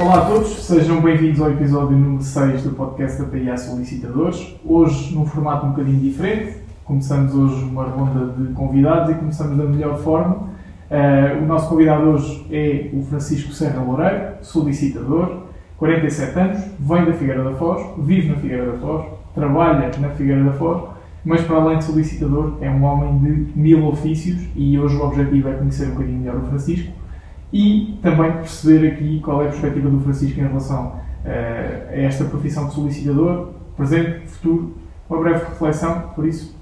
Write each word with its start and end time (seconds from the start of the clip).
Olá 0.00 0.22
a 0.22 0.24
todos, 0.24 0.48
sejam 0.64 1.02
bem-vindos 1.02 1.38
ao 1.38 1.50
episódio 1.50 1.94
número 1.94 2.22
6 2.22 2.62
do 2.62 2.70
podcast 2.70 3.20
da 3.20 3.28
PIA 3.28 3.58
Solicitadores. 3.58 4.56
Hoje, 4.64 5.14
num 5.14 5.26
formato 5.26 5.66
um 5.66 5.70
bocadinho 5.70 6.00
diferente, 6.00 6.56
começamos 6.82 7.34
hoje 7.34 7.62
uma 7.62 7.84
ronda 7.84 8.32
de 8.32 8.54
convidados 8.54 9.10
e 9.10 9.18
começamos 9.18 9.58
da 9.58 9.64
melhor 9.64 9.98
forma. 9.98 10.48
Uh, 10.90 11.42
o 11.42 11.46
nosso 11.46 11.68
convidado 11.68 12.04
hoje 12.04 12.46
é 12.50 12.88
o 12.94 13.02
Francisco 13.02 13.52
Serra 13.52 13.82
Loureiro, 13.82 14.36
solicitador, 14.40 15.42
47 15.76 16.38
anos, 16.38 16.64
vem 16.80 17.04
da 17.04 17.12
Figueira 17.12 17.44
da 17.44 17.52
Foz, 17.52 17.86
vive 17.98 18.28
na 18.28 18.36
Figueira 18.36 18.72
da 18.72 18.78
Foz, 18.78 19.04
trabalha 19.34 19.90
na 20.00 20.08
Figueira 20.08 20.42
da 20.42 20.52
Foz, 20.52 20.84
mas 21.22 21.42
para 21.42 21.56
além 21.56 21.78
de 21.78 21.84
solicitador, 21.84 22.54
é 22.62 22.70
um 22.70 22.82
homem 22.82 23.18
de 23.18 23.58
mil 23.60 23.86
ofícios 23.86 24.40
e 24.56 24.78
hoje 24.78 24.96
o 24.96 25.04
objetivo 25.04 25.50
é 25.50 25.52
conhecer 25.52 25.88
um 25.88 25.90
bocadinho 25.90 26.18
melhor 26.18 26.36
o 26.36 26.46
Francisco 26.46 27.01
e 27.52 27.98
também 28.02 28.32
perceber 28.32 28.92
aqui 28.92 29.20
qual 29.20 29.42
é 29.42 29.46
a 29.46 29.48
perspectiva 29.48 29.90
do 29.90 30.00
Francisco 30.00 30.40
em 30.40 30.44
relação 30.44 30.86
uh, 30.86 31.90
a 31.90 31.96
esta 31.96 32.24
profissão 32.24 32.68
de 32.68 32.74
solicitador, 32.74 33.48
presente, 33.76 34.26
futuro, 34.26 34.74
uma 35.08 35.20
breve 35.20 35.44
reflexão, 35.44 36.10
por 36.14 36.26
isso 36.26 36.56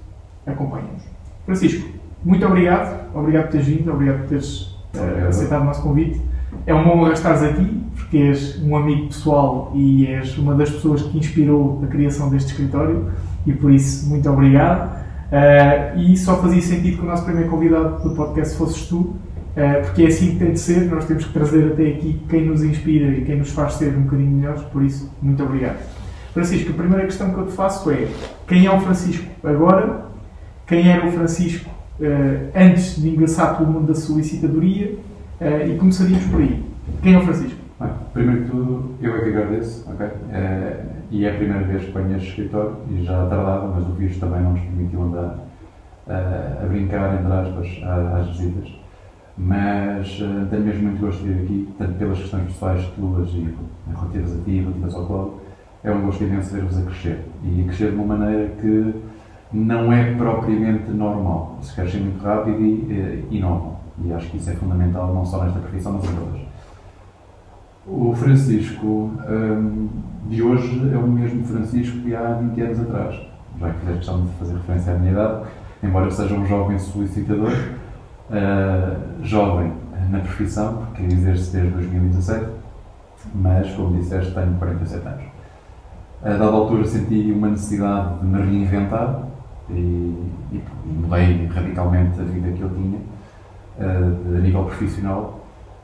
acompanhem-nos. 0.45 1.03
Francisco, 1.45 1.87
muito 2.23 2.45
obrigado, 2.45 3.15
obrigado 3.15 3.43
por 3.43 3.51
teres 3.51 3.67
vindo, 3.67 3.91
obrigado 3.91 4.19
por 4.19 4.27
teres 4.27 4.61
uh, 4.95 5.27
aceitado 5.29 5.61
o 5.61 5.65
nosso 5.65 5.81
convite. 5.81 6.21
É 6.65 6.73
uma 6.73 6.93
honra 6.93 7.13
estares 7.13 7.43
aqui, 7.43 7.81
porque 7.95 8.17
és 8.17 8.61
um 8.61 8.75
amigo 8.75 9.07
pessoal 9.07 9.71
e 9.73 10.05
és 10.07 10.37
uma 10.37 10.53
das 10.53 10.69
pessoas 10.69 11.01
que 11.01 11.17
inspirou 11.17 11.81
a 11.83 11.87
criação 11.87 12.29
deste 12.29 12.51
escritório 12.51 13.09
e 13.45 13.53
por 13.53 13.71
isso, 13.71 14.09
muito 14.09 14.29
obrigado. 14.29 14.99
Uh, 15.31 15.97
e 15.97 16.17
só 16.17 16.35
fazia 16.37 16.61
sentido 16.61 16.97
que 16.97 17.03
o 17.03 17.05
nosso 17.05 17.23
primeiro 17.23 17.49
convidado 17.49 18.03
do 18.03 18.13
podcast 18.15 18.57
fosses 18.57 18.85
tu, 18.87 19.15
porque 19.83 20.03
é 20.03 20.07
assim 20.07 20.31
que 20.31 20.39
tem 20.39 20.53
de 20.53 20.59
ser, 20.59 20.89
nós 20.89 21.05
temos 21.05 21.25
que 21.25 21.33
trazer 21.33 21.73
até 21.73 21.87
aqui 21.87 22.21
quem 22.29 22.45
nos 22.45 22.63
inspira 22.63 23.07
e 23.07 23.25
quem 23.25 23.37
nos 23.37 23.51
faz 23.51 23.73
ser 23.73 23.95
um 23.95 24.03
bocadinho 24.03 24.31
melhores, 24.31 24.61
por 24.63 24.81
isso, 24.81 25.11
muito 25.21 25.43
obrigado. 25.43 25.77
Francisco, 26.33 26.71
a 26.71 26.73
primeira 26.73 27.05
questão 27.05 27.33
que 27.33 27.39
eu 27.39 27.45
te 27.47 27.51
faço 27.51 27.91
é: 27.91 28.07
quem 28.47 28.65
é 28.65 28.71
o 28.71 28.79
Francisco 28.79 29.25
agora? 29.43 30.05
Quem 30.65 30.89
era 30.89 31.05
o 31.05 31.11
Francisco 31.11 31.69
uh, 31.99 32.49
antes 32.55 33.01
de 33.01 33.09
ingressar 33.09 33.57
pelo 33.57 33.69
mundo 33.69 33.87
da 33.87 33.95
solicitadoria? 33.95 34.95
Uh, 35.41 35.73
e 35.73 35.77
começaríamos 35.77 36.25
por 36.25 36.39
aí. 36.39 36.63
Quem 37.01 37.15
é 37.15 37.17
o 37.17 37.21
Francisco? 37.21 37.59
Bem, 37.79 37.89
primeiro 38.13 38.43
de 38.43 38.51
tudo, 38.51 38.95
eu 39.01 39.15
é 39.15 39.19
que 39.19 39.29
agradeço, 39.29 39.89
ok? 39.89 40.07
e 41.09 41.25
é 41.25 41.31
a 41.31 41.33
primeira 41.33 41.63
vez 41.65 41.83
que 41.83 41.91
venho 41.91 42.13
a 42.13 42.17
este 42.17 42.29
escritório, 42.29 42.77
e 42.89 43.03
já 43.03 43.25
tardava, 43.25 43.67
mas 43.75 43.85
o 43.85 43.91
vírus 43.93 44.17
também 44.17 44.39
não 44.39 44.51
nos 44.51 44.61
permitiu 44.61 45.01
andar 45.01 45.39
a 46.07 46.65
brincar, 46.67 47.19
entre 47.19 47.33
aspas, 47.33 47.67
às 47.83 48.37
visitas 48.37 48.71
mas 49.43 50.21
uh, 50.21 50.45
tenho 50.51 50.63
mesmo 50.63 50.83
muito 50.83 51.01
gosto 51.01 51.23
de 51.23 51.33
vir 51.33 51.43
aqui, 51.43 51.69
tanto 51.79 51.93
pelas 51.93 52.19
questões 52.19 52.43
pessoais 52.43 52.85
tuas 52.95 53.29
e 53.29 53.49
relativas 53.87 54.39
a 54.39 54.43
ti, 54.43 54.59
relativas 54.59 54.93
ao 54.93 55.05
Cláudio, 55.07 55.33
é 55.83 55.91
um 55.91 56.01
gosto 56.01 56.23
imenso 56.23 56.53
ver-vos 56.53 56.77
a 56.77 56.81
crescer. 56.83 57.25
E 57.43 57.61
a 57.61 57.63
crescer 57.63 57.89
de 57.89 57.95
uma 57.95 58.15
maneira 58.15 58.49
que 58.61 58.93
não 59.51 59.91
é 59.91 60.13
propriamente 60.13 60.91
normal. 60.91 61.57
Se 61.63 61.73
crescem 61.73 62.01
muito 62.01 62.23
rápido 62.23 62.59
e, 62.61 63.39
normal. 63.39 63.81
E 64.05 64.13
acho 64.13 64.29
que 64.29 64.37
isso 64.37 64.51
é 64.51 64.53
fundamental, 64.53 65.11
não 65.11 65.25
só 65.25 65.43
nesta 65.43 65.59
profissão, 65.59 65.93
mas 65.93 66.03
em 66.03 66.15
todas. 66.15 66.41
O 67.87 68.13
Francisco 68.13 68.85
um, 68.87 69.89
de 70.29 70.43
hoje 70.43 70.91
é 70.93 70.97
o 70.97 71.07
mesmo 71.07 71.43
Francisco 71.45 71.97
de 71.97 72.15
há 72.15 72.33
20 72.33 72.61
anos 72.61 72.79
atrás. 72.79 73.15
Já 73.59 73.69
que 73.71 73.85
fiz 73.87 73.95
questão 73.95 74.21
de 74.21 74.31
fazer 74.33 74.53
referência 74.53 74.93
à 74.93 74.99
minha 74.99 75.11
idade, 75.11 75.43
embora 75.83 76.05
eu 76.05 76.11
seja 76.11 76.35
um 76.35 76.45
jovem 76.45 76.77
solicitador, 76.77 77.51
uh, 78.31 79.23
jovem 79.23 79.71
na 80.09 80.19
profissão, 80.19 80.85
porque 80.85 81.03
exerce 81.03 81.51
desde 81.53 81.71
2017, 81.71 82.45
mas, 83.35 83.71
como 83.71 83.97
disseste, 83.97 84.33
tenho 84.33 84.53
47 84.55 85.07
anos. 85.07 85.23
A 86.23 86.29
dada 86.29 86.45
altura 86.45 86.85
senti 86.85 87.31
uma 87.31 87.49
necessidade 87.49 88.19
de 88.19 88.25
me 88.25 88.41
reinventar 88.41 89.23
e, 89.69 89.73
e, 89.73 90.63
e 90.85 90.89
mudei 90.89 91.47
radicalmente 91.47 92.19
a 92.19 92.23
vida 92.23 92.51
que 92.51 92.61
eu 92.61 92.69
tinha 92.69 92.99
uh, 93.79 94.37
a 94.37 94.39
nível 94.39 94.65
profissional, 94.65 95.39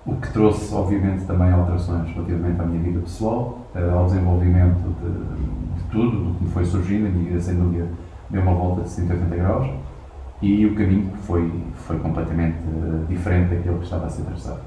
o 0.05 0.15
que 0.15 0.31
trouxe, 0.31 0.73
obviamente, 0.73 1.25
também 1.25 1.51
alterações 1.51 2.09
relativamente 2.13 2.61
à 2.61 2.65
minha 2.65 2.81
vida 2.81 2.99
pessoal, 2.99 3.59
uh, 3.75 3.97
ao 3.97 4.05
desenvolvimento 4.05 4.95
de, 5.01 5.83
de, 5.83 5.89
tudo, 5.91 6.25
do 6.25 6.35
que 6.35 6.43
me 6.43 6.49
foi 6.51 6.65
surgindo, 6.65 7.07
a 7.07 7.09
minha 7.09 7.29
vida, 7.29 7.41
sem 7.41 7.55
dúvida, 7.55 7.87
deu 8.29 8.41
uma 8.41 8.53
volta 8.53 8.81
de 8.81 8.89
180 8.89 9.35
graus 9.35 9.67
e 10.41 10.65
o 10.65 10.75
caminho 10.75 11.11
foi, 11.23 11.51
foi 11.73 11.97
completamente 11.97 12.57
uh, 12.67 13.05
diferente 13.07 13.55
daquele 13.55 13.77
que 13.77 13.83
estava 13.83 14.05
a 14.05 14.09
ser 14.09 14.23
traçado. 14.23 14.59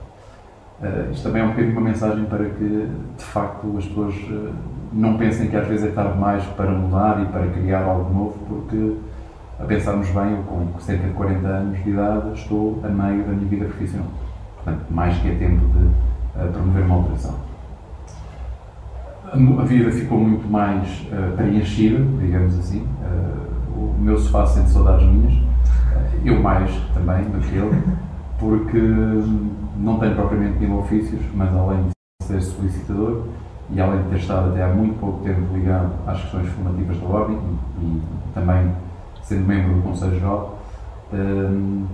Uh, 0.81 1.13
isto 1.13 1.23
também 1.23 1.43
é 1.43 1.45
um 1.45 1.51
bocadinho 1.51 1.73
uma 1.73 1.89
mensagem 1.89 2.25
para 2.25 2.45
que, 2.45 2.89
de 3.17 3.25
facto, 3.25 3.77
as 3.79 3.87
pessoas 3.87 4.15
uh, 4.15 4.53
não 4.93 5.17
pensem 5.17 5.49
que 5.49 5.57
às 5.57 5.67
vezes 5.69 5.87
é 5.87 5.91
tarde 5.91 6.19
mais 6.19 6.45
para 6.45 6.71
mudar 6.73 7.23
e 7.23 7.27
para 7.27 7.47
criar 7.49 7.83
algo 7.83 8.13
novo, 8.13 8.39
porque, 8.49 8.97
a 9.61 9.65
pensarmos 9.65 10.09
bem, 10.09 10.33
eu 10.33 10.43
com 10.43 10.81
cerca 10.81 11.07
de 11.07 11.13
40 11.13 11.47
anos 11.47 11.85
de 11.85 11.91
idade 11.91 12.33
estou 12.33 12.81
a 12.83 12.89
meio 12.89 13.25
da 13.25 13.33
minha 13.33 13.47
vida 13.47 13.67
profissional. 13.67 14.09
Portanto, 14.57 14.85
mais 14.91 15.17
que 15.19 15.29
é 15.29 15.35
tempo 15.37 15.65
de 15.67 16.53
promover 16.53 16.85
uma 16.85 16.95
alteração. 16.97 17.35
A 19.33 19.65
vida 19.65 19.93
ficou 19.93 20.19
muito 20.19 20.51
mais 20.51 21.07
preenchida, 21.37 22.05
digamos 22.21 22.59
assim. 22.59 22.87
o 23.77 23.95
meu 23.99 24.19
sofá 24.19 24.45
sente 24.47 24.71
saudades 24.71 25.07
minhas 25.07 25.51
eu 26.25 26.41
mais 26.41 26.71
também 26.95 27.25
do 27.25 27.41
que 27.41 27.57
ele, 27.57 27.83
porque 28.39 28.81
não 29.77 29.99
tenho 29.99 30.15
propriamente 30.15 30.59
mil 30.59 30.79
ofícios, 30.79 31.23
mas 31.35 31.55
além 31.55 31.85
de 31.85 32.27
ser 32.27 32.41
solicitador 32.43 33.25
e 33.71 33.81
além 33.81 34.03
de 34.03 34.09
ter 34.11 34.17
estado 34.17 34.51
até 34.51 34.63
há 34.63 34.69
muito 34.69 34.99
pouco 34.99 35.23
tempo 35.25 35.55
ligado 35.55 35.93
às 36.07 36.21
questões 36.21 36.49
formativas 36.49 36.99
da 36.99 37.07
ordem 37.07 37.39
e, 37.81 37.85
e 37.85 38.03
também 38.35 38.73
sendo 39.23 39.47
membro 39.47 39.75
do 39.75 39.83
Conselho 39.83 40.19
Geral, 40.19 40.59
um, 41.13 41.87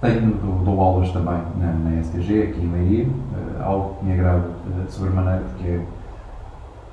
tenho, 0.00 0.32
dou, 0.64 0.80
aulas 0.80 1.10
também 1.10 1.40
na, 1.58 1.72
na 1.72 2.02
STG, 2.02 2.42
aqui 2.42 2.60
em 2.60 2.72
Leiria, 2.72 3.06
uh, 3.06 3.62
algo 3.62 3.94
que 3.94 4.04
me 4.04 4.12
agrada 4.12 4.48
uh, 4.48 4.90
sobremaneira, 4.90 5.44
porque 5.50 5.68
é, 5.68 5.80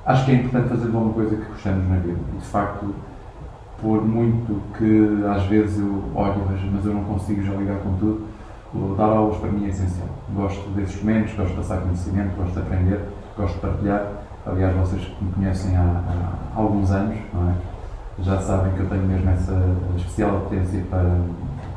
acho 0.06 0.24
que 0.24 0.30
é 0.30 0.34
importante 0.36 0.68
fazer 0.68 0.86
alguma 0.86 1.12
coisa 1.12 1.36
que 1.36 1.44
gostamos 1.44 1.88
na 1.88 1.96
vida. 1.96 2.18
E, 2.34 2.38
de 2.38 2.44
facto, 2.44 2.94
por 3.82 4.00
muito 4.00 4.62
que 4.78 5.26
às 5.26 5.42
vezes 5.46 5.80
eu 5.80 6.04
olho, 6.14 6.36
mas 6.72 6.86
eu 6.86 6.94
não 6.94 7.02
consigo 7.02 7.42
já 7.42 7.52
ligar 7.54 7.78
com 7.78 7.94
tudo, 7.96 8.26
o 8.72 8.94
dar 8.94 9.04
aulas 9.06 9.36
para 9.36 9.50
mim 9.50 9.66
é 9.66 9.68
essencial. 9.68 10.08
Gosto 10.34 10.70
desses 10.70 11.02
momentos, 11.02 11.34
gosto 11.34 11.50
de 11.50 11.56
passar 11.56 11.80
conhecimento, 11.82 12.36
gosto 12.36 12.52
de 12.52 12.60
aprender, 12.60 13.00
gosto 13.36 13.54
de 13.54 13.60
partilhar. 13.60 14.06
Aliás, 14.46 14.74
vocês 14.76 15.04
que 15.04 15.24
me 15.24 15.32
conhecem 15.32 15.76
há, 15.76 15.82
há 15.82 16.58
alguns 16.58 16.90
anos, 16.92 17.16
é? 17.16 18.22
já 18.22 18.38
sabem 18.40 18.72
que 18.72 18.80
eu 18.80 18.88
tenho 18.88 19.02
mesmo 19.02 19.28
essa 19.28 19.76
especial 19.96 20.36
apetência 20.36 20.84
para, 20.88 21.16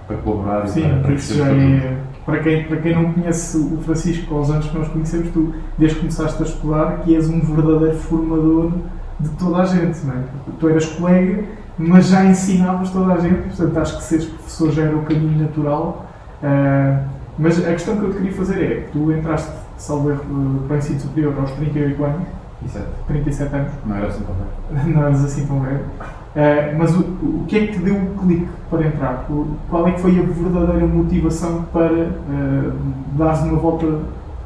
para 0.08 0.18
colaborar 0.18 0.68
Sim, 0.68 0.86
e 0.86 1.02
para, 1.02 1.02
para 1.02 1.52
é, 1.52 1.98
para 2.26 2.40
quem, 2.40 2.64
para 2.66 2.78
quem 2.78 2.96
não 2.96 3.14
conhece 3.14 3.58
o 3.58 3.78
Francisco 3.82 4.36
aos 4.36 4.50
anos 4.50 4.68
que 4.68 4.78
nós 4.78 4.88
conhecemos, 4.88 5.30
tu, 5.32 5.54
desde 5.78 5.96
que 5.96 6.02
começaste 6.02 6.42
a 6.42 6.46
estudar, 6.46 7.00
que 7.00 7.16
és 7.16 7.30
um 7.30 7.40
verdadeiro 7.42 7.98
formador 7.98 8.72
de 9.20 9.30
toda 9.30 9.58
a 9.58 9.66
gente, 9.66 10.06
não 10.06 10.14
é? 10.14 10.24
Tu 10.60 10.70
eras 10.70 10.86
colega 10.86 11.44
mas 11.78 12.08
já 12.08 12.26
ensinavas 12.26 12.90
toda 12.90 13.14
a 13.14 13.18
gente, 13.18 13.48
portanto 13.48 13.78
acho 13.78 13.98
que 13.98 14.04
seres 14.04 14.26
professor 14.26 14.72
já 14.72 14.84
era 14.84 14.96
o 14.96 15.04
caminho 15.04 15.42
natural. 15.42 16.06
Uh, 16.42 17.16
mas 17.38 17.60
a 17.60 17.72
questão 17.72 17.98
que 17.98 18.04
eu 18.04 18.12
te 18.12 18.18
queria 18.18 18.34
fazer 18.34 18.64
é: 18.64 18.90
tu 18.92 19.12
entraste, 19.12 19.52
salvo 19.78 20.12
erro, 20.12 20.24
para 20.68 20.76
o 20.76 20.78
ensino 20.78 21.00
superior 21.00 21.34
aos 21.38 21.52
38 21.52 22.04
anos. 22.04 22.28
37. 22.60 22.86
37 23.08 23.56
anos. 23.56 23.72
Não 23.86 23.96
era 23.96 24.08
assim 24.08 24.24
tão 24.24 24.36
velho. 24.36 24.96
Não 24.96 25.06
eras 25.06 25.26
assim 25.26 25.46
tão 25.46 25.60
velho. 25.60 25.80
Uh, 25.80 26.78
mas 26.78 26.96
o, 26.96 27.00
o 27.00 27.46
que 27.48 27.58
é 27.58 27.68
que 27.68 27.74
te 27.74 27.80
deu 27.80 27.96
o 27.96 28.16
clique 28.20 28.48
para 28.70 28.88
entrar? 28.88 29.26
Qual 29.70 29.88
é 29.88 29.92
que 29.92 30.02
foi 30.02 30.20
a 30.20 30.22
verdadeira 30.22 30.88
motivação 30.88 31.66
para 31.72 31.94
uh, 31.94 32.74
dares 33.18 33.42
uma 33.42 33.58
volta 33.58 34.00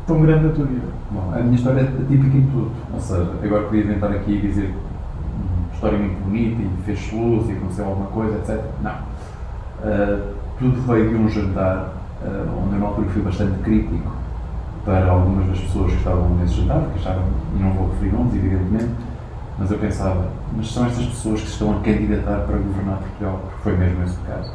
tão 0.06 0.22
grande 0.22 0.46
na 0.46 0.52
tua 0.52 0.66
vida? 0.66 0.88
Bom, 1.12 1.32
a 1.34 1.40
minha 1.40 1.56
história 1.56 1.82
é 1.82 1.86
típica 2.08 2.38
em 2.38 2.48
tudo. 2.48 2.72
Ou 2.94 3.00
seja, 3.00 3.28
agora 3.44 3.64
podia 3.64 3.84
inventar 3.84 4.12
aqui 4.12 4.34
e 4.34 4.42
dizer 4.42 4.74
história 5.80 5.98
muito 5.98 6.22
bonita 6.26 6.62
e 6.62 6.84
fez 6.84 7.12
luz 7.14 7.50
e 7.50 7.54
aconteceu 7.54 7.86
alguma 7.86 8.08
coisa, 8.08 8.38
etc. 8.38 8.62
Não. 8.81 8.92
Uh, 9.81 10.36
tudo 10.60 10.81
veio 10.81 11.10
de 11.10 11.16
um 11.16 11.30
jantar 11.30 11.94
uh, 12.22 12.62
onde 12.62 12.76
eu 12.76 12.80
na 12.80 12.88
altura 12.88 13.08
fui 13.10 13.22
bastante 13.22 13.58
crítico 13.64 14.12
para 14.84 15.10
algumas 15.10 15.48
das 15.48 15.60
pessoas 15.60 15.92
que 15.92 15.98
estavam 15.98 16.30
nesse 16.36 16.56
jantar, 16.56 16.81
porque 16.81 17.00
acharam, 17.00 17.24
e 17.56 17.64
não 17.64 17.72
vou 17.74 17.90
referir 17.92 18.12
nomes, 18.12 18.36
evidentemente, 18.36 18.92
mas 19.58 19.72
eu 19.72 19.78
pensava, 19.78 20.30
mas 20.54 20.70
são 20.70 20.86
estas 20.86 21.06
pessoas 21.06 21.42
que 21.42 21.48
estão 21.48 21.72
a 21.72 21.80
candidatar 21.80 22.40
para 22.46 22.58
governar 22.58 22.98
Portugal, 22.98 23.40
porque 23.44 23.62
foi 23.64 23.78
mesmo 23.78 24.04
esse 24.04 24.18
o 24.18 24.22
caso. 24.22 24.52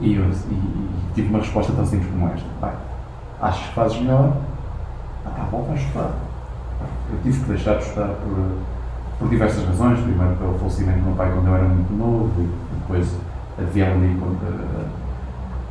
E, 0.00 0.14
eu, 0.14 0.24
e, 0.24 0.54
e 0.54 0.90
tive 1.14 1.28
uma 1.28 1.40
resposta 1.40 1.72
tão 1.74 1.84
simples 1.84 2.10
como 2.10 2.28
esta: 2.28 2.46
Pai, 2.58 2.74
achas 3.40 3.66
que 3.66 3.74
fazes 3.74 4.00
melhor? 4.00 4.36
Ah, 5.26 5.30
pá, 5.30 5.44
volta 5.50 5.72
a 5.72 5.74
estudar. 5.74 6.10
Eu 7.10 7.18
tive 7.22 7.40
que 7.40 7.48
deixar 7.50 7.76
de 7.76 7.84
estudar 7.84 8.08
por 8.08 8.58
por 9.18 9.28
diversas 9.28 9.64
razões. 9.64 10.00
Primeiro, 10.00 10.34
pelo 10.36 10.58
falecimento 10.58 10.98
do 10.98 11.06
meu 11.06 11.14
pai 11.14 11.30
quando 11.32 11.46
eu 11.46 11.54
era 11.54 11.64
muito 11.64 11.92
novo, 11.92 12.32
e 12.38 12.48
depois 12.80 13.16
havia 13.58 13.92
ali 13.92 14.16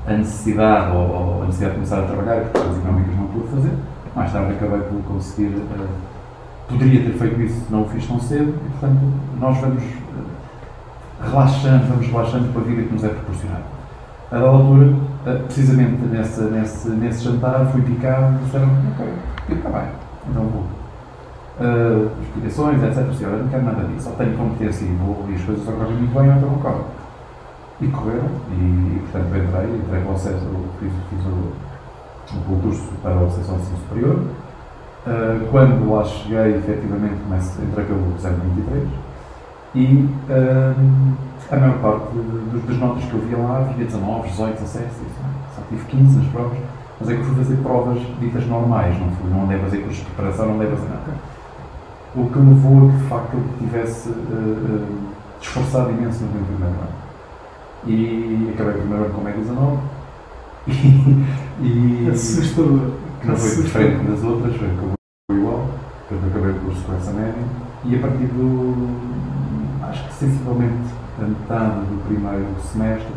a 0.07 0.13
necessidade, 0.13 0.95
ou, 0.95 1.43
a 1.43 1.45
necessidade 1.45 1.73
de 1.73 1.75
começar 1.75 1.99
a 1.99 2.07
trabalhar, 2.07 2.41
que 2.41 2.57
as 2.57 2.77
económicas 2.77 3.15
não 3.15 3.27
pude 3.27 3.47
fazer. 3.47 3.71
mais 4.15 4.31
tarde 4.31 4.53
acabei 4.53 4.79
por 4.79 5.03
conseguir. 5.03 5.55
Uh, 5.55 5.87
poderia 6.67 7.03
ter 7.03 7.17
feito 7.17 7.41
isso, 7.41 7.65
não 7.69 7.83
o 7.83 7.89
fiz 7.89 8.07
tão 8.07 8.19
cedo, 8.19 8.55
e 8.65 8.69
portanto 8.69 8.99
nós 9.39 9.57
vamos 9.57 9.83
uh, 9.83 11.29
relaxando, 11.29 11.87
vamos 11.87 12.07
relaxando 12.07 12.53
com 12.53 12.59
a 12.59 12.63
vida 12.63 12.81
que 12.83 12.93
nos 12.93 13.03
é 13.03 13.09
proporcionada. 13.09 13.63
A 14.31 14.35
dada 14.35 14.47
altura, 14.47 14.85
uh, 14.85 15.43
precisamente 15.43 16.01
nesse, 16.05 16.41
nesse, 16.41 16.89
nesse 16.89 17.23
jantar, 17.23 17.65
fui 17.67 17.81
picado 17.81 18.35
e 18.35 18.45
disseram: 18.45 18.69
Ok, 18.93 19.07
está 19.49 19.69
bem, 19.69 19.87
então 20.29 20.43
vou. 20.43 20.80
Uh, 21.59 22.09
explicações, 22.23 22.81
etc. 22.83 22.97
Olha, 23.27 23.37
não 23.37 23.49
quero 23.49 23.63
nada 23.63 23.83
disso, 23.83 24.09
só 24.09 24.11
tenho 24.11 24.37
competência 24.37 24.85
e 24.85 24.95
vou, 24.95 25.25
e 25.29 25.35
as 25.35 25.41
coisas 25.43 25.67
ocorrem 25.67 25.93
muito 25.93 26.13
bem, 26.13 26.29
então 26.29 26.53
ocorrem. 26.53 26.81
E 27.81 27.87
correram, 27.87 28.29
e, 28.51 28.99
portanto 29.01 29.25
entrei, 29.27 29.75
entrei 29.75 30.01
para 30.01 30.11
o 30.11 30.15
acesso, 30.15 30.47
fiz, 30.79 30.91
fiz 31.09 31.25
o, 31.25 32.41
concurso 32.47 32.89
para 33.03 33.15
o 33.15 33.19
ao 33.19 33.25
ensino 33.25 33.59
superior. 33.59 34.15
Uh, 35.05 35.47
quando 35.51 35.91
lá 35.91 36.03
cheguei, 36.05 36.57
efetivamente, 36.57 37.15
comecei, 37.23 37.65
entrei 37.65 37.85
pelo 37.85 38.01
023 38.17 38.87
e 39.73 40.09
uh, 40.29 40.75
a 41.49 41.55
maior 41.55 41.77
parte 41.79 42.13
de, 42.13 42.67
das 42.67 42.77
notas 42.77 43.03
que 43.05 43.13
eu 43.13 43.21
via 43.21 43.37
lá 43.37 43.59
havia 43.59 43.85
19, 43.85 44.29
18, 44.29 44.61
17, 44.61 44.85
só 45.55 45.61
tive 45.69 45.85
15 45.85 46.17
nas 46.17 46.27
provas, 46.27 46.57
mas 46.99 47.09
é 47.09 47.13
que 47.13 47.19
eu 47.19 47.25
fui 47.25 47.35
fazer 47.35 47.55
provas 47.57 47.99
ditas 48.19 48.45
normais, 48.47 48.99
não, 48.99 49.09
fui, 49.11 49.29
não 49.29 49.43
andei 49.43 49.57
a 49.57 49.61
fazer 49.61 49.77
cursos 49.77 49.99
de 49.99 50.05
preparação, 50.11 50.45
não 50.47 50.55
andei 50.55 50.67
a 50.67 50.71
fazer 50.71 50.89
nada. 50.89 51.30
O 52.13 52.29
que 52.29 52.39
me 52.39 52.53
levou 52.53 52.89
a 52.89 52.91
que 52.91 52.97
de 52.97 53.03
facto 53.07 53.33
eu 53.35 53.43
tivesse 53.59 54.09
uh, 54.09 54.87
esforçado 55.41 55.91
imenso 55.91 56.23
no 56.25 56.31
meu 56.33 56.43
primeiro 56.43 56.75
ano. 56.75 57.01
E 57.85 58.51
acabei 58.53 58.73
primeiro 58.73 59.05
ano 59.05 59.13
com 59.13 59.21
Mega 59.21 59.37
19 59.37 59.77
e, 61.61 62.05
e 62.05 62.09
assustador. 62.11 62.91
que 63.21 63.27
não 63.27 63.35
foi 63.35 63.63
diferente 63.63 64.03
das 64.07 64.23
outras 64.23 64.55
acabou 64.55 64.93
igual. 65.31 65.67
Portanto 66.09 66.29
acabei 66.29 66.51
o 66.51 66.59
curso 66.59 66.83
com 66.85 66.95
essa 66.95 67.11
média. 67.11 67.43
E 67.85 67.95
a 67.95 67.99
partir 67.99 68.25
do 68.25 69.21
acho 69.83 70.07
que 70.07 70.13
sensivelmente 70.13 70.93
a 71.19 71.23
metade 71.23 71.79
do 71.85 72.05
primeiro 72.07 72.45
semestre 72.61 73.13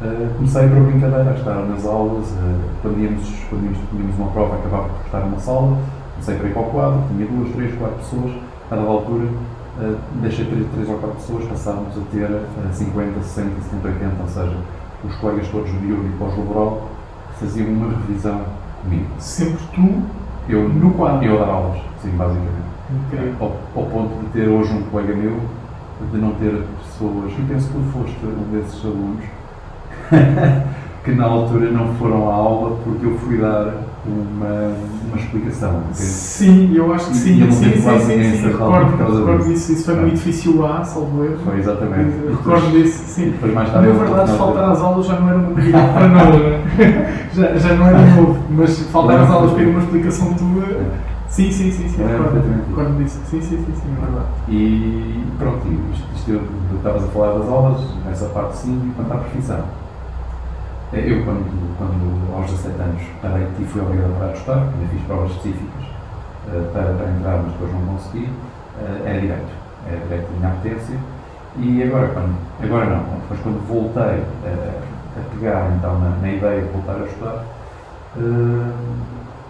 uh, 0.00 0.34
comecei 0.34 0.68
para 0.68 0.78
a 0.78 0.82
brincadeira 0.82 1.30
a 1.30 1.34
estar 1.34 1.54
nas 1.66 1.84
aulas 1.84 2.26
uh, 2.30 2.60
quando, 2.82 2.98
íamos, 3.00 3.28
quando 3.48 3.64
íamos, 3.64 3.78
tínhamos 3.90 4.18
uma 4.18 4.30
prova 4.30 4.56
acabava 4.56 4.88
por 4.88 5.06
estar 5.06 5.20
numa 5.20 5.38
sala 5.38 5.78
comecei 6.14 6.36
para 6.36 6.48
ir 6.48 6.52
para 6.52 6.62
o 6.62 6.70
quadro 6.70 7.02
tinha 7.08 7.26
duas, 7.26 7.54
três, 7.54 7.78
quatro 7.78 7.96
pessoas 7.98 8.32
a 8.70 8.76
dada 8.76 8.88
altura 8.88 9.28
uh, 9.78 9.96
deixei 10.20 10.44
ter 10.44 10.66
3 10.74 10.88
ou 10.88 10.98
4 10.98 11.16
pessoas, 11.16 11.44
passámos 11.46 11.96
a 11.96 12.00
ter 12.10 12.30
uh, 12.30 12.72
50, 12.72 13.20
60, 13.20 13.50
70, 13.62 13.88
80, 13.88 14.22
ou 14.22 14.28
seja, 14.28 14.56
os 15.04 15.14
colegas 15.16 15.48
todos 15.48 15.70
do 15.70 15.78
diurno 15.78 16.08
e 16.08 16.18
pós-laboral 16.18 16.88
faziam 17.38 17.68
uma 17.68 17.90
revisão 17.90 18.42
comigo. 18.82 19.08
Sempre 19.18 19.64
tu 19.74 20.02
eu, 20.48 20.68
no 20.68 20.92
quadro? 20.92 21.24
Eu 21.24 21.38
dar 21.38 21.48
aulas, 21.48 21.80
sim, 22.02 22.10
basicamente. 22.10 22.64
Incrível. 22.90 23.34
Ao, 23.40 23.82
ao 23.82 23.88
ponto 23.88 24.24
de 24.24 24.30
ter 24.30 24.48
hoje 24.48 24.72
um 24.72 24.82
colega 24.84 25.14
meu, 25.14 25.40
de 26.12 26.18
não 26.18 26.32
ter 26.32 26.64
pessoas, 26.82 27.32
e 27.32 27.42
penso 27.48 27.68
que 27.68 27.74
tu 27.74 27.84
foste 27.92 28.26
um 28.26 28.52
desses 28.52 28.84
alunos, 28.84 29.24
que 31.04 31.12
na 31.12 31.24
altura 31.24 31.70
não 31.70 31.94
foram 31.94 32.30
à 32.30 32.34
aula 32.34 32.76
porque 32.82 33.04
eu 33.06 33.18
fui 33.18 33.36
dar 33.36 33.74
uma, 34.06 34.72
uma 35.08 35.16
explicação. 35.16 35.82
Sim, 35.92 36.72
eu 36.74 36.92
acho 36.94 37.10
que 37.10 37.16
sim. 37.16 37.34
E 37.34 37.40
eu 37.42 37.52
sim, 37.52 37.64
sim, 37.72 37.80
sim, 37.80 37.98
sim, 38.00 38.22
sim, 38.22 38.36
sim. 38.38 38.46
Recordo, 38.46 38.96
recordo 38.96 39.44
disso. 39.44 39.72
Isso 39.72 39.84
foi 39.84 39.94
no 39.96 40.08
edifício 40.08 40.64
A, 40.66 40.82
salvo 40.82 41.24
erro. 41.24 41.36
Foi 41.44 41.58
exatamente. 41.58 42.10
Recordo 42.30 42.70
disso, 42.70 43.04
sim. 43.06 43.30
Depois 43.32 43.52
mais 43.54 43.68
Na 43.68 43.74
tarde 43.74 43.88
eu- 43.88 43.94
verdade, 43.98 44.32
faltar 44.38 44.70
às 44.70 44.80
aulas 44.80 45.06
já 45.06 45.20
não 45.20 45.28
era 45.28 45.38
uma 45.38 45.48
novidade 45.50 45.92
para 45.92 46.08
não 46.08 46.20
é? 46.20 47.28
já, 47.34 47.54
já 47.58 47.74
não 47.74 47.86
era 47.86 48.00
novo, 48.16 48.38
mas 48.50 48.78
faltar 48.90 49.20
às 49.20 49.30
aulas 49.30 49.52
para 49.52 49.62
uma 49.64 49.80
explicação 49.80 50.34
tua. 50.34 50.64
Sim, 51.28 51.50
sim, 51.50 51.70
sim, 51.70 51.88
sim, 51.88 52.02
É, 52.02 52.06
recordo, 52.06 52.96
disso. 52.96 53.18
Sim, 53.28 53.40
sim, 53.42 53.56
sim, 53.58 53.72
sim, 53.74 53.88
é 53.98 54.00
verdade. 54.04 54.26
E 54.48 55.24
pronto, 55.38 55.66
isto, 55.92 56.06
isto 56.14 56.30
eu, 56.30 56.40
estavas 56.76 57.02
a 57.04 57.06
falar 57.08 57.38
das 57.38 57.48
aulas, 57.48 57.80
nessa 58.06 58.26
parte 58.26 58.56
sim, 58.56 58.80
e 58.88 58.90
quanto 58.94 59.12
à 59.12 59.16
profissão. 59.16 59.58
Eh, 60.94 61.10
Eu, 61.10 61.24
quando, 61.24 61.44
quando 61.76 62.36
aos 62.36 62.50
17 62.50 62.80
anos 62.80 63.02
parei 63.20 63.48
e 63.58 63.64
fui 63.64 63.80
obrigado 63.80 64.12
a 64.12 64.18
parar 64.18 64.32
de 64.32 64.38
estudar, 64.38 64.58
ainda 64.58 64.86
fiz 64.92 65.02
provas 65.02 65.30
específicas 65.32 65.84
eh, 66.48 66.70
para, 66.72 66.94
para 66.94 67.10
entrar, 67.10 67.36
mas 67.42 67.52
depois 67.52 67.72
não 67.72 67.86
consegui, 67.86 68.30
eh, 68.78 69.02
era 69.04 69.20
direito. 69.20 69.52
Era 69.88 69.98
direito 70.04 70.30
da 70.30 70.38
minha 70.38 70.50
potência. 70.50 70.98
E 71.56 71.82
agora, 71.82 72.08
quando, 72.08 72.36
agora 72.62 72.86
não, 72.86 73.04
depois 73.20 73.40
quando 73.40 73.66
voltei 73.66 74.22
eh, 74.44 74.80
a 75.18 75.34
pegar 75.34 75.72
então 75.76 75.98
na, 75.98 76.10
na 76.10 76.28
ideia 76.28 76.62
de 76.62 76.68
voltar 76.68 76.94
a 76.94 77.06
estudar, 77.06 77.44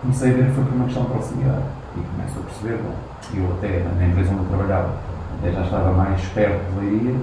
comecei 0.01 0.31
a 0.31 0.35
ver 0.35 0.47
que 0.47 0.53
foi 0.53 0.65
por 0.65 0.75
uma 0.75 0.85
questão 0.87 1.03
de 1.05 1.11
proximidade. 1.11 1.63
E 1.97 2.01
começo 2.01 2.39
a 2.41 2.43
perceber, 2.43 2.83
bom, 2.83 2.95
eu 3.35 3.53
até 3.53 3.85
na 3.99 4.07
empresa 4.07 4.33
onde 4.33 4.43
eu 4.45 4.49
trabalhava, 4.49 4.95
até 5.39 5.53
já 5.53 5.63
estava 5.63 5.93
mais 5.93 6.21
perto 6.29 6.73
de 6.73 6.81
Leiria, 6.81 7.15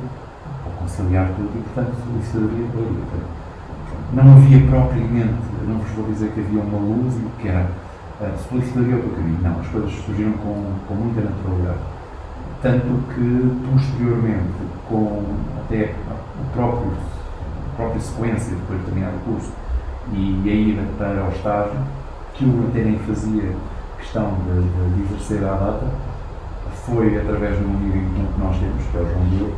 para 0.64 0.74
conciliar 0.80 1.28
tudo, 1.36 1.52
e 1.58 1.62
portanto 1.62 1.96
solicitaria 2.06 2.68
de 2.68 2.78
Leiria. 2.78 3.41
Não 4.14 4.34
havia 4.34 4.68
propriamente, 4.68 5.34
não 5.66 5.78
vos 5.78 5.92
vou 5.92 6.06
dizer 6.08 6.32
que 6.32 6.42
havia 6.42 6.62
uma 6.62 6.78
luz 6.78 7.16
e 7.16 7.42
que 7.42 7.48
era 7.48 7.70
solicitaria 8.50 8.96
o 8.96 9.00
teu 9.00 9.12
caminho. 9.12 9.40
Não, 9.42 9.60
as 9.60 9.68
coisas 9.68 9.92
surgiram 10.06 10.34
com, 10.34 10.74
com 10.88 10.94
muita 10.94 11.22
naturalidade. 11.22 11.80
Tanto 12.62 12.86
que, 13.14 13.52
posteriormente, 13.72 14.52
com 14.88 15.24
até 15.58 15.96
o 16.40 16.54
próprio, 16.54 16.92
a 16.92 17.76
própria 17.76 18.02
sequência 18.02 18.56
depois 18.56 18.80
de 18.80 18.86
terminar 18.86 19.14
o 19.14 19.32
curso 19.32 19.52
e 20.14 20.50
a 20.50 20.54
ida 20.54 20.84
para 20.98 21.26
o 21.26 21.30
estágio, 21.30 21.80
que 22.34 22.46
eu 22.46 22.66
até 22.70 22.84
nem 22.84 23.00
fazia 23.00 23.56
questão 23.98 24.34
de, 24.46 24.96
de, 24.96 25.14
exercer 25.14 25.44
à 25.48 25.54
data, 25.54 25.88
foi 26.86 27.18
através 27.18 27.58
de 27.58 27.66
um 27.66 27.76
amigo 27.76 27.98
em 27.98 28.10
comum 28.10 28.28
que 28.34 28.40
nós 28.40 28.58
temos, 28.58 28.84
que 28.86 28.98
é 28.98 29.02
o 29.02 29.10
João 29.10 29.26
Diogo, 29.30 29.56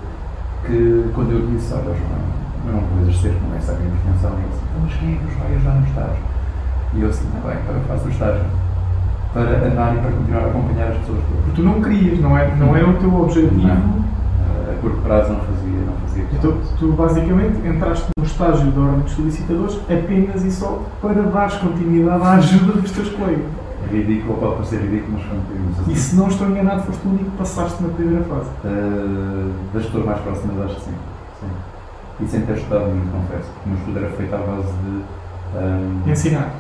que 0.66 1.12
quando 1.14 1.32
eu 1.32 1.48
disse, 1.48 1.74
olha 1.74 1.84
João, 1.84 2.43
não 2.72 2.80
vou 2.82 3.02
exercer, 3.02 3.32
é 3.32 3.58
essa 3.58 3.72
a 3.72 3.76
minha 3.76 3.90
intenção, 3.90 4.32
ele 4.34 4.48
disse, 4.50 4.64
"Então, 4.64 4.82
mas 4.84 4.94
quem 4.96 5.14
é 5.14 5.16
que 5.18 5.24
nos 5.26 5.36
vai 5.36 5.56
ajudar 5.56 5.74
no 5.74 5.88
estágio? 5.88 6.24
E 6.94 7.02
eu 7.02 7.10
assim, 7.10 7.28
está 7.28 7.50
bem, 7.50 7.58
para 7.64 7.80
faço 7.88 8.08
o 8.08 8.10
estágio, 8.12 8.46
para 9.34 9.42
andar 9.42 9.96
e 9.96 10.00
para 10.00 10.12
continuar 10.12 10.44
a 10.44 10.46
acompanhar 10.46 10.88
as 10.90 10.98
pessoas. 10.98 11.20
Porque 11.28 11.52
tu 11.56 11.64
não 11.64 11.82
querias, 11.82 12.20
não 12.20 12.38
é, 12.38 12.56
não 12.56 12.76
era 12.76 12.88
o 12.88 12.94
teu 12.94 13.14
objetivo. 13.16 13.68
Não. 13.68 14.04
A 14.72 14.76
curto 14.80 15.02
prazo 15.02 15.34
não 15.34 15.40
fazia, 15.40 15.80
não 15.86 15.94
fazia. 16.08 16.26
Então, 16.32 16.58
tu 16.78 16.92
basicamente 16.94 17.68
entraste 17.68 18.08
no 18.18 18.24
estágio 18.24 18.72
da 18.72 18.82
Ordem 18.82 19.00
dos 19.00 19.14
Solicitadores 19.14 19.80
apenas 19.90 20.44
e 20.44 20.52
só 20.52 20.80
para 21.02 21.22
dares 21.24 21.56
continuidade 21.56 22.24
à 22.24 22.34
ajuda 22.34 22.74
dos 22.80 22.92
teus 22.92 23.10
colegas. 23.10 23.46
É 23.92 23.96
ridículo, 23.96 24.38
pode 24.38 24.56
parecer 24.56 24.82
ridículo, 24.82 25.14
mas 25.14 25.24
foi 25.24 25.38
um 25.38 25.42
bocadinho 25.42 25.70
assim. 25.72 25.92
E 25.92 25.96
se 25.96 26.16
não 26.16 26.28
estou 26.28 26.48
enganado, 26.48 26.84
foste 26.84 27.06
o 27.06 27.10
único 27.10 27.32
que 27.32 27.38
passaste 27.38 27.84
na 27.84 27.90
primeira 27.90 28.24
fase. 28.26 28.50
Uh, 28.64 29.52
das 29.74 29.86
pessoas 29.86 30.06
mais 30.06 30.20
próximas, 30.22 30.66
acho 30.66 30.76
que 30.76 30.82
sim. 30.82 30.92
sim. 31.42 31.48
E 32.20 32.28
sem 32.28 32.42
ter 32.42 32.58
estudado 32.58 32.86
muito, 32.88 33.12
confesso. 33.12 33.50
porque 33.54 33.66
O 33.66 33.70
meu 33.70 33.78
estudo 33.80 33.98
era 34.00 34.10
feito 34.10 34.34
à 34.36 34.38
base 34.38 34.74
de. 34.74 35.04
Um, 35.56 36.12
Ensinar. 36.12 36.52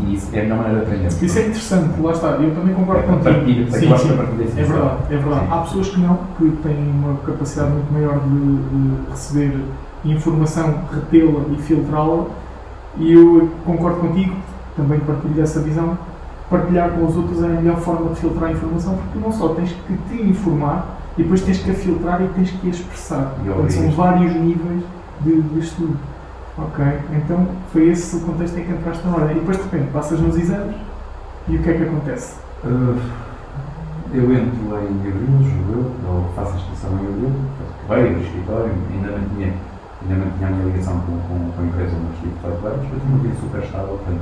e 0.00 0.14
isso 0.14 0.28
é 0.34 0.40
a 0.40 0.42
melhor 0.44 0.58
maneira 0.58 0.80
de 0.80 0.86
aprender. 0.86 1.06
Isso 1.08 1.38
é 1.38 1.42
interessante, 1.42 2.00
lá 2.00 2.12
está. 2.12 2.28
Eu 2.30 2.54
também 2.54 2.74
concordo 2.74 3.02
É, 3.02 3.06
contigo. 3.06 3.24
partilha, 3.24 3.70
Sim, 3.72 3.92
acho 3.92 4.02
sim. 4.02 4.08
que 4.08 4.14
a 4.14 4.16
partilha 4.16 4.42
é 4.42 4.46
É 4.60 4.64
verdade, 4.64 4.96
é 5.10 5.16
verdade. 5.16 5.40
Sim. 5.46 5.52
Há 5.52 5.56
pessoas 5.62 5.88
que 5.88 6.00
não, 6.00 6.18
que 6.36 6.50
têm 6.62 6.90
uma 6.90 7.16
capacidade 7.18 7.70
muito 7.70 7.92
maior 7.92 8.18
de, 8.20 8.56
de 8.56 9.10
receber 9.10 9.60
informação, 10.04 10.74
retê-la 10.92 11.40
e 11.52 11.62
filtrá-la. 11.62 12.24
E 12.96 13.12
eu 13.12 13.48
concordo 13.64 14.00
contigo, 14.00 14.34
também 14.76 14.98
partilho 15.00 15.40
essa 15.42 15.60
visão. 15.60 15.96
Partilhar 16.50 16.90
com 16.90 17.04
os 17.04 17.16
outros 17.16 17.42
é 17.42 17.46
a 17.46 17.50
melhor 17.50 17.76
forma 17.78 18.10
de 18.14 18.20
filtrar 18.20 18.50
a 18.50 18.52
informação, 18.52 18.94
porque 18.96 19.18
não 19.18 19.30
só 19.32 19.48
tens 19.50 19.70
que 19.86 19.96
te 20.08 20.22
informar, 20.28 20.97
e 21.18 21.22
depois 21.22 21.40
tens 21.42 21.58
que 21.58 21.70
a 21.70 21.74
filtrar 21.74 22.22
e 22.22 22.28
tens 22.28 22.50
que 22.52 22.66
a 22.68 22.70
expressar. 22.70 23.34
Portanto, 23.44 23.72
são 23.72 23.90
vários 23.90 24.34
níveis 24.34 24.82
de, 25.20 25.42
de 25.42 25.58
estudo. 25.58 25.98
Ok? 26.56 26.84
Então 27.12 27.46
foi 27.72 27.88
esse 27.88 28.16
o 28.16 28.20
contexto 28.20 28.58
em 28.58 28.64
que 28.64 28.72
entraste 28.72 29.06
na 29.06 29.14
ordem. 29.16 29.36
E 29.36 29.40
depois 29.40 29.56
de 29.56 29.64
repente 29.64 29.90
passas 29.92 30.20
nos 30.20 30.36
exames 30.36 30.76
e 31.48 31.56
o 31.56 31.62
que 31.62 31.70
é 31.70 31.74
que 31.74 31.82
acontece? 31.82 32.36
Uh, 32.64 32.98
eu 34.12 34.32
entro 34.32 34.58
em 34.62 35.08
abril, 35.08 35.26
julgo 35.42 35.72
eu, 35.72 36.08
ou 36.08 36.32
faço 36.34 36.52
a 36.52 36.56
inscrição 36.56 36.90
em 36.92 37.06
abril, 37.06 37.32
veio 37.88 38.14
do 38.14 38.22
escritório, 38.22 38.72
ainda 38.90 39.18
mantinha, 39.18 39.52
ainda 40.02 40.24
mantinha 40.24 40.48
a 40.48 40.50
minha 40.50 40.64
ligação 40.66 41.00
com, 41.00 41.18
com, 41.28 41.52
com 41.52 41.62
a 41.62 41.64
empresa 41.64 41.96
onde 41.96 42.14
estive 42.14 42.34
18 42.42 42.66
anos, 42.66 42.86
mas 42.90 43.02
tinha 43.02 43.14
uma 43.14 43.18
vida 43.18 43.34
super 43.40 43.62
estável, 43.62 43.88
portanto, 43.88 44.20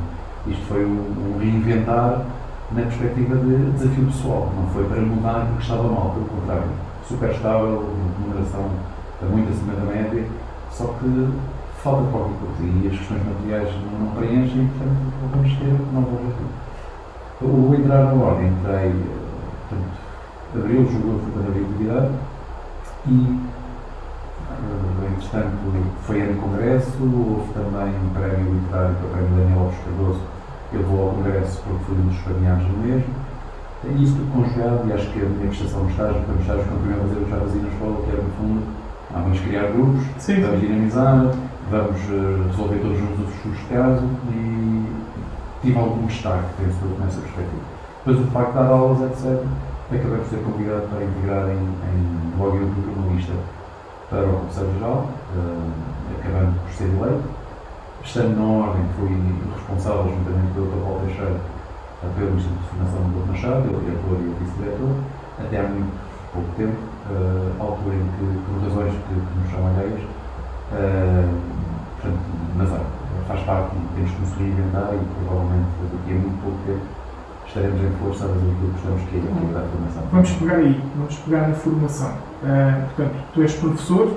isto 0.49 0.67
foi 0.67 0.85
um, 0.85 1.35
um 1.35 1.39
reinventar 1.39 2.27
na 2.73 2.83
perspectiva 2.83 3.37
de 3.37 3.71
desafio 3.73 4.07
pessoal, 4.07 4.53
não 4.57 4.67
foi 4.69 4.85
para 4.85 5.01
mudar 5.01 5.47
porque 5.47 5.63
estava 5.63 5.83
mal, 5.85 6.11
pelo 6.11 6.27
contrário, 6.27 6.65
super 7.09 7.31
estável, 7.31 7.85
remuneração 8.19 8.71
muito 9.23 9.51
acima 9.51 9.73
da 9.75 9.85
média, 9.85 10.25
só 10.71 10.87
que 10.99 11.29
falta 11.83 12.11
qualquer 12.11 12.35
coisa. 12.39 12.63
E 12.63 12.89
as 12.89 12.99
questões 12.99 13.23
materiais 13.27 13.69
não, 13.93 14.11
preenchem, 14.17 14.69
portanto, 14.69 15.13
vamos 15.33 15.53
ter, 15.59 15.75
não 15.93 16.03
vou 16.03 16.19
ver 16.19 16.67
o 17.43 17.75
entrar 17.75 18.05
na 18.05 18.25
ordem, 18.25 18.49
entrei, 18.49 18.95
portanto, 19.69 19.91
abril, 20.55 20.87
julgo 20.91 21.09
eu, 21.09 21.19
fui 21.19 21.33
quando 21.33 21.49
abri 21.49 21.65
atividade. 21.65 22.11
E, 23.07 23.41
eh, 24.51 25.09
entretanto, 25.13 25.57
foi 26.03 26.23
ano 26.23 26.33
de 26.33 26.41
congresso, 26.41 26.93
houve 27.03 27.53
também 27.53 27.95
um 27.95 28.09
prémio 28.15 28.55
literário 28.55 28.97
para 28.97 29.07
o 29.07 29.11
prémio 29.11 29.37
Daniel 29.37 29.59
Alves 29.61 29.79
Cardoso, 29.85 30.21
eu 30.73 30.83
vou 30.83 31.09
ao 31.09 31.15
congresso 31.15 31.63
porque 31.63 31.85
fui 31.85 31.97
um 31.99 32.09
dos 32.09 32.21
caminhados 32.23 32.67
do 32.67 32.79
mesmo. 32.79 33.26
E 33.85 34.03
isso 34.03 34.17
tudo 34.17 34.33
conjugado, 34.33 34.89
e 34.89 34.93
acho 34.93 35.11
que 35.13 35.21
a 35.21 35.29
minha 35.29 35.49
prestação 35.49 35.85
no 35.85 35.91
estágio, 35.91 36.23
para 36.23 36.35
o 36.35 36.41
estágio 36.41 36.65
que 36.65 36.71
eu 36.71 36.79
primeiro 36.79 37.03
fazer, 37.03 37.21
eu 37.21 37.29
já 37.29 37.37
fazia 37.37 37.63
na 37.63 37.69
escola, 37.69 38.03
que 38.03 38.11
era 38.11 38.23
no 38.23 38.31
fundo, 38.31 38.63
ah, 39.15 39.21
vamos 39.21 39.41
criar 39.41 39.73
grupos, 39.73 40.03
Sim. 40.19 40.41
vamos 40.41 40.61
dinamizar, 40.61 41.35
vamos 41.71 42.01
uh, 42.11 42.49
resolver 42.49 42.79
todos 42.79 42.99
os 42.99 43.35
estudos 43.35 43.59
de 43.59 43.65
caso 43.67 44.05
e 44.31 44.87
tive 45.63 45.79
algum 45.79 46.07
destaque, 46.07 46.45
penso 46.59 46.79
eu, 46.83 46.99
nessa 46.99 47.21
perspectiva. 47.21 47.63
Depois 48.05 48.27
o 48.27 48.31
facto 48.31 48.49
de 48.49 48.55
dar 48.55 48.67
aulas, 48.67 49.01
etc., 49.03 49.43
acabei 49.87 50.19
por 50.19 50.27
ser 50.27 50.43
convidado 50.43 50.83
para 50.89 51.05
integrar 51.05 51.49
em, 51.49 51.63
em 51.63 52.37
blog 52.37 52.57
e 52.57 52.83
jornalista 52.83 53.33
para 54.11 54.27
o 54.27 54.41
Conselho 54.41 54.73
Geral, 54.75 55.09
uh, 55.35 55.71
acabando 56.19 56.61
por 56.61 56.73
ser 56.73 56.85
eleito. 56.85 57.25
Estando 58.05 58.37
na 58.37 58.67
ordem, 58.67 58.85
fui 58.99 59.11
responsável, 59.55 60.15
juntamente 60.15 60.55
com 60.55 60.61
o 60.61 60.65
Dr. 60.67 60.85
Paulo 60.85 61.01
Teixeira, 61.07 61.41
pelo 62.01 62.37
Instituto 62.37 62.61
de 62.61 62.69
Formação 62.69 63.01
do 63.03 63.21
Dr. 63.21 63.29
Machado, 63.31 63.65
eu 63.73 63.81
diretor 63.81 64.17
e 64.21 64.29
o 64.29 64.35
vice-diretor, 64.41 64.95
até 65.39 65.61
há 65.61 65.63
muito 65.65 65.93
pouco 66.33 66.49
tempo, 66.57 66.77
uh, 67.11 67.63
altura 67.63 67.95
em 67.95 68.07
que, 68.17 68.25
por 68.45 68.63
razões 68.63 68.93
que, 68.93 69.15
que 69.15 69.39
nos 69.41 69.51
são 69.51 69.67
alheias, 69.67 70.03
uh, 70.03 71.41
portanto, 71.97 72.21
mas 72.57 72.71
olha, 72.73 72.87
faz 73.27 73.41
parte 73.43 73.77
temos 73.95 74.11
que 74.11 74.21
nos 74.21 74.33
reinventar 74.37 74.91
e 74.93 75.25
provavelmente 75.25 75.69
daqui 75.93 76.13
a 76.13 76.19
muito 76.21 76.43
pouco 76.43 76.59
tempo 76.67 76.96
estaremos 77.57 77.81
em 77.81 77.91
força 77.99 78.25
a 78.25 78.29
fazer 78.29 78.41
aquilo 78.41 78.55
que 78.57 78.67
gostamos 78.73 79.03
que 79.09 79.17
é 79.17 79.21
a 79.21 79.63
de 79.63 79.69
formação. 79.71 80.03
Vamos 80.13 80.31
pegar 80.33 80.57
aí, 80.57 80.81
vamos 80.97 81.17
pegar 81.17 81.49
na 81.49 81.55
formação. 81.55 82.11
Uh, 82.11 82.85
portanto, 82.85 83.15
tu 83.33 83.43
és 83.43 83.55
professor, 83.55 84.17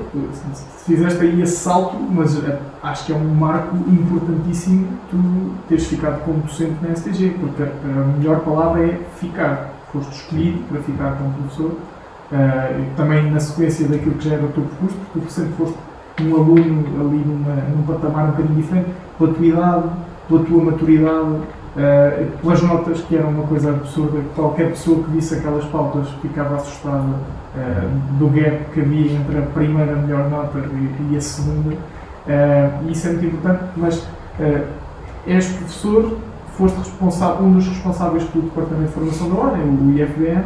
fizeste 0.85 1.21
aí 1.21 1.41
esse 1.41 1.55
salto, 1.55 1.95
mas 2.11 2.37
uh, 2.37 2.57
acho 2.83 3.05
que 3.05 3.13
é 3.13 3.15
um 3.15 3.33
marco 3.33 3.75
importantíssimo 3.77 4.87
tu 5.09 5.51
teres 5.69 5.87
ficado 5.87 6.21
como 6.25 6.39
docente 6.41 6.75
na 6.81 6.93
STG, 6.93 7.37
porque 7.39 7.63
a, 7.63 7.65
a 7.65 8.17
melhor 8.17 8.41
palavra 8.41 8.85
é 8.85 8.99
ficar. 9.15 9.75
Foste 9.91 10.11
escolhido 10.11 10.59
para 10.69 10.81
ficar 10.81 11.17
como 11.17 11.33
professor. 11.33 11.71
Uh, 12.31 12.95
também 12.95 13.31
na 13.31 13.39
sequência 13.39 13.87
daquilo 13.87 14.15
que 14.15 14.29
já 14.29 14.35
era 14.35 14.45
o 14.45 14.49
teu 14.49 14.63
percurso, 14.63 14.97
porque 15.13 15.27
tu 15.27 15.31
sempre 15.31 15.53
foste 15.53 15.75
um 16.21 16.35
aluno 16.35 16.85
ali 16.99 17.23
numa, 17.25 17.55
num 17.55 17.83
patamar 17.83 18.25
um 18.25 18.31
bocadinho 18.31 18.55
diferente, 18.61 18.89
pela 19.17 19.33
tua 19.33 19.45
idade, 19.45 19.89
pela 20.27 20.43
tua 20.43 20.63
maturidade, 20.63 21.39
Uh, 21.75 22.31
pelas 22.41 22.63
notas, 22.63 23.01
que 23.01 23.15
era 23.15 23.27
uma 23.27 23.45
coisa 23.45 23.69
absurda, 23.69 24.21
qualquer 24.35 24.71
pessoa 24.71 25.03
que 25.03 25.11
visse 25.11 25.35
aquelas 25.35 25.63
pautas 25.65 26.07
ficava 26.21 26.55
assustada 26.55 26.97
uh, 26.97 28.17
do 28.17 28.27
gap 28.29 28.65
que 28.73 28.81
havia 28.81 29.11
entre 29.13 29.37
a 29.37 29.41
primeira 29.43 29.95
melhor 29.95 30.29
nota 30.29 30.57
e, 30.57 31.13
e 31.13 31.17
a 31.17 31.21
segunda. 31.21 31.75
Uh, 31.75 32.87
e 32.87 32.91
isso 32.91 33.07
é 33.07 33.11
muito 33.11 33.25
importante, 33.27 33.63
mas 33.77 34.07
és 35.27 35.47
professor, 35.47 36.17
foste 36.57 36.77
responsável, 36.77 37.45
um 37.45 37.53
dos 37.53 37.67
responsáveis 37.67 38.23
pelo 38.25 38.45
Departamento 38.45 38.87
de 38.87 38.93
Formação 38.93 39.29
da 39.29 39.35
Ordem, 39.35 39.63
o 39.63 39.91
IFBM. 39.91 40.43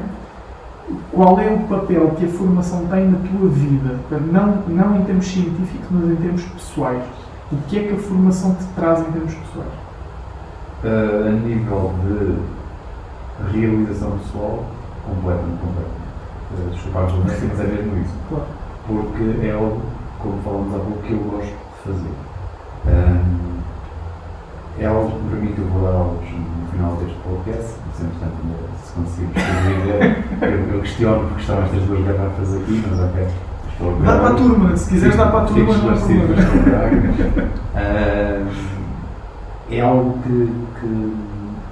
Qual 1.11 1.39
é 1.39 1.49
o 1.49 1.59
papel 1.61 2.09
que 2.17 2.25
a 2.25 2.27
formação 2.27 2.85
tem 2.87 3.09
na 3.09 3.17
tua 3.19 3.47
vida? 3.47 3.99
Não, 4.29 4.63
não 4.67 4.97
em 4.97 5.03
termos 5.05 5.25
científicos, 5.27 5.87
mas 5.89 6.11
em 6.11 6.15
termos 6.15 6.43
pessoais. 6.43 7.03
O 7.51 7.57
que 7.67 7.79
é 7.79 7.83
que 7.83 7.93
a 7.93 7.97
formação 7.97 8.55
te 8.55 8.65
traz 8.75 8.99
em 8.99 9.11
termos 9.11 9.33
pessoais? 9.33 9.82
Uh, 10.83 11.27
a 11.27 11.31
nível 11.31 11.93
de 12.03 12.37
realização 13.51 14.17
pessoal, 14.19 14.65
completamente, 15.05 15.59
completamente. 15.59 16.03
Uh, 16.53 16.69
desculpa 16.71 16.99
a 16.99 17.05
redundância, 17.05 17.47
mas 17.49 17.59
é 17.59 17.63
mesmo 17.63 18.01
isso. 18.01 18.13
Claro. 18.29 18.45
Porque 18.87 19.45
é 19.47 19.51
algo, 19.51 19.81
como 20.19 20.41
falamos 20.43 20.75
há 20.75 20.79
pouco, 20.79 21.03
que 21.03 21.13
eu 21.13 21.19
gosto 21.19 21.47
de 21.47 21.91
fazer. 21.91 22.13
Um, 22.85 23.53
é 24.79 24.85
algo 24.85 25.11
que 25.11 25.23
me 25.23 25.29
permite 25.29 25.59
eu 25.61 25.67
vou 25.67 25.81
dar 25.83 25.97
aulas 25.97 26.29
no 26.29 26.67
final 26.71 26.95
deste 26.97 27.17
podcast, 27.19 27.75
se 27.95 28.03
entretanto 28.03 28.35
se 28.83 28.93
conseguir 28.93 29.29
escrever, 29.37 30.23
eu, 30.41 30.73
eu 30.73 30.81
questiono 30.81 31.27
porque 31.27 31.41
estão 31.41 31.63
estas 31.63 31.83
duas 31.83 32.05
garrafas 32.05 32.55
aqui, 32.55 32.83
mas 32.89 32.99
ok. 32.99 33.27
Dá 34.03 34.17
para 34.17 34.29
a 34.29 34.33
turma, 34.33 34.77
se 34.77 34.89
quiseres 34.89 35.15
dá 35.15 35.27
para 35.27 35.41
a 35.41 35.45
turma, 35.45 35.73
não 35.73 35.91
é 35.91 35.95
problema. 35.95 36.35
é 39.69 39.81
algo 39.81 40.19
que, 40.23 40.53
que, 40.83 41.17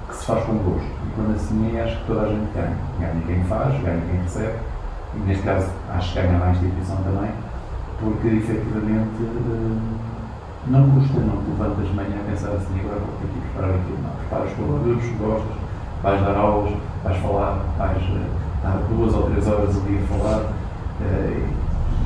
que, 0.08 0.16
se 0.16 0.26
faz 0.26 0.44
com 0.44 0.54
gosto. 0.54 0.86
E 0.86 1.14
quando 1.14 1.34
assim 1.36 1.76
é, 1.76 1.82
acho 1.82 1.98
que 1.98 2.06
toda 2.06 2.22
a 2.22 2.28
gente 2.28 2.52
ganha. 2.54 2.76
Ganha 2.98 3.22
quem 3.26 3.44
faz, 3.44 3.82
ganha 3.82 4.00
quem 4.00 4.22
recebe. 4.22 4.58
E 5.14 5.18
neste 5.20 5.42
caso, 5.42 5.66
acho 5.90 6.12
que 6.12 6.22
ganha 6.22 6.42
a 6.42 6.50
instituição 6.50 6.96
também, 6.96 7.30
porque 8.00 8.28
efetivamente 8.28 9.20
eh, 9.20 9.78
não 10.66 10.90
custa, 10.90 11.20
não 11.20 11.42
te 11.42 11.50
levantas 11.50 11.86
de 11.86 11.94
manhã 11.94 12.16
a 12.18 12.30
pensar 12.30 12.52
assim, 12.52 12.80
agora 12.80 13.00
vou 13.00 13.14
ter 13.20 13.28
que 13.28 13.40
preparar 13.40 13.74
aquilo. 13.74 13.98
Não, 14.02 14.10
preparas 14.10 14.52
conteúdos, 14.54 15.04
gostas, 15.18 15.56
vais 16.02 16.20
dar 16.22 16.36
aulas, 16.36 16.72
vais 17.04 17.16
falar, 17.18 17.58
vais 17.76 17.98
estar 17.98 18.70
eh, 18.70 18.84
duas 18.88 19.14
ou 19.14 19.30
três 19.30 19.46
horas 19.46 19.76
a 19.76 19.80
dia 19.80 20.00
a 20.00 20.18
falar. 20.18 20.42
Eh, 21.02 21.48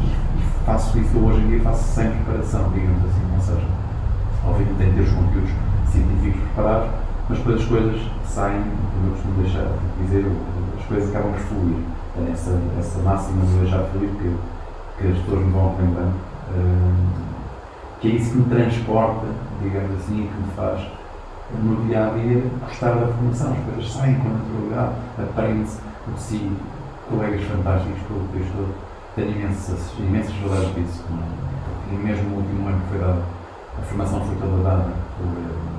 e 0.02 0.66
faço 0.66 0.98
isso 0.98 1.16
hoje 1.16 1.40
em 1.42 1.48
dia, 1.48 1.60
faço 1.62 1.84
sem 1.94 2.10
preparação, 2.10 2.70
digamos 2.74 3.04
assim, 3.04 3.34
ou 3.36 3.40
seja, 3.40 3.66
obviamente 4.44 4.78
tem 4.78 4.88
que 4.90 4.94
ter 4.96 5.02
os 5.02 5.10
conteúdos 5.10 5.50
científicos 5.90 6.40
preparados, 6.42 6.90
mas 7.28 7.38
depois 7.38 7.60
as 7.60 7.66
coisas 7.66 8.00
saem, 8.24 8.62
como 8.62 9.06
eu 9.06 9.12
costumo 9.12 9.42
deixar 9.42 9.64
de 9.64 10.04
dizer, 10.04 10.26
as 10.78 10.84
coisas 10.86 11.10
acabam 11.10 11.32
por 11.32 11.40
fluir. 11.40 11.76
É 12.18 12.32
essa, 12.32 12.58
essa 12.78 12.98
máxima 13.00 13.44
de 13.44 13.58
deixar 13.58 13.82
fluir 13.84 14.08
que, 14.10 14.36
que 14.98 15.08
as 15.08 15.18
pessoas 15.18 15.44
me 15.44 15.52
vão 15.52 15.66
aprendendo, 15.68 16.14
que 18.00 18.08
é 18.08 18.10
isso 18.12 18.30
que 18.30 18.38
me 18.38 18.44
transporta, 18.44 19.26
digamos 19.62 19.90
assim, 19.96 20.28
que 20.32 20.42
me 20.42 20.52
faz 20.54 20.80
no 21.62 21.84
dia 21.86 22.06
a 22.06 22.10
dia 22.10 22.42
gostar 22.60 22.94
da 22.94 23.06
formação. 23.06 23.52
As 23.52 23.58
coisas 23.64 23.92
saem 23.92 24.14
com 24.16 24.28
naturalidade, 24.28 24.94
aprende-se, 25.18 25.80
conheci 26.04 26.52
colegas 27.08 27.42
fantásticos 27.44 28.02
pelo 28.02 28.28
país 28.28 28.46
todo. 28.52 28.74
Tenho 29.14 29.30
imensas, 29.30 29.92
imensas 29.98 30.34
saudades 30.40 30.74
disso. 30.74 31.04
E 31.90 31.94
mesmo 31.94 32.34
o 32.34 32.38
último 32.38 32.68
ano 32.68 32.80
que 32.80 32.88
foi 32.88 32.98
dado, 32.98 33.22
a 33.78 33.82
formação 33.82 34.20
foi 34.20 34.36
toda 34.36 34.62
dada 34.62 34.92
por 35.18 35.75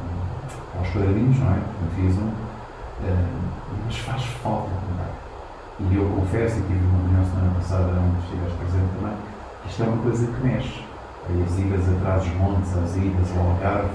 aos 0.77 0.89
quadradinhos, 0.89 1.39
não 1.39 1.47
é? 1.47 1.57
Um, 1.57 2.27
uh, 2.27 3.47
mas 3.85 3.97
faz 3.99 4.23
falta 4.43 4.69
também. 4.69 5.91
E 5.91 5.95
eu 5.95 6.05
confesso, 6.09 6.57
e 6.57 6.61
tive 6.61 6.85
uma 6.85 6.99
reunião 7.03 7.25
semana 7.25 7.53
passada 7.55 8.01
onde 8.01 8.23
estiveste 8.25 8.57
presente 8.57 8.89
também, 8.97 9.17
que 9.61 9.69
isto 9.69 9.83
é 9.83 9.85
uma 9.85 10.03
coisa 10.03 10.27
que 10.27 10.47
mexe. 10.47 10.83
As 11.27 11.59
idas 11.59 11.89
atrás 11.89 12.23
dos 12.23 12.33
montes, 12.35 12.77
as 12.77 12.95
idas 12.95 13.37
ao 13.37 13.51
Algarve, 13.51 13.89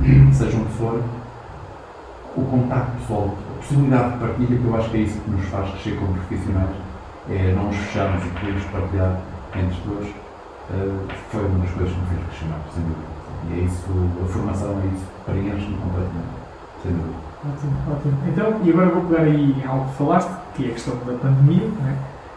seja 0.32 0.56
o 0.56 0.64
que 0.64 0.72
for, 0.72 1.02
o 2.36 2.44
contacto 2.44 2.92
pessoal, 2.98 3.34
a 3.34 3.58
possibilidade 3.58 4.12
de 4.12 4.18
partilha, 4.18 4.58
que 4.58 4.64
eu 4.64 4.76
acho 4.76 4.90
que 4.90 4.96
é 4.96 5.00
isso 5.00 5.20
que 5.20 5.30
nos 5.30 5.44
faz 5.46 5.70
crescer 5.70 5.98
como 5.98 6.14
profissionais, 6.14 6.76
é 7.28 7.52
não 7.54 7.64
nos 7.64 7.76
fecharmos 7.76 8.24
e 8.24 8.28
podermos 8.30 8.64
partilhar 8.64 9.20
entre 9.54 9.76
todos, 9.82 10.08
uh, 10.08 11.08
foi 11.30 11.44
uma 11.44 11.58
das 11.58 11.70
coisas 11.70 11.92
que 11.92 12.00
me 12.00 12.06
fez 12.06 12.20
crescer 12.24 12.54
sem 12.72 12.82
dúvida. 12.84 13.20
E 13.50 13.60
é 13.60 13.64
isso, 13.64 13.86
a 14.22 14.26
formação 14.28 14.80
é 14.80 14.86
isso, 14.94 15.06
preenche-me 15.26 15.76
completamente, 15.76 16.40
sem 16.82 16.92
dúvida. 16.92 17.30
Ótimo, 17.40 17.72
ótimo. 17.90 18.18
Então, 18.28 18.60
e 18.64 18.70
agora 18.70 18.90
vou 18.90 19.04
pegar 19.04 19.22
aí 19.22 19.56
em 19.58 19.66
algo 19.66 19.86
que 19.86 19.96
falaste, 19.96 20.30
que 20.54 20.66
é 20.66 20.68
a 20.68 20.72
questão 20.72 20.94
da 21.06 21.12
pandemia, 21.14 21.68
é? 21.86 21.94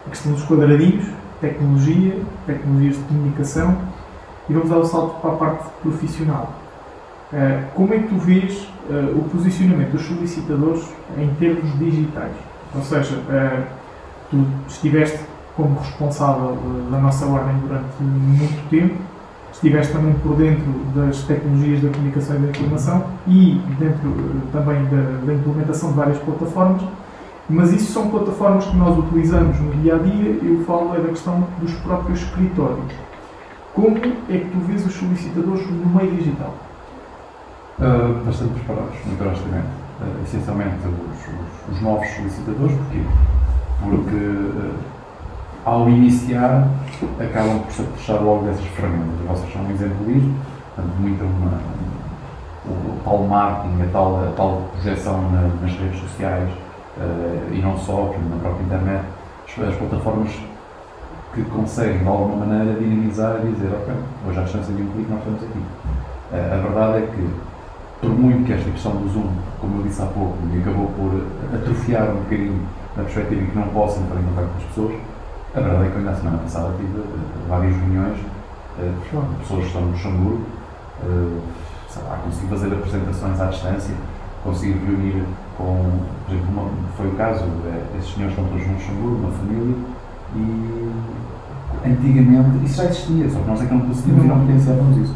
a 0.08 0.10
questão 0.10 0.32
dos 0.32 0.44
quadradinhos, 0.46 1.06
tecnologia, 1.42 2.22
tecnologias 2.46 2.96
de 2.96 3.04
comunicação, 3.04 3.78
e 4.50 4.54
vamos 4.54 4.70
dar 4.70 4.78
o 4.78 4.86
salto 4.86 5.20
para 5.22 5.32
a 5.32 5.36
parte 5.36 5.70
profissional. 5.82 6.54
Uh, 7.32 7.66
como 7.74 7.94
é 7.94 8.00
que 8.00 8.08
tu 8.08 8.16
vês 8.16 8.70
uh, 8.90 9.18
o 9.18 9.28
posicionamento 9.30 9.92
dos 9.92 10.06
solicitadores 10.06 10.88
em 11.18 11.34
termos 11.36 11.80
digitais? 11.80 12.34
Ou 12.76 12.82
seja, 12.82 13.16
uh, 13.16 13.64
tu 14.30 14.46
estiveste 14.68 15.20
como 15.56 15.80
responsável 15.80 16.58
da 16.92 16.98
nossa 17.00 17.26
ordem 17.26 17.56
durante 17.58 18.02
muito 18.02 18.70
tempo, 18.70 18.96
estiveste 19.64 19.94
também 19.94 20.14
por 20.16 20.36
dentro 20.36 20.70
das 20.94 21.24
tecnologias 21.24 21.82
da 21.82 21.90
comunicação 21.90 22.36
e 22.36 22.40
da 22.40 22.50
informação 22.50 23.06
e 23.26 23.62
dentro 23.80 24.10
eh, 24.10 24.52
também 24.52 24.84
da, 24.86 25.26
da, 25.26 25.34
implementação 25.34 25.92
de 25.92 25.96
várias 25.96 26.18
plataformas, 26.18 26.82
mas 27.50 27.72
isso 27.72 27.94
são 27.94 28.10
plataformas 28.10 28.66
que 28.66 28.76
nós 28.76 28.98
utilizamos 28.98 29.58
no 29.62 29.72
dia 29.82 29.96
a 29.96 30.00
dia. 30.00 30.38
Eu 30.44 30.64
falo 30.66 30.94
é 30.96 31.00
da 31.00 31.08
questão 31.08 31.48
dos 31.62 31.74
próprios 31.76 32.22
escritórios. 32.22 32.94
Como 33.74 33.98
é 33.98 34.02
que 34.38 34.50
tu 34.52 34.60
vês 34.68 34.86
os 34.86 34.94
solicitadores 34.94 35.66
no 35.72 35.86
meio 35.96 36.12
digital? 36.12 36.54
Uh, 37.80 38.24
bastante 38.26 38.54
preparados, 38.54 38.96
muito 39.06 39.24
honestamente. 39.24 39.68
Uh, 40.00 40.24
essencialmente 40.24 40.76
os, 40.86 41.72
os, 41.72 41.76
os, 41.76 41.82
novos 41.82 42.08
solicitadores, 42.10 42.76
porquê? 42.76 43.02
Porque 43.82 44.16
uh, 44.16 44.74
ao 45.66 45.90
iniciar, 45.90 46.68
acabam 47.20 47.60
por 47.60 47.72
se 47.72 47.84
puxar 47.84 48.20
logo 48.20 48.46
dessas 48.46 48.66
ferramentas. 48.66 49.26
Vocês 49.28 49.54
são 49.54 49.62
um 49.64 49.72
exemplo 49.72 50.06
disto, 50.06 50.34
portanto, 50.76 50.96
muito 51.00 51.24
uma, 51.24 51.60
o 52.66 53.04
tal 53.04 53.18
marketing, 53.24 53.82
a 53.82 53.92
tal, 53.92 54.16
a 54.24 54.32
tal 54.36 54.62
projeção 54.74 55.22
na, 55.32 55.42
nas 55.62 55.72
redes 55.78 56.00
sociais 56.02 56.50
uh, 56.98 57.54
e 57.54 57.62
não 57.62 57.78
só, 57.78 58.14
na 58.30 58.38
própria 58.42 58.64
internet, 58.64 59.06
as, 59.48 59.68
as, 59.68 59.76
plataformas 59.76 60.32
que 61.34 61.42
conseguem 61.46 62.00
de 62.00 62.08
alguma 62.08 62.46
maneira 62.46 62.80
dinamizar 62.80 63.40
e 63.44 63.52
dizer, 63.52 63.70
ok, 63.74 63.94
hoje 64.28 64.40
à 64.40 64.44
distância 64.44 64.74
de 64.74 64.82
um 64.82 64.88
clique 64.88 65.10
nós 65.10 65.20
estamos 65.20 65.44
aqui. 65.44 65.60
Uh, 65.60 66.54
a 66.54 66.58
verdade 66.58 66.98
é 66.98 67.08
que 67.08 67.30
por 68.02 68.10
muito 68.10 68.46
que 68.46 68.52
esta 68.52 68.70
questão 68.70 68.92
do 68.98 69.08
Zoom, 69.08 69.30
como 69.62 69.80
eu 69.80 69.84
disse 69.84 70.02
há 70.02 70.06
pouco, 70.08 70.38
me 70.46 70.62
acabou 70.62 70.88
por 70.88 71.26
atrofiar 71.56 72.10
um 72.10 72.24
bocadinho 72.24 72.62
na 72.98 73.04
perspectiva 73.04 73.42
em 73.42 73.46
que 73.46 73.58
não 73.58 73.68
posso 73.70 74.00
entrar 74.02 74.20
em 74.20 74.24
contato 74.24 74.50
com 74.50 74.58
as 74.58 74.64
pessoas, 74.66 74.94
a 75.56 75.60
verdade 75.60 75.86
é 75.86 75.90
que 75.92 75.96
eu, 75.98 76.02
na 76.02 76.16
semana 76.16 76.38
passada, 76.40 76.74
tive 76.78 76.98
uh, 76.98 77.06
várias 77.48 77.76
reuniões, 77.76 78.18
uh, 78.20 79.38
pessoas 79.40 79.62
que 79.62 79.68
estão 79.68 79.82
no 79.82 79.92
Luxemburgo, 79.92 80.42
uh, 81.04 81.42
lá, 82.10 82.18
consegui 82.24 82.48
fazer 82.48 82.74
apresentações 82.74 83.40
à 83.40 83.46
distância, 83.46 83.96
consegui 84.44 84.74
reunir 84.74 85.24
com, 85.56 86.00
por 86.26 86.34
exemplo, 86.34 86.52
uma, 86.52 86.72
foi 86.98 87.08
o 87.08 87.12
caso, 87.12 87.46
esses 88.00 88.16
senhores 88.16 88.36
estão 88.36 88.50
todos 88.50 88.66
no 88.66 88.74
Luxemburgo, 88.74 89.16
uma 89.18 89.32
família, 89.32 89.76
e 90.36 90.92
antigamente 91.86 92.66
isso 92.66 92.78
já 92.78 92.86
existia, 92.86 93.30
só 93.30 93.40
que 93.40 93.48
nós 93.48 93.62
é 93.62 93.66
que 93.68 93.74
não 93.74 93.82
conseguimos 93.82 94.26
e 94.26 94.28
não 94.28 94.40
potenciávamos 94.40 94.98
isso. 94.98 95.16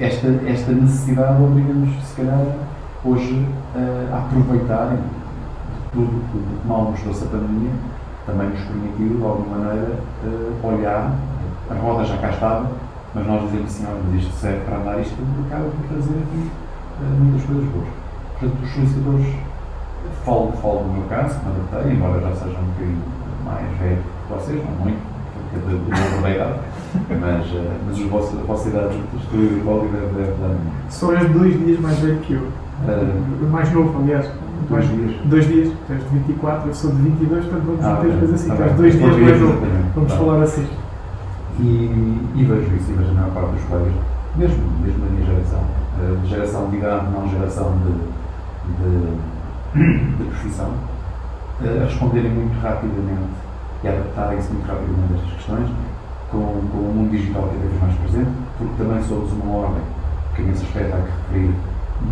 Esta, 0.00 0.28
esta 0.46 0.72
necessidade 0.72 1.42
obriga-nos, 1.42 2.02
se 2.02 2.16
calhar, 2.16 2.46
hoje 3.04 3.46
a 4.10 4.18
aproveitar 4.18 4.96
tudo 5.92 6.22
que 6.32 6.66
mal 6.66 6.90
nos 6.90 7.00
trouxe 7.00 7.24
a 7.24 7.26
pandemia, 7.26 7.72
também 8.26 8.48
nos 8.48 8.60
permitiu, 8.60 9.18
de 9.18 9.24
alguma 9.24 9.58
maneira, 9.58 9.98
olhar, 10.62 11.12
a 11.70 11.74
roda 11.74 12.04
já 12.04 12.16
cá 12.18 12.30
estava, 12.30 12.70
mas 13.14 13.26
nós 13.26 13.42
dizemos 13.42 13.66
assim, 13.66 13.86
olha, 13.86 14.16
isto 14.16 14.32
serve 14.32 14.60
para 14.60 14.76
andar, 14.76 15.00
isto 15.00 15.16
acaba 15.46 15.64
por 15.64 15.88
trazer 15.88 16.18
aqui 16.18 16.50
muitas 17.18 17.44
coisas 17.44 17.64
boas. 17.70 17.88
Portanto, 18.38 18.62
os 18.62 18.70
solicitadores, 18.72 19.34
falo, 20.24 20.52
falo 20.52 20.78
do 20.80 20.92
meu 20.92 21.02
caso, 21.08 21.38
me 21.40 21.52
adaptei, 21.52 21.92
embora 21.92 22.20
já 22.20 22.34
seja 22.34 22.58
um 22.58 22.64
bocadinho 22.64 23.02
mais 23.44 23.78
velho 23.78 24.02
que 24.02 24.32
vocês, 24.32 24.64
não 24.64 24.84
muito, 24.84 25.02
porque 25.50 25.56
é 25.56 26.08
de 26.10 26.18
uma 26.18 26.30
idade, 26.30 26.58
mas, 27.08 27.46
uh, 27.46 27.72
mas 27.86 27.98
os 27.98 28.06
vossos, 28.06 28.38
a 28.38 28.42
vossa 28.42 28.68
idade 28.68 28.98
de 29.30 29.36
igual 29.36 29.80
deve, 29.80 30.06
deve 30.14 30.32
dar. 30.40 30.56
Só 30.90 31.12
és 31.14 31.30
dois 31.30 31.58
dias 31.58 31.80
mais 31.80 31.98
velho 31.98 32.18
que 32.20 32.34
eu. 32.34 32.42
Uh, 32.42 33.50
mais 33.50 33.72
novo, 33.72 33.98
aliás. 34.02 34.26
Dois 34.68 34.88
dias? 34.88 35.16
Dois 35.24 35.46
dias. 35.46 35.72
Tu 35.86 35.92
és 35.92 36.02
de 36.02 36.08
24, 36.10 36.68
eu 36.68 36.74
sou 36.74 36.90
de 36.90 37.02
22, 37.02 37.44
portanto 37.44 37.64
vamos 37.66 37.84
ah, 37.84 38.00
meter 38.02 38.18
coisas 38.18 38.34
assim. 38.34 38.48
Tá 38.48 38.56
tu 38.56 38.62
és 38.62 38.76
dois 38.76 38.98
dias 38.98 39.16
mais 39.18 39.40
novo. 39.40 39.66
Vamos 39.94 40.12
tá. 40.12 40.18
falar 40.18 40.42
assim. 40.42 40.66
E, 41.60 42.20
e, 42.34 42.44
vejo 42.44 42.74
isso, 42.76 42.90
e 42.90 42.94
vejo 42.94 43.10
a 43.10 43.14
maior 43.14 43.30
parte 43.32 43.52
dos 43.52 43.64
colegas, 43.64 43.92
mesmo, 44.36 44.64
mesmo 44.80 45.04
da 45.04 45.10
minha 45.10 45.26
geração, 45.26 45.60
uh, 45.60 46.26
geração 46.26 46.70
de 46.70 46.76
idade, 46.76 47.06
não 47.12 47.28
geração 47.28 47.74
de, 47.78 47.92
de, 49.76 50.16
de 50.16 50.24
profissão, 50.24 50.70
uh, 51.60 51.82
a 51.82 51.84
responderem 51.84 52.30
muito 52.30 52.58
rapidamente 52.60 53.28
e 53.84 53.88
adaptarem-se 53.88 54.50
muito 54.50 54.66
rapidamente 54.66 55.12
a 55.12 55.16
estas 55.16 55.32
questões, 55.34 55.70
com, 56.30 56.38
com 56.40 56.78
o 56.78 56.94
mundo 56.96 57.10
digital 57.10 57.42
cada 57.42 57.68
vez 57.68 57.82
mais 57.82 57.94
presente, 57.96 58.30
porque 58.56 58.74
também 58.82 59.02
somos 59.02 59.32
uma 59.32 59.54
ordem 59.54 59.82
que, 60.34 60.42
nesse 60.42 60.64
aspecto, 60.64 60.96
há 60.96 61.00
que 61.00 61.10
referir, 61.34 61.54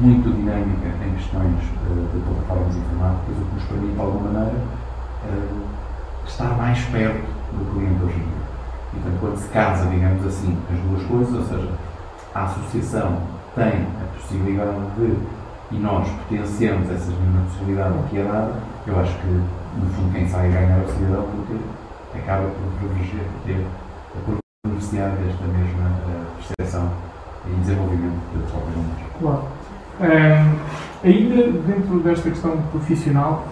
muito 0.00 0.30
dinâmica 0.30 0.88
em 1.04 1.14
questões 1.14 1.61
uh, 1.87 2.09
de 2.12 2.20
plataformas 2.20 2.76
informáticas, 2.76 3.37
o 3.37 3.44
que 3.44 3.54
nos 3.54 3.64
permite, 3.64 3.94
de 3.94 4.00
alguma 4.00 4.30
maneira, 4.30 4.56
uh, 4.56 6.26
estar 6.26 6.56
mais 6.56 6.78
perto 6.87 7.26
do 7.52 7.73
cliente 7.73 8.04
hoje 8.04 8.14
em 8.14 8.18
dia. 8.18 8.40
Então, 8.94 9.12
quando 9.20 9.37
se 9.37 9.49
casa, 9.49 9.87
digamos 9.87 10.26
assim, 10.26 10.56
as 10.73 10.78
duas 10.80 11.02
coisas, 11.06 11.35
ou 11.35 11.44
seja, 11.44 11.73
a 12.35 12.44
associação 12.44 13.18
tem 13.54 13.87
a 14.00 14.16
possibilidade 14.16 14.78
de, 14.97 15.16
e 15.73 15.78
nós 15.78 16.09
potenciamos 16.09 16.90
essa 16.90 17.11
mesma 17.11 17.42
possibilidade 17.42 17.94
que 18.09 18.18
é 18.18 18.25
dada, 18.25 18.52
eu 18.87 19.00
acho 19.00 19.16
que, 19.18 19.26
no 19.26 19.87
fundo, 19.94 20.12
quem 20.12 20.28
sai 20.28 20.49
a 20.49 20.50
ganhar 20.50 20.78
é 20.78 20.85
o 20.85 20.88
cidadão, 20.88 21.26
porque 21.37 22.18
acaba 22.18 22.47
por 22.49 22.78
privilegiar, 22.78 23.25
ter, 23.44 23.66
por 24.25 24.37
beneficiar 24.66 25.11
desta 25.11 25.44
mesma 25.44 25.88
uh, 25.88 26.26
percepção 26.37 26.90
e 27.47 27.54
desenvolvimento 27.61 28.20
de 28.32 28.50
próprios 28.50 28.76
números. 28.76 29.02
Claro. 29.20 29.60
Ainda 31.02 31.52
dentro 31.66 32.00
desta 32.00 32.28
questão 32.28 32.58
profissional, 32.71 33.47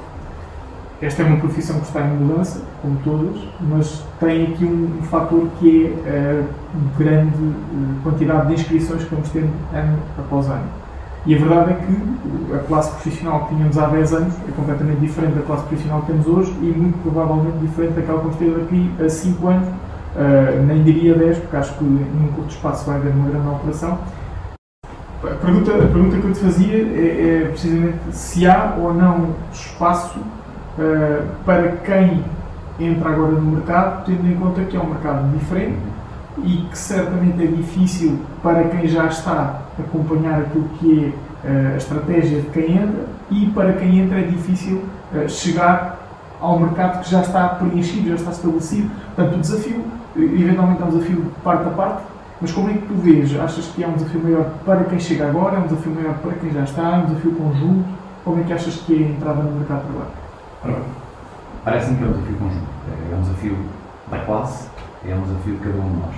esta 1.00 1.22
é 1.22 1.26
uma 1.26 1.36
profissão 1.36 1.78
que 1.78 1.86
está 1.86 2.00
em 2.00 2.10
mudança, 2.10 2.60
como 2.82 2.98
todas, 3.04 3.40
mas 3.60 4.04
tem 4.18 4.46
aqui 4.48 4.64
um, 4.64 4.98
um 4.98 5.02
fator 5.04 5.46
que 5.60 5.94
é 6.04 6.42
a 6.42 6.98
grande 6.98 7.38
uh, 7.38 8.02
quantidade 8.02 8.48
de 8.48 8.54
inscrições 8.54 9.04
que 9.04 9.14
vamos 9.14 9.28
tendo 9.30 9.48
ano 9.72 9.96
após 10.18 10.48
ano. 10.48 10.66
E 11.24 11.36
a 11.36 11.38
verdade 11.38 11.70
é 11.70 11.74
que 11.74 12.54
a 12.54 12.58
classe 12.58 12.90
profissional 12.90 13.46
que 13.46 13.54
tínhamos 13.54 13.78
há 13.78 13.86
10 13.86 14.12
anos 14.12 14.34
é 14.48 14.52
completamente 14.52 14.98
diferente 14.98 15.34
da 15.34 15.42
classe 15.42 15.62
profissional 15.66 16.00
que 16.00 16.06
temos 16.08 16.26
hoje 16.26 16.50
e 16.60 16.66
muito 16.76 17.00
provavelmente 17.02 17.58
diferente 17.58 17.92
daquela 17.92 18.18
que 18.18 18.24
vamos 18.24 18.38
ter 18.38 18.50
daqui 18.50 18.90
a 19.00 19.08
5 19.08 19.46
anos, 19.46 19.68
uh, 19.68 20.66
nem 20.66 20.82
diria 20.82 21.14
10, 21.14 21.38
porque 21.38 21.56
acho 21.56 21.74
que 21.78 21.84
num 21.84 22.32
curto 22.34 22.50
espaço 22.50 22.86
vai 22.86 22.96
haver 22.96 23.12
uma 23.12 23.30
grande 23.30 23.46
alteração 23.46 23.98
a 25.24 25.34
pergunta, 25.34 25.72
a 25.72 25.88
pergunta 25.88 26.16
que 26.16 26.24
eu 26.24 26.32
te 26.32 26.38
fazia 26.38 26.76
é, 26.76 27.42
é 27.42 27.48
precisamente 27.48 27.98
se 28.12 28.46
há 28.46 28.76
ou 28.78 28.94
não 28.94 29.34
espaço 29.52 30.18
uh, 30.18 31.26
para 31.44 31.72
quem 31.78 32.24
entra 32.78 33.10
agora 33.10 33.32
no 33.32 33.52
mercado, 33.52 34.04
tendo 34.06 34.26
em 34.28 34.36
conta 34.36 34.62
que 34.62 34.76
é 34.76 34.80
um 34.80 34.90
mercado 34.90 35.28
diferente 35.36 35.78
e 36.44 36.68
que 36.70 36.78
certamente 36.78 37.42
é 37.42 37.46
difícil 37.48 38.20
para 38.42 38.62
quem 38.68 38.86
já 38.86 39.06
está 39.06 39.62
acompanhar 39.76 40.40
aquilo 40.40 40.68
que 40.78 41.12
é 41.44 41.48
uh, 41.48 41.74
a 41.74 41.76
estratégia 41.76 42.40
de 42.40 42.50
quem 42.50 42.76
entra 42.76 43.06
e 43.30 43.46
para 43.46 43.72
quem 43.72 43.98
entra 43.98 44.20
é 44.20 44.22
difícil 44.22 44.84
uh, 45.12 45.28
chegar 45.28 45.98
ao 46.40 46.60
mercado 46.60 47.02
que 47.02 47.10
já 47.10 47.22
está 47.22 47.48
preenchido, 47.48 48.10
já 48.10 48.14
está 48.14 48.30
estabelecido. 48.30 48.88
Portanto, 49.16 49.36
o 49.36 49.40
desafio, 49.40 49.84
eventualmente 50.16 50.80
é 50.80 50.84
um 50.84 50.90
desafio 50.90 51.22
de 51.22 51.40
parte 51.42 51.66
a 51.66 51.70
parte, 51.70 52.02
mas 52.40 52.52
como 52.52 52.70
é 52.70 52.74
que 52.74 52.86
tu 52.86 52.94
vês? 52.94 53.38
Achas 53.38 53.66
que 53.66 53.82
é 53.82 53.88
um 53.88 53.94
desafio 53.94 54.22
maior 54.22 54.50
para 54.64 54.84
quem 54.84 55.00
chega 55.00 55.28
agora? 55.28 55.56
É 55.56 55.58
um 55.58 55.66
desafio 55.66 55.92
maior 55.92 56.14
para 56.18 56.32
quem 56.34 56.52
já 56.52 56.62
está? 56.62 56.82
É 56.82 56.98
um 56.98 57.06
desafio 57.06 57.32
conjunto? 57.32 57.84
Como 58.24 58.40
é 58.40 58.44
que 58.44 58.52
achas 58.52 58.76
que 58.76 58.94
é 58.94 59.06
a 59.06 59.10
entrada 59.10 59.42
no 59.42 59.58
mercado 59.58 59.86
de 59.86 59.92
trabalho? 60.62 60.84
Parece-me 61.64 61.96
que 61.96 62.04
é 62.04 62.06
um 62.06 62.12
desafio 62.12 62.36
conjunto. 62.36 62.68
É 63.10 63.14
um 63.16 63.20
desafio 63.22 63.56
da 64.10 64.18
classe, 64.18 64.68
é 65.06 65.14
um 65.14 65.22
desafio 65.22 65.54
de 65.54 65.60
cada 65.60 65.78
um 65.78 65.90
de 65.90 65.96
nós. 65.96 66.14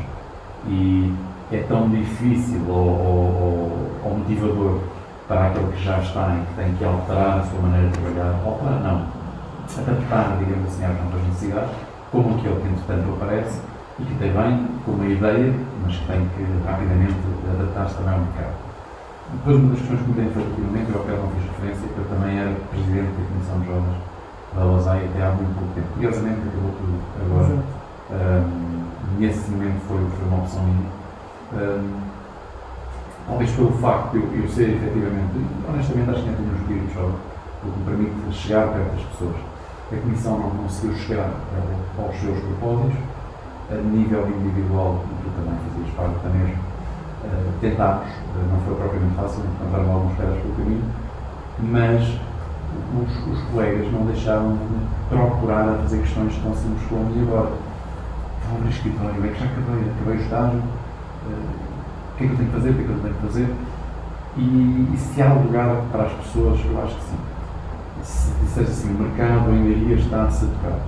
E 0.66 1.14
é 1.52 1.58
tão 1.68 1.88
difícil 1.88 2.60
ou, 2.68 2.76
ou, 2.76 3.90
ou 4.04 4.18
motivador 4.18 4.80
para 5.26 5.46
aquele 5.46 5.72
que 5.72 5.84
já 5.84 5.98
está 5.98 6.36
e 6.36 6.46
que 6.46 6.62
tem 6.62 6.74
que 6.74 6.84
alterar 6.84 7.38
a 7.38 7.42
sua 7.44 7.60
maneira 7.60 7.88
de 7.88 7.98
trabalhar, 7.98 8.34
alterar 8.44 8.80
não, 8.82 9.06
adaptar, 9.78 10.36
digamos 10.38 10.68
assim, 10.68 10.84
às 10.84 11.04
novas 11.04 11.22
necessidades, 11.28 11.70
como 12.10 12.34
aquele 12.34 12.60
que 12.60 12.68
entretanto 12.68 13.12
aparece 13.14 13.60
que 14.06 14.14
tem 14.18 14.32
bem 14.32 14.68
com 14.84 14.92
uma 14.92 15.06
ideia, 15.06 15.54
mas 15.84 15.96
que 15.96 16.06
tem 16.06 16.28
que 16.36 16.42
rapidamente 16.66 17.16
adaptar-se 17.52 17.94
também 17.96 18.14
ao 18.14 18.20
mercado. 18.20 18.54
Depois, 19.32 19.56
uma 19.56 19.70
das 19.70 19.78
questões 19.78 20.00
que 20.00 20.08
me 20.08 20.14
tem 20.14 20.30
feito 20.30 20.48
ultimamente, 20.50 20.90
eu 20.90 21.00
até 21.00 21.12
não 21.12 21.28
fiz 21.30 21.44
referência, 21.44 21.88
que 21.88 21.98
eu 21.98 22.06
também 22.10 22.38
era 22.38 22.50
presidente 22.70 23.12
da 23.14 23.22
Comissão 23.30 23.60
de 23.60 23.66
Jovens 23.66 24.10
da 24.54 24.64
LASAI 24.64 25.04
até 25.06 25.22
há 25.22 25.30
muito 25.30 25.54
pouco 25.54 25.74
tempo. 25.74 25.86
Curiosamente, 25.94 26.40
acabou 26.48 26.72
tudo 26.78 26.98
agora. 27.22 27.62
Um, 28.10 29.20
nesse 29.20 29.50
momento 29.50 29.80
foi, 29.86 29.98
foi 29.98 30.26
uma 30.26 30.38
opção 30.38 30.62
minha. 30.64 30.90
Um, 31.54 32.00
talvez 33.28 33.50
pelo 33.52 33.72
facto 33.78 34.10
de 34.12 34.18
eu, 34.18 34.42
eu 34.42 34.48
ser 34.48 34.70
efetivamente, 34.70 35.38
honestamente, 35.68 36.10
acho 36.10 36.22
que 36.22 36.26
nem 36.26 36.36
tenho 36.36 36.50
um 36.50 36.56
espírito 36.56 36.94
jovem, 36.94 37.14
o 37.62 37.70
que 37.70 37.78
me 37.78 37.84
permite 37.84 38.36
chegar 38.36 38.68
perto 38.68 38.90
das 38.96 39.04
pessoas. 39.04 39.36
A 39.92 39.96
Comissão 39.96 40.38
não 40.38 40.50
conseguiu 40.50 40.94
chegar 40.96 41.30
aos 41.98 42.16
seus 42.20 42.38
propósitos 42.38 42.98
a 43.70 43.76
nível 43.76 44.26
individual, 44.28 45.04
tu 45.22 45.30
também 45.30 45.54
fazias 45.68 45.94
parte 45.94 46.18
da 46.24 46.30
mesma, 46.30 46.58
uh, 47.24 47.52
tentámos, 47.60 48.08
uh, 48.08 48.50
não 48.50 48.60
foi 48.66 48.74
propriamente 48.74 49.14
fácil, 49.14 49.44
encontraram 49.44 49.92
alguns 49.92 50.16
pedras 50.16 50.42
pelo 50.42 50.54
caminho, 50.54 50.84
mas 51.60 52.20
os, 52.98 53.32
os, 53.32 53.42
colegas 53.50 53.92
não 53.92 54.06
deixaram 54.06 54.56
de 54.56 55.08
procurar 55.08 55.68
a 55.68 55.78
fazer 55.82 55.98
questões 55.98 56.36
tão 56.42 56.54
simples 56.54 56.82
como 56.88 57.10
e 57.16 57.22
agora. 57.22 57.52
Vou 58.48 58.58
abrir 58.58 58.70
escritório, 58.70 59.24
é 59.24 59.28
que 59.28 59.38
já 59.38 59.46
acabei, 59.46 59.90
acabei 59.90 60.16
o 60.16 60.20
estágio, 60.20 60.58
uh, 60.58 62.12
o 62.12 62.16
que 62.16 62.24
é 62.24 62.26
que 62.26 62.32
eu 62.32 62.36
tenho 62.36 62.50
que 62.50 62.56
fazer, 62.56 62.70
o 62.70 62.74
que 62.74 62.80
é 62.80 62.84
que 62.84 62.90
eu 62.90 63.00
tenho 63.00 63.14
que 63.14 63.26
fazer? 63.26 63.54
E, 64.36 64.88
e 64.94 64.96
se 64.96 65.22
há 65.22 65.32
lugar 65.32 65.76
para 65.92 66.04
as 66.04 66.12
pessoas, 66.12 66.60
eu 66.64 66.82
acho 66.82 66.96
que 66.96 67.02
sim. 67.02 67.18
Se 68.02 68.32
disseres 68.42 68.70
assim, 68.70 68.94
o 68.94 68.98
mercado 68.98 69.50
em 69.50 69.62
Leiria 69.62 69.96
está-se 69.96 70.46
a 70.46 70.48
tocar. 70.48 70.78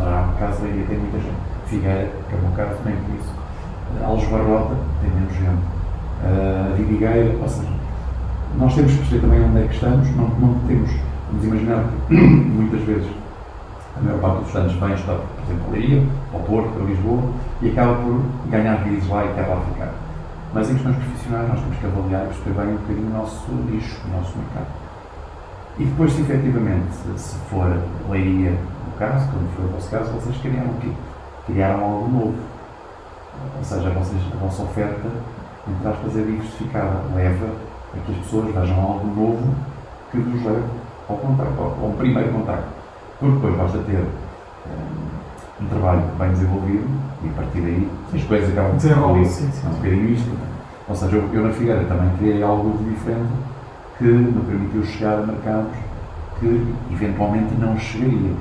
Lá, 0.00 0.34
caso 0.38 0.62
Leiria 0.62 0.86
tem 0.86 0.98
muita 0.98 1.18
gente 1.18 1.47
Figueira, 1.68 2.10
que 2.28 2.34
é 2.34 2.38
o 2.38 2.42
meu 2.42 2.52
caso, 2.52 2.78
nem 2.84 2.96
por 2.96 3.14
isso. 3.14 3.32
Alves 4.04 4.28
Barrota, 4.28 4.76
tem 5.00 5.10
menos 5.10 5.34
gente. 5.34 5.78
Uh, 6.18 6.76
Vidigueira, 6.76 7.36
ou 7.40 7.48
seja, 7.48 7.68
nós 8.58 8.74
temos 8.74 8.92
que 8.92 8.98
perceber 8.98 9.20
também 9.20 9.44
onde 9.44 9.58
é 9.58 9.66
que 9.68 9.74
estamos, 9.74 10.16
não, 10.16 10.28
não 10.28 10.54
temos, 10.66 10.90
vamos 11.30 11.44
imaginar 11.44 11.84
que 12.08 12.14
muitas 12.16 12.80
vezes 12.82 13.08
a 13.96 14.00
maior 14.00 14.20
parte 14.20 14.38
dos 14.38 14.46
estudantes 14.46 14.76
vem 14.76 14.94
estar, 14.94 15.14
por 15.14 15.44
exemplo, 15.44 15.66
a 15.66 15.72
Leiria, 15.72 16.02
ao 16.32 16.40
Porto, 16.40 16.80
a 16.80 16.84
Lisboa, 16.84 17.22
e 17.62 17.70
acaba 17.70 17.94
por 17.96 18.20
ganhar 18.50 18.76
visos 18.84 19.08
lá 19.08 19.24
e 19.24 19.28
acaba 19.28 19.54
a 19.54 19.60
ficar. 19.60 19.92
Mas 20.54 20.70
em 20.70 20.74
questões 20.74 20.96
profissionais 20.96 21.48
nós 21.48 21.60
temos 21.60 21.76
que 21.76 21.86
avaliar 21.86 22.24
e 22.24 22.26
perceber 22.28 22.60
bem 22.60 22.74
um 22.74 22.76
bocadinho 22.78 23.06
o 23.06 23.18
nosso 23.18 23.52
nicho, 23.52 24.00
o 24.06 24.16
nosso 24.16 24.38
mercado. 24.38 24.66
E 25.78 25.84
depois, 25.84 26.12
se 26.12 26.22
efetivamente, 26.22 26.92
se 27.16 27.36
for 27.50 27.78
Leiria, 28.08 28.50
no 28.50 28.92
caso, 28.98 29.28
como 29.30 29.48
foi 29.54 29.64
o 29.64 29.68
vosso 29.68 29.90
caso, 29.90 30.10
vocês 30.12 30.36
criaram 30.38 30.70
o 30.70 30.80
quê? 30.80 30.90
Criaram 31.48 31.84
algo 31.84 32.08
novo. 32.08 32.34
Ou 33.56 33.64
seja, 33.64 33.90
vocês, 33.90 34.22
a 34.32 34.36
vossa 34.36 34.62
oferta, 34.62 35.08
entre 35.68 35.88
aspas, 35.88 36.16
é 36.16 36.22
diversificada, 36.22 37.02
leva 37.14 37.46
é 37.94 38.00
que 38.04 38.12
as 38.12 38.18
pessoas 38.18 38.54
vejam 38.54 38.80
algo 38.80 39.06
novo 39.06 39.54
que 40.10 40.18
nos 40.18 40.44
leve 40.44 40.64
ao 41.08 41.16
contacto, 41.16 41.60
ao, 41.60 41.84
ao 41.84 41.90
primeiro 41.96 42.32
contacto. 42.32 42.68
Porque 43.18 43.34
depois 43.34 43.56
basta 43.56 43.78
ter 43.78 43.98
um, 43.98 45.64
um 45.64 45.68
trabalho 45.68 46.02
bem 46.18 46.30
desenvolvido 46.30 46.86
e 47.24 47.28
a 47.28 47.32
partir 47.32 47.60
daí 47.60 47.90
as 48.14 48.22
coisas 48.24 48.50
acabam 48.50 48.76
de 48.76 48.82
ser 48.82 48.98
um 48.98 49.70
bocadinho 49.70 50.10
isto. 50.10 50.30
Ou 50.88 50.94
seja, 50.94 51.16
eu, 51.16 51.28
eu 51.32 51.42
na 51.44 51.52
Figueira 51.52 51.84
também 51.84 52.10
criei 52.18 52.42
algo 52.42 52.76
de 52.78 52.90
diferente 52.90 53.32
que 53.98 54.04
me 54.04 54.40
permitiu 54.42 54.84
chegar 54.84 55.18
a 55.18 55.26
mercados 55.26 55.76
que 56.38 56.74
eventualmente 56.92 57.54
não 57.54 57.76
chegaria. 57.78 58.32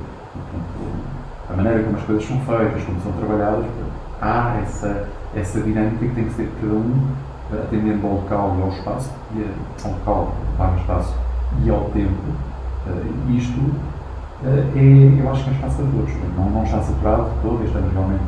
A 1.50 1.54
maneira 1.56 1.84
como 1.84 1.98
as 1.98 2.04
coisas 2.04 2.26
são 2.28 2.40
feitas, 2.42 2.84
como 2.84 3.00
são 3.02 3.12
trabalhadas, 3.14 3.66
há 4.22 4.60
essa, 4.62 5.08
essa 5.36 5.62
dinâmica 5.62 6.06
que 6.06 6.16
tem 6.16 6.26
que 6.26 6.34
ser 6.34 6.52
cada 6.62 6.74
um 6.74 7.08
eh, 7.54 7.64
atendendo 7.64 8.06
ao 8.06 8.14
local 8.14 8.56
e 8.58 8.62
ao 8.62 8.70
espaço, 8.70 9.12
e 9.36 9.46
ao 9.86 9.92
local, 9.92 10.34
ao 10.60 10.76
espaço 10.76 11.16
e 11.64 11.70
ao 11.70 11.86
tempo. 11.92 12.14
Eh, 12.88 13.32
Isto 13.38 13.62
eh, 14.44 14.66
é, 14.76 15.22
eu 15.22 15.32
acho 15.32 15.44
que 15.44 15.50
é 15.50 15.54
um 15.54 15.56
espaço 15.56 15.76
para 15.78 15.86
todos. 15.86 16.14
Não, 16.36 16.50
não 16.50 16.64
está 16.64 16.82
saturado 16.82 17.24
de 17.24 17.40
todo. 17.42 17.64
Este 17.64 17.78
ano 17.78 17.90
realmente 17.94 18.24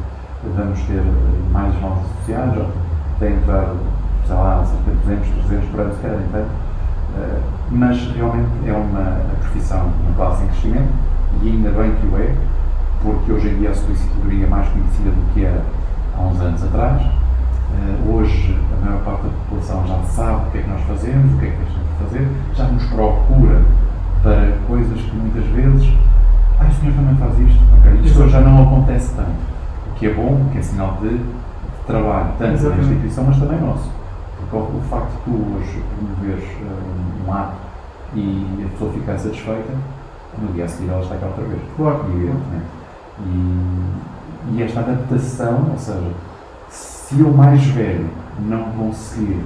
vamos 0.55 0.79
ter 0.83 1.03
mais 1.51 1.81
novos 1.81 2.05
associados. 2.11 2.55
Já 2.55 2.65
tem 3.19 3.33
entrado, 3.33 3.77
sei 4.25 4.35
lá, 4.35 4.63
cerca 4.65 4.91
de 4.91 4.97
200, 4.97 5.45
300 5.47 5.69
por 5.69 5.79
ano, 5.81 5.93
se 5.93 6.01
calhar. 6.01 6.19
Eh, 7.17 7.39
Mas 7.71 8.11
realmente 8.15 8.49
é 8.65 8.71
uma 8.73 9.19
profissão, 9.41 9.91
uma 10.07 10.15
classe 10.15 10.43
em 10.43 10.47
crescimento 10.47 10.93
e 11.43 11.49
ainda 11.49 11.69
bem 11.71 11.91
que 11.95 12.07
o 12.07 12.17
é, 12.17 12.33
porque 13.01 13.31
hoje 13.31 13.49
em 13.49 13.59
dia 13.59 13.71
a 13.71 13.73
solicitadoria 13.73 14.45
é 14.45 14.49
mais 14.49 14.67
conhecida 14.69 15.09
do 15.11 15.33
que 15.33 15.45
era 15.45 15.63
há 16.17 16.21
uns 16.21 16.39
anos 16.41 16.63
atrás. 16.63 17.01
Eh, 17.01 18.09
hoje 18.11 18.57
a 18.73 18.85
maior 18.85 19.01
parte 19.03 19.23
da 19.23 19.29
população 19.29 19.87
já 19.87 20.03
sabe 20.03 20.47
o 20.47 20.51
que 20.51 20.57
é 20.57 20.61
que 20.61 20.69
nós 20.69 20.81
fazemos, 20.81 21.33
o 21.33 21.37
que 21.37 21.45
é 21.45 21.49
que 21.49 21.57
deixamos 21.57 21.87
de 21.89 22.03
fazer, 22.03 22.27
já 22.55 22.63
nos 22.65 22.83
procura 22.85 23.61
para 24.23 24.57
coisas 24.67 24.99
que 24.99 25.15
muitas 25.15 25.45
vezes. 25.45 25.93
Ah, 26.59 26.65
o 26.67 26.73
senhor 26.73 26.93
também 26.95 27.15
faz 27.15 27.39
isto? 27.39 27.63
Ok, 27.79 27.93
isto 28.03 28.19
Exato. 28.19 28.29
já 28.29 28.41
não 28.41 28.63
acontece 28.63 29.13
tanto. 29.15 29.49
O 29.91 29.93
que 29.95 30.07
é 30.07 30.13
bom, 30.13 30.49
que 30.51 30.57
é 30.57 30.61
sinal 30.61 30.97
de, 31.01 31.09
de 31.09 31.23
trabalho, 31.87 32.29
tanto 32.37 32.39
da 32.39 32.53
Exatamente. 32.53 32.81
instituição, 32.89 33.23
mas 33.25 33.37
também 33.37 33.61
nosso. 33.61 33.89
Porque 34.39 34.55
o, 34.55 34.59
o 34.59 34.81
facto 34.89 35.11
de 35.11 35.23
tu 35.23 35.55
hoje 35.55 35.83
promoveres 35.95 36.43
eh, 36.43 37.27
um 37.27 37.33
ato 37.33 37.55
e 38.15 38.65
a 38.65 38.69
pessoa 38.71 38.91
ficar 38.91 39.17
satisfeita, 39.17 39.73
no 40.41 40.53
dia 40.53 40.65
a 40.65 40.67
seguir 40.67 40.89
ela 40.89 41.01
está 41.01 41.15
cá 41.15 41.27
outra 41.27 41.45
vez. 41.45 41.61
Claro. 41.77 42.05
Evidentemente. 42.09 42.78
E, 43.25 44.55
e 44.55 44.63
esta 44.63 44.79
adaptação, 44.79 45.67
ou 45.71 45.77
seja, 45.77 46.11
se 46.69 47.19
eu 47.19 47.31
mais 47.31 47.63
velho 47.65 48.09
não 48.39 48.63
conseguir 48.71 49.43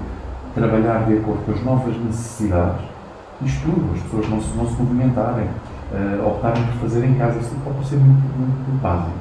trabalhar 0.53 1.05
de 1.05 1.17
acordo 1.17 1.45
com 1.45 1.51
as 1.51 1.63
novas 1.63 1.97
necessidades, 1.97 2.85
isto 3.41 3.65
tudo, 3.65 3.93
as 3.95 4.01
pessoas 4.03 4.29
não 4.29 4.41
se, 4.41 4.57
não 4.57 4.67
se 4.67 4.81
movimentarem, 4.81 5.47
eh, 5.91 6.21
optarem 6.25 6.63
por 6.67 6.81
fazer 6.81 7.05
em 7.05 7.15
casa, 7.15 7.39
isso 7.39 7.55
pode 7.63 7.85
ser 7.87 7.97
muito, 7.97 8.21
muito 8.37 8.81
básico. 8.81 9.11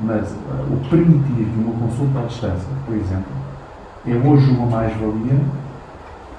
Mas 0.00 0.32
eh, 0.32 0.64
o 0.70 0.88
permitir 0.88 1.44
de 1.44 1.60
uma 1.60 1.74
consulta 1.74 2.20
à 2.20 2.22
distância, 2.22 2.68
por 2.86 2.94
exemplo, 2.94 3.32
é 4.06 4.14
hoje 4.14 4.50
uma 4.50 4.66
mais-valia 4.66 5.40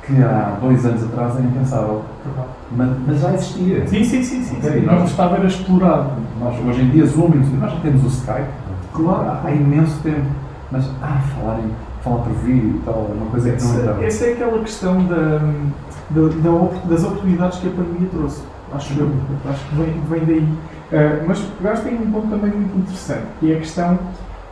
que 0.05 0.21
há 0.21 0.57
dois 0.61 0.85
anos 0.85 1.03
atrás 1.03 1.35
era 1.35 1.45
impensável. 1.45 2.03
Mas, 2.71 2.89
mas 3.07 3.19
já 3.19 3.33
existia. 3.33 3.87
Sim, 3.87 4.03
sim, 4.03 4.23
sim, 4.23 4.43
sim. 4.43 4.57
Ok, 4.57 4.71
sim. 4.71 4.85
nós- 4.85 5.09
estava 5.09 5.35
era 5.37 5.47
explorado. 5.47 6.11
Nós, 6.39 6.55
hoje 6.65 6.81
em 6.81 6.89
dia, 6.89 7.05
Zoom, 7.05 7.29
nós 7.59 7.71
já 7.71 7.79
temos 7.79 8.03
o 8.03 8.07
Skype. 8.07 8.47
Claro. 8.93 9.39
Há, 9.45 9.51
imenso 9.51 9.99
tempo. 10.01 10.25
Mas, 10.71 10.89
ah, 11.01 11.19
falar, 11.35 11.59
em, 11.59 11.69
falar 12.01 12.17
por 12.23 12.33
vídeo 12.33 12.75
e 12.77 12.81
tal, 12.85 13.07
é 13.11 13.13
uma 13.13 13.25
coisa 13.31 13.51
que 13.51 13.63
não 13.63 13.75
entrava. 13.79 14.03
essa 14.05 14.25
é 14.25 14.33
aquela 14.33 14.59
questão 14.59 15.05
da, 15.05 15.39
da- 16.09 16.69
das 16.89 17.03
oportunidades 17.03 17.59
que 17.59 17.67
a 17.67 17.71
pandemia 17.71 18.09
trouxe. 18.11 18.41
Acho 18.73 18.99
eu. 18.99 19.11
Acho 19.49 19.65
que 19.69 19.75
vem, 19.75 19.93
vem 20.09 20.25
daí. 20.25 20.47
Ah, 20.91 21.23
mas 21.27 21.39
pegaste 21.39 21.89
em 21.89 21.95
um 21.95 22.11
ponto 22.11 22.27
também 22.27 22.51
muito 22.51 22.77
interessante, 22.79 23.23
que 23.39 23.51
é 23.51 23.55
a 23.55 23.59
questão 23.59 23.99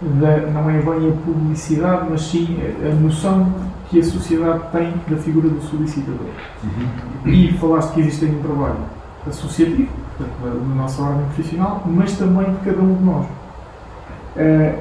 da, 0.01 0.37
não 0.51 0.69
é 0.69 0.73
bem 0.79 1.09
a 1.09 1.13
publicidade, 1.25 2.07
mas 2.09 2.21
sim 2.21 2.57
a, 2.83 2.87
a 2.91 2.93
noção 2.95 3.47
que 3.91 3.99
a 3.99 4.03
sociedade 4.03 4.61
tem 4.71 4.93
da 5.09 5.17
figura 5.17 5.49
do 5.49 5.61
solicitador. 5.61 6.27
Uhum. 6.63 7.29
E 7.31 7.51
falaste 7.59 7.91
que 7.93 7.99
existe 7.99 8.23
um 8.25 8.41
trabalho 8.41 8.77
associativo, 9.27 9.89
portanto, 10.17 10.37
da, 10.43 10.75
nossa 10.75 11.01
ordem 11.01 11.25
profissional, 11.25 11.83
mas 11.85 12.13
também 12.13 12.51
de 12.53 12.57
cada 12.63 12.81
um 12.81 12.95
de 12.95 13.03
nós. 13.03 13.25
Eh, 14.37 14.75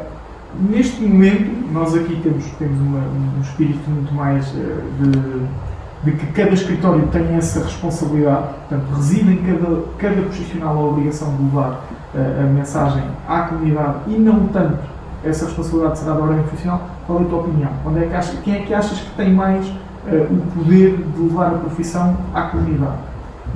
neste 0.71 1.03
momento, 1.03 1.73
nós 1.73 1.93
aqui 1.95 2.21
temos, 2.23 2.45
temos 2.59 2.79
uma- 2.81 2.99
um 2.99 3.41
espírito 3.43 3.91
muito 3.91 4.15
mais 4.15 4.47
eh, 4.57 4.77
de, 5.01 6.11
de 6.11 6.17
que 6.17 6.27
cada 6.33 6.51
escritório 6.53 7.07
tem 7.09 7.35
essa 7.35 7.65
responsabilidade, 7.65 8.45
portanto, 8.69 8.95
reside 8.95 9.33
em 9.33 9.37
cada, 9.39 9.83
cada 9.99 10.23
profissional 10.23 10.77
a 10.79 10.89
obrigação 10.89 11.35
de 11.37 11.43
levar 11.43 11.81
eh, 12.15 12.43
a 12.45 12.47
mensagem 12.47 13.03
à 13.29 13.41
comunidade 13.43 13.95
e 14.07 14.13
não 14.17 14.47
tanto 14.47 14.79
essa 15.25 15.47
responsabilidade 15.47 15.99
será 15.99 16.15
da 16.15 16.21
ordem 16.21 16.43
profissional. 16.45 16.87
Qual 17.11 17.23
é 17.23 17.25
a 17.25 17.29
tua 17.29 17.39
opinião? 17.41 17.71
Onde 17.85 18.05
é 18.05 18.07
que 18.07 18.15
achas, 18.15 18.39
quem 18.45 18.55
é 18.55 18.59
que 18.61 18.73
achas 18.73 19.01
que 19.01 19.11
tem 19.17 19.35
mais 19.35 19.67
eh, 20.07 20.29
o 20.31 20.37
poder 20.55 20.97
de 20.97 21.21
levar 21.23 21.49
a 21.49 21.59
profissão 21.59 22.17
à 22.33 22.43
comunidade? 22.43 22.99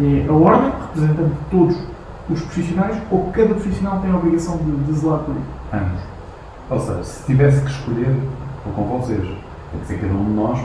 É 0.01 0.27
a 0.29 0.33
ordem, 0.33 0.73
representando 0.89 1.33
todos 1.53 1.77
os 2.29 2.41
profissionais, 2.41 2.97
ou 3.13 3.31
cada 3.31 3.51
profissional 3.55 4.01
tem 4.01 4.11
a 4.11 4.17
obrigação 4.17 4.57
de, 4.57 4.73
de 4.73 4.93
zelar 4.95 5.21
por 5.21 5.37
isso? 5.37 5.45
Ambos. 5.73 6.01
Ou 6.69 6.81
seja, 6.81 7.05
se 7.05 7.27
tivesse 7.27 7.61
que 7.61 7.71
escolher, 7.71 8.17
estou 8.59 8.73
com 8.75 8.99
vocês. 8.99 9.23
Tem 9.71 9.81
que 9.83 9.87
ser 9.87 10.01
cada 10.01 10.15
um 10.15 10.25
de 10.25 10.31
nós. 10.33 10.59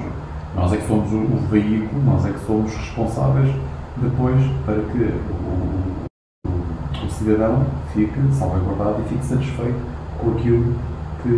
Nós 0.56 0.74
é 0.74 0.78
que 0.78 0.88
somos 0.88 1.12
o, 1.14 1.18
o 1.18 1.38
veículo, 1.52 2.02
nós 2.06 2.26
é 2.26 2.32
que 2.32 2.40
somos 2.40 2.76
responsáveis 2.76 3.54
depois 3.98 4.36
para 4.66 4.82
que 4.82 4.98
o, 4.98 6.50
o- 6.50 7.06
o 7.06 7.10
cidadão 7.12 7.68
fique 7.94 8.20
salvaguardado 8.34 9.02
e 9.06 9.10
fique 9.10 9.26
satisfeito 9.26 9.78
com 10.20 10.32
aquilo 10.32 10.74
que, 11.22 11.30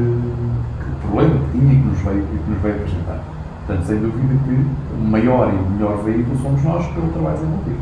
problema 1.02 1.40
que 1.46 1.60
tinha 1.60 1.74
e 1.74 1.76
que 1.78 1.88
nos 1.88 2.00
veio, 2.00 2.20
e 2.20 2.38
que 2.38 2.52
nos 2.52 2.62
veio 2.62 2.76
apresentar. 2.76 3.20
Portanto, 3.66 3.86
sem 3.86 4.00
dúvida 4.00 4.34
que 4.44 4.66
o 4.96 5.08
maior 5.08 5.54
e 5.54 5.56
o 5.56 5.70
melhor 5.72 6.04
veículo 6.04 6.38
somos 6.38 6.64
nós 6.64 6.86
pelo 6.88 7.10
trabalho 7.10 7.38
desenvolvido. 7.38 7.80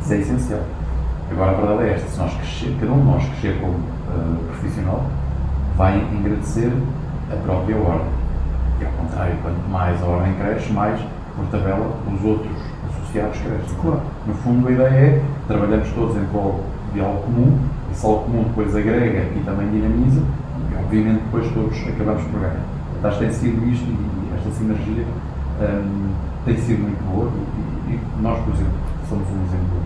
Isso 0.00 0.12
é 0.12 0.18
essencial. 0.18 0.60
Agora, 1.30 1.50
a 1.50 1.54
verdade 1.54 1.88
é 1.88 1.94
esta: 1.94 2.08
se 2.08 2.18
nós 2.18 2.34
crescer, 2.34 2.76
cada 2.78 2.92
um 2.92 2.98
de 2.98 3.06
nós 3.06 3.24
crescer 3.24 3.60
como 3.60 3.74
eh, 3.74 4.52
profissional, 4.52 5.04
vai 5.76 5.98
engrandecer 6.12 6.72
a 7.32 7.36
própria 7.36 7.76
ordem. 7.76 8.06
E 8.80 8.84
ao 8.84 8.92
contrário, 8.92 9.34
quanto 9.42 9.70
mais 9.70 10.02
a 10.02 10.06
ordem 10.06 10.34
cresce, 10.34 10.72
mais, 10.72 11.00
por 11.36 11.46
tabela, 11.46 11.90
os 12.12 12.24
outros 12.24 12.52
associados 12.90 13.38
crescem. 13.38 13.78
Claro. 13.80 14.00
No 14.26 14.34
fundo, 14.34 14.68
a 14.68 14.70
ideia 14.70 14.88
é 14.88 15.22
trabalhamos 15.46 15.88
todos 15.90 16.16
em 16.16 16.24
prol 16.26 16.60
de 16.92 17.00
algo 17.00 17.22
comum, 17.22 17.58
esse 17.90 18.04
algo 18.04 18.24
comum 18.24 18.44
depois 18.44 18.76
agrega 18.76 19.20
e 19.34 19.42
também 19.44 19.68
dinamiza, 19.70 20.22
obviamente 20.78 21.22
depois 21.24 21.52
todos 21.52 21.88
acabamos 21.88 22.22
por 22.24 22.40
ganhar. 22.40 22.60
Portanto, 23.00 23.18
tem 23.18 23.32
sido 23.32 23.66
isto 23.68 23.84
e 23.84 24.34
esta 24.36 24.50
sinergia 24.50 25.04
hum, 25.60 26.12
tem 26.44 26.56
sido 26.56 26.82
muito 26.82 27.02
boa 27.04 27.30
e, 27.88 27.92
e 27.92 28.00
nós, 28.20 28.38
por 28.44 28.54
exemplo, 28.54 28.72
somos 29.08 29.26
um 29.28 29.44
exemplo 29.44 29.78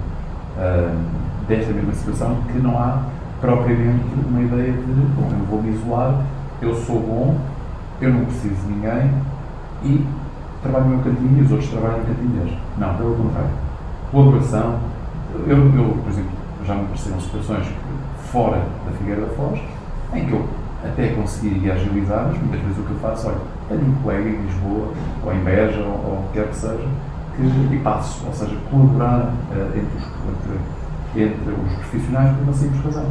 hum, 0.58 1.26
desta 1.48 1.72
mesma 1.72 1.94
situação 1.94 2.36
que 2.52 2.58
não 2.58 2.78
há 2.78 3.02
propriamente 3.40 4.04
uma 4.28 4.40
ideia 4.40 4.72
de, 4.72 4.92
bom, 5.16 5.30
eu 5.30 5.46
vou 5.46 5.62
me 5.62 5.70
isolar, 5.70 6.24
eu 6.60 6.74
sou 6.74 7.00
bom, 7.00 7.38
eu 8.00 8.12
não 8.12 8.24
preciso 8.24 8.54
de 8.54 8.72
ninguém 8.72 9.10
e 9.82 10.06
trabalho 10.62 10.86
no 10.86 10.96
meu 10.96 11.04
cantinho 11.04 11.38
e 11.38 11.42
os 11.42 11.52
outros 11.52 11.70
trabalham 11.70 11.98
no 11.98 12.04
cantinho 12.06 12.28
deles. 12.30 12.58
Não, 12.78 12.94
pelo 12.94 13.14
contrário. 13.14 13.50
Colaboração. 14.10 14.78
Eu, 15.46 15.56
eu, 15.56 15.98
por 16.02 16.10
exemplo, 16.10 16.30
já 16.64 16.74
me 16.74 16.82
apareceram 16.82 17.20
situações 17.20 17.66
fora 18.32 18.58
da 18.58 18.92
Figueira 18.98 19.20
da 19.22 19.28
Foz, 19.28 19.60
em 20.14 20.26
que 20.26 20.32
eu 20.32 20.46
até 20.84 21.08
conseguiria 21.08 21.74
agilizar, 21.74 22.26
mas 22.28 22.38
muitas 22.38 22.60
vezes 22.60 22.78
o 22.78 22.82
que 22.82 22.90
eu 22.90 22.98
faço, 22.98 23.28
olha, 23.28 23.38
tenho 23.68 23.82
um 23.82 23.94
colega 24.02 24.28
em 24.28 24.42
Lisboa, 24.42 24.92
ou 25.24 25.34
em 25.34 25.38
Beja, 25.40 25.80
ou, 25.80 25.86
ou 25.88 26.18
o 26.20 26.24
que 26.28 26.38
quer 26.38 26.48
que 26.48 26.56
seja, 26.56 26.88
que, 27.36 27.74
e 27.74 27.80
passo, 27.82 28.24
ou 28.26 28.32
seja, 28.32 28.56
colaborar 28.70 29.32
eh, 29.52 29.78
entre, 29.78 29.98
os, 29.98 30.04
entre, 31.14 31.24
entre 31.24 31.52
os 31.52 31.74
profissionais 31.76 32.36
por 32.36 32.42
uma 32.44 32.52
simples 32.52 32.84
razão. 32.84 33.06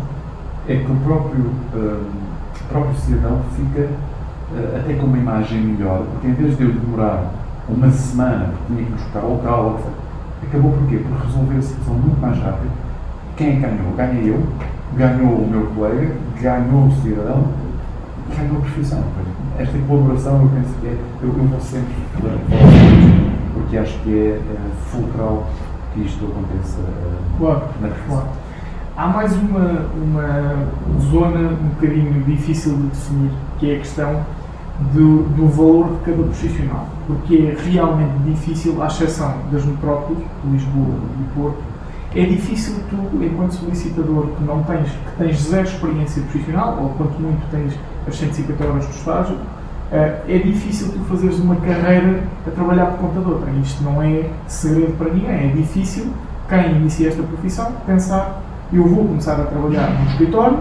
É 0.67 0.75
que 0.77 0.91
o 0.91 0.95
próprio, 0.95 1.51
o 1.73 2.67
próprio 2.69 2.95
cidadão 2.95 3.41
fica 3.55 3.81
eh, 3.81 4.79
até 4.79 4.93
com 4.95 5.05
uma 5.05 5.17
imagem 5.17 5.59
melhor, 5.59 6.05
porque 6.11 6.27
em 6.27 6.33
vez 6.33 6.57
de 6.57 6.63
eu 6.63 6.71
demorar 6.71 7.31
uma 7.67 7.89
semana, 7.91 8.45
porque 8.45 8.73
tinha 8.73 8.85
que 8.85 8.91
buscar 8.91 9.23
o 9.23 9.33
local, 9.33 9.79
etc., 9.79 10.05
acabou 10.47 10.71
por 10.71 10.87
quê? 10.87 10.97
Por 10.97 11.25
resolver 11.25 11.57
a 11.57 11.61
situação 11.61 11.93
muito 11.95 12.21
mais 12.21 12.37
rápido. 12.37 12.71
Quem 13.35 13.57
é 13.57 13.59
ganhou? 13.59 13.91
Ganha 13.95 14.21
eu, 14.21 14.43
ganhou 14.95 15.31
o 15.35 15.47
meu 15.49 15.65
colega, 15.67 16.15
ganhou 16.41 16.87
o 16.87 16.91
cidadão 17.01 17.65
ganhou 18.35 18.57
a 18.57 18.61
profissão. 18.61 19.03
Esta 19.57 19.77
colaboração, 19.87 20.41
eu 20.41 20.49
penso 20.49 20.73
que 20.81 20.87
é, 20.87 20.97
eu, 21.21 21.29
eu 21.29 21.45
vou 21.45 21.59
sempre 21.59 21.93
porque 23.53 23.77
acho 23.77 23.97
que 23.99 24.13
é, 24.13 24.31
é 24.31 24.57
fulcral 24.87 25.47
que 25.93 26.01
isto 26.01 26.25
aconteça 26.25 26.79
eh, 26.81 27.37
Claro, 27.37 27.61
na 27.81 27.87
profissão. 27.87 28.17
claro. 28.17 28.27
Há 28.97 29.07
mais 29.07 29.35
uma, 29.35 29.85
uma 29.95 30.67
zona 31.11 31.49
um 31.51 31.69
bocadinho 31.69 32.23
difícil 32.23 32.75
de 32.75 32.83
definir, 32.87 33.31
que 33.59 33.71
é 33.71 33.75
a 33.75 33.79
questão 33.79 34.21
do, 34.93 35.23
do 35.35 35.47
valor 35.47 35.89
de 35.89 36.11
cada 36.11 36.23
profissional, 36.23 36.87
porque 37.07 37.35
é 37.35 37.57
realmente 37.69 38.17
difícil, 38.25 38.81
à 38.81 38.87
exceção 38.87 39.33
das 39.51 39.65
metrópoles, 39.65 40.23
Lisboa 40.49 40.95
e 41.19 41.37
Porto, 41.37 41.57
é 42.15 42.25
difícil 42.25 42.75
tu, 42.89 43.23
enquanto 43.23 43.51
solicitador, 43.51 44.27
que 44.27 44.43
não 44.43 44.63
tens, 44.63 44.89
que 44.89 45.17
tens 45.17 45.41
zero 45.41 45.67
experiência 45.67 46.21
profissional, 46.23 46.79
ou 46.81 46.89
quanto 46.91 47.19
muito 47.21 47.45
tens 47.51 47.77
as 48.07 48.15
150 48.15 48.63
horas 48.63 48.87
de 48.87 48.95
estágio, 48.95 49.37
eh, 49.91 50.21
é 50.29 50.37
difícil 50.37 50.93
tu 50.93 50.99
fazeres 51.09 51.39
uma 51.39 51.57
carreira 51.57 52.23
a 52.47 52.51
trabalhar 52.51 52.85
por 52.85 52.99
conta 53.09 53.19
de 53.19 53.31
outra. 53.31 53.51
Isto 53.61 53.83
não 53.83 54.01
é 54.01 54.29
segredo 54.47 54.97
para 54.97 55.13
ninguém. 55.13 55.51
É 55.51 55.53
difícil 55.53 56.07
quem 56.47 56.77
inicia 56.77 57.09
esta 57.09 57.21
profissão 57.21 57.71
pensar 57.85 58.41
eu 58.73 58.87
vou 58.87 59.05
começar 59.05 59.33
a 59.33 59.43
trabalhar 59.43 59.89
no 59.99 60.09
escritório, 60.09 60.59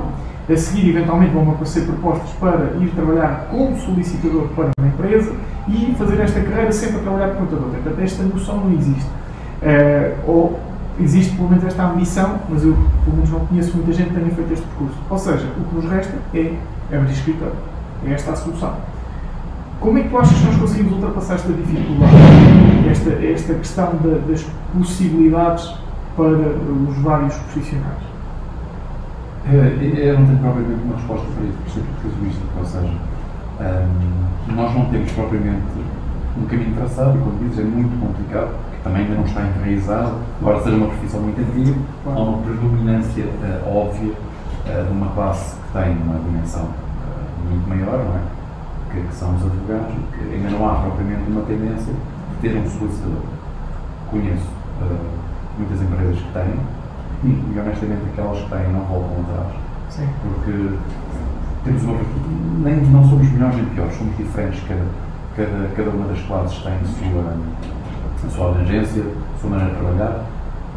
a 0.49 0.57
seguir 0.57 0.91
eventualmente 0.91 1.33
vão 1.33 1.51
aparecer 1.51 1.85
propostas 1.85 2.31
para 2.39 2.75
ir 2.81 2.91
trabalhar 2.95 3.49
como 3.51 3.79
solicitador 3.79 4.49
para 4.49 4.71
uma 4.79 4.89
empresa 4.89 5.33
e 5.69 5.95
fazer 5.99 6.21
esta 6.21 6.41
carreira 6.41 6.71
sempre 6.73 6.97
a 6.97 7.01
trabalhar 7.01 7.29
por 7.29 7.39
conta 7.39 7.57
de 7.57 7.63
outra. 7.63 7.81
Portanto, 7.81 8.05
esta 8.05 8.23
noção 8.25 8.61
não 8.61 8.73
existe. 8.73 9.09
Uh, 9.63 10.31
ou 10.31 10.61
existe 11.01 11.35
pelo 11.37 11.49
menos 11.49 11.65
esta 11.65 11.85
ambição, 11.85 12.39
mas 12.49 12.65
eu 12.65 12.75
pelo 13.05 13.17
menos 13.17 13.31
não 13.31 13.41
conheço 13.41 13.77
muita 13.77 13.93
gente 13.93 14.11
que 14.11 14.15
tenha 14.15 14.31
feito 14.31 14.53
este 14.53 14.67
percurso. 14.67 14.97
Ou 15.11 15.19
seja, 15.19 15.47
o 15.59 15.65
que 15.65 15.75
nos 15.77 15.91
resta 15.91 16.15
é 16.35 16.55
abrir 16.93 17.13
escritório. 17.13 17.55
É 18.07 18.13
esta 18.13 18.33
a 18.33 18.37
solução. 18.37 18.75
Como 19.81 19.99
é 19.99 20.03
que 20.03 20.09
tu 20.09 20.19
achas 20.19 20.39
que 20.39 20.47
nós 20.47 20.57
conseguimos 20.57 20.93
ultrapassar 20.93 21.35
esta 21.35 21.53
dificuldade, 21.53 22.15
esta, 22.91 23.11
esta 23.11 23.55
questão 23.55 23.93
das 24.29 24.47
possibilidades 24.73 25.75
para 26.17 26.29
os 26.29 26.99
vários 27.03 27.35
profissionais? 27.35 28.15
É, 29.47 30.09
eu 30.09 30.19
não 30.19 30.27
tenho 30.27 30.39
propriamente 30.39 30.81
uma 30.85 30.97
resposta 30.97 31.27
para 31.35 31.45
isso, 31.45 31.59
por 31.65 31.71
ser 31.71 31.83
casuístico, 32.03 32.47
ou 32.59 32.65
seja, 32.65 32.95
um, 33.61 34.55
nós 34.55 34.75
não 34.75 34.87
temos 34.87 35.13
propriamente 35.13 35.61
um 36.41 36.47
caminho 36.47 36.75
traçado, 36.77 37.19
e 37.19 37.21
como 37.21 37.39
dizes, 37.41 37.59
é 37.59 37.63
muito 37.63 38.01
complicado, 38.01 38.53
também 38.85 39.03
ainda 39.03 39.15
não 39.15 39.25
está 39.25 39.41
enraizado, 39.41 40.13
embora 40.41 40.63
seja 40.63 40.77
uma 40.77 40.89
profissão 40.89 41.21
muito 41.23 41.41
antiga, 41.41 41.75
há 42.07 42.11
uma 42.11 42.39
predominância 42.43 43.25
uh, 43.25 43.77
óbvia 43.77 44.13
uh, 44.13 44.87
de 44.87 44.93
uma 44.93 45.09
classe 45.15 45.57
que 45.57 45.73
tem 45.73 45.97
uma 45.97 46.21
dimensão 46.21 46.65
uh, 46.65 47.49
muito 47.49 47.67
maior, 47.67 48.05
não 48.05 48.15
é? 48.15 48.21
Que, 48.93 49.01
que, 49.01 49.15
são 49.15 49.35
os 49.35 49.43
advogados, 49.43 49.95
que 50.13 50.35
ainda 50.35 50.51
não 50.51 50.69
há 50.69 50.75
propriamente 50.75 51.29
uma 51.29 51.41
tendência 51.43 51.93
de 51.95 52.41
ter 52.43 52.57
um 52.59 52.69
solicitador. 52.69 53.23
Conheço 54.11 54.47
muitas 55.59 55.83
empresas 55.83 56.17
que 56.19 56.33
têm, 56.33 56.55
e, 57.25 57.59
honestamente 57.59 58.03
aquelas 58.13 58.39
que 58.39 58.51
têm 58.51 58.73
não 58.73 58.81
voltam 58.81 59.21
atrás. 59.23 59.55
Sim. 59.89 60.09
Porque 60.23 60.77
temos 61.65 61.83
uma. 61.83 61.99
Nem, 62.63 62.77
não 62.93 63.09
somos 63.09 63.29
melhores 63.31 63.57
nem 63.57 63.65
piores, 63.67 63.97
somos 63.97 64.17
diferentes. 64.17 64.63
Cada, 64.69 64.85
cada, 65.35 65.69
cada 65.75 65.91
uma 65.91 66.07
das 66.07 66.21
classes 66.21 66.59
tem 66.59 66.73
a 66.73 66.85
sua, 66.85 67.37
a 68.27 68.31
sua 68.31 68.51
abrangência, 68.51 69.03
a 69.03 69.41
sua 69.41 69.51
maneira 69.51 69.73
de 69.73 69.81
trabalhar. 69.81 70.25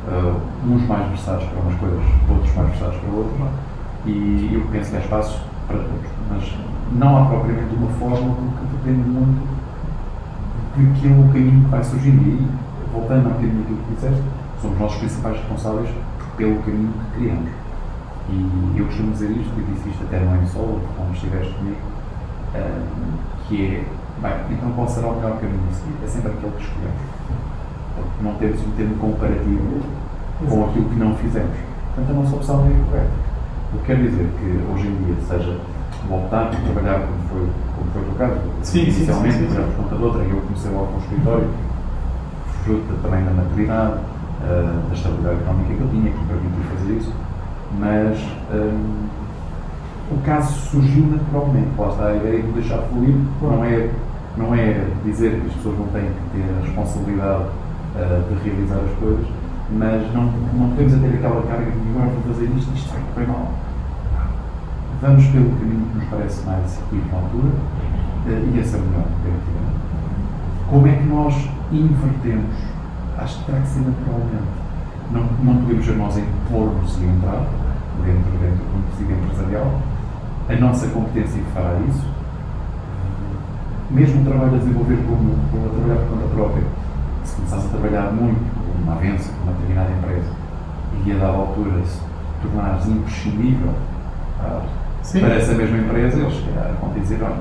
Uh, 0.07 0.39
uns 0.65 0.87
mais 0.87 1.07
versados 1.09 1.45
para 1.45 1.59
umas 1.59 1.79
coisas, 1.79 2.03
outros 2.29 2.55
mais 2.55 2.69
versados 2.69 2.97
para 2.97 3.09
outras. 3.11 3.49
E 4.05 4.51
eu 4.53 4.65
penso 4.71 4.91
que 4.91 4.97
há 4.97 4.99
espaço 4.99 5.41
para 5.67 5.77
todos. 5.77 6.11
Mas 6.29 6.57
não 6.93 7.17
há 7.17 7.25
propriamente 7.25 7.75
uma 7.75 7.89
fórmula 7.91 8.35
que 8.35 8.77
depende 8.77 9.09
muito 9.09 9.47
daquilo 10.77 11.27
caminho 11.33 11.63
que 11.65 11.69
vai 11.69 11.83
surgindo. 11.83 12.21
E 12.21 12.47
voltando 12.93 13.25
ao 13.25 13.33
bocadinho 13.33 13.61
aquilo 13.61 13.77
que 13.77 13.95
disseste, 13.95 14.23
somos 14.61 14.81
os 14.81 14.97
principais 14.97 15.37
responsáveis 15.37 15.89
pelo 16.37 16.61
caminho 16.63 16.93
que 16.93 17.19
criamos. 17.19 17.49
E 18.29 18.75
eu 18.77 18.85
costumo 18.85 19.11
dizer 19.11 19.31
isto, 19.31 19.53
e 19.57 19.63
disse 19.73 19.89
isto 19.89 20.03
até 20.03 20.19
no 20.19 20.35
M-Solo, 20.35 20.81
quando 20.95 21.13
estiveste 21.13 21.53
comigo, 21.53 21.77
um, 22.55 23.17
que 23.47 23.65
é, 23.65 23.85
bem, 24.21 24.57
então 24.57 24.71
qual 24.71 24.87
será 24.87 25.07
o 25.07 25.15
melhor 25.15 25.39
caminho 25.39 25.63
a 25.69 25.73
seguir? 25.73 25.95
É 26.03 26.07
sempre 26.07 26.31
aquele 26.31 26.51
que 26.51 26.63
escolhemos. 26.63 27.16
Não 28.21 28.33
temos 28.35 28.59
um 28.61 28.71
termo 28.71 28.95
comparativo 28.95 29.81
com 30.49 30.65
aquilo 30.65 30.89
que 30.89 30.95
não 30.95 31.15
fizemos. 31.15 31.55
Portanto, 31.95 32.11
a 32.11 32.21
nossa 32.21 32.35
opção 32.35 32.65
é 32.65 32.89
correta. 32.89 33.09
O 33.73 33.77
que 33.79 33.85
quer 33.85 33.97
dizer 33.97 34.29
que 34.39 34.71
hoje 34.71 34.87
em 34.87 34.95
dia, 35.03 35.15
seja 35.27 35.57
voltar 36.07 36.43
a 36.43 36.49
trabalhar 36.49 36.99
como 37.01 37.19
foi, 37.29 37.47
como 37.75 37.91
foi 37.91 38.01
o 38.01 38.15
caso, 38.15 38.39
sim, 38.63 38.83
inicialmente, 38.83 39.35
sim, 39.35 39.47
sim, 39.47 39.55
sim, 39.55 39.61
por 39.61 39.83
conta 39.83 39.95
de 39.95 40.03
outra, 40.03 40.21
eu 40.23 40.41
comecei 40.41 40.71
logo 40.71 40.87
com 40.87 40.97
o 40.97 40.99
escritório, 40.99 41.47
fruto 42.63 42.93
também 43.01 43.25
da 43.25 43.31
maturidade, 43.31 43.93
uh, 43.93 44.89
da 44.89 44.95
estabilidade 44.95 45.35
económica 45.41 45.73
que 45.73 45.81
eu 45.81 45.89
tinha, 45.89 46.11
que 46.11 46.17
me 46.17 46.25
permitiu 46.25 46.63
fazer 46.77 46.93
isso, 46.93 47.13
mas 47.79 48.17
um, 48.53 49.07
o 50.11 50.21
caso 50.23 50.53
surgiu 50.69 51.05
naturalmente. 51.07 51.69
Lá 51.77 51.89
está 51.89 52.07
a 52.07 52.15
ideia 52.15 52.41
de 52.41 52.51
deixar 52.53 52.77
fluir, 52.83 53.15
não 53.41 53.63
é, 53.65 53.89
não 54.37 54.55
é 54.55 54.85
dizer 55.03 55.41
que 55.41 55.47
as 55.47 55.53
pessoas 55.53 55.77
não 55.77 55.87
têm 55.87 56.05
que 56.05 56.37
ter 56.37 56.45
a 56.49 56.65
responsabilidade 56.65 57.43
uh, 57.97 58.23
de 58.29 58.49
realizar 58.49 58.77
as 58.77 58.99
coisas, 58.99 59.25
mas 59.71 60.13
não, 60.13 60.31
não 60.53 60.69
podemos 60.69 60.93
ter 60.93 61.17
aquela 61.17 61.41
carga 61.43 61.71
de 61.71 61.89
agora 61.89 62.09
vou 62.09 62.33
fazer 62.33 62.45
isto, 62.55 62.73
isto 62.73 62.93
vai 62.93 63.01
correr 63.13 63.27
mal. 63.27 63.51
Vamos 65.01 65.25
pelo 65.27 65.49
caminho 65.57 65.85
que 65.91 65.97
nos 65.97 66.07
parece 66.09 66.45
mais 66.45 66.65
assertivo 66.65 67.03
na 67.11 67.17
altura 67.17 67.47
uh, 67.47 68.55
e 68.55 68.59
esse 68.59 68.75
é 68.75 68.77
o 68.77 68.81
melhor, 68.81 69.05
definitivamente. 69.23 69.77
Como 70.69 70.87
é 70.87 70.91
que 70.91 71.03
nós 71.03 71.49
invertemos 71.71 72.77
acho 73.17 73.39
que 73.39 73.45
terá 73.45 73.59
que 73.59 73.67
ser 73.67 73.81
naturalmente. 73.81 74.67
Não, 75.11 75.23
não 75.43 75.61
podemos 75.61 75.87
nós 75.97 76.17
a 76.17 76.19
impor-nos 76.19 76.97
e 76.97 77.05
entrar 77.05 77.47
dentro, 78.03 78.31
dentro 78.39 78.65
do 78.65 78.91
tecido 78.91 79.13
empresarial. 79.13 79.81
A 80.49 80.55
nossa 80.55 80.87
competência 80.87 81.41
fará 81.53 81.79
isso. 81.87 82.05
Mesmo 83.89 84.21
o 84.21 84.25
trabalho 84.25 84.55
a 84.55 84.57
desenvolver 84.57 84.97
como, 85.07 85.35
como 85.51 85.65
a 85.65 85.69
trabalhar 85.69 86.05
por 86.05 86.17
conta 86.17 86.35
própria, 86.35 86.63
se 87.27 87.35
começares 87.35 87.65
a 87.65 87.67
trabalhar 87.67 88.11
muito, 88.13 88.39
uma 88.81 88.93
avença, 88.93 89.31
com 89.33 89.43
uma 89.43 89.53
determinada 89.53 89.91
empresa, 89.91 90.31
e 91.05 91.11
a 91.11 91.15
dada 91.15 91.37
altura 91.37 91.83
se 91.85 91.99
tornares 92.41 92.87
imprescindível 92.87 93.73
para, 94.37 94.61
para 95.19 95.35
essa 95.35 95.53
mesma 95.53 95.77
empresa, 95.77 96.19
eles 96.19 96.43
vão 96.79 96.93
te 96.93 96.99
dizer, 97.01 97.21
olha, 97.21 97.35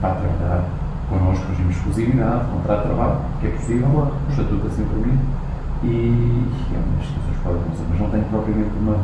vai 0.00 0.16
trabalhar 0.16 0.64
connosco 1.08 1.46
regime 1.48 1.68
de 1.68 1.76
exclusividade, 1.78 2.44
contrato 2.52 2.82
de 2.82 2.86
trabalho, 2.86 3.16
que 3.40 3.46
é 3.46 3.50
possível, 3.50 3.88
o 3.88 4.30
estatuto 4.30 4.66
assim 4.66 4.84
permite, 4.84 5.24
e 5.84 6.48
é 6.72 6.78
uma 6.78 7.02
instituições 7.02 7.38
podem 7.42 7.62
fazer, 7.70 7.84
mas 7.90 8.00
não 8.00 8.10
tenho 8.10 8.24
propriamente 8.24 8.70
uma, 8.80 8.96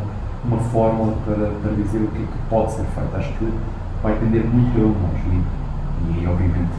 uma 0.45 0.57
fórmula 0.69 1.13
para, 1.25 1.51
para 1.61 1.71
dizer 1.73 1.99
o 1.99 2.07
que, 2.07 2.23
é 2.23 2.25
que 2.25 2.37
pode 2.49 2.71
ser 2.71 2.85
feito. 2.85 3.15
Acho 3.15 3.33
que 3.33 3.53
vai 4.01 4.13
depender 4.13 4.47
muito 4.47 4.73
de 4.73 4.81
nós 4.81 5.19
e, 5.27 6.23
e 6.23 6.27
obviamente 6.27 6.69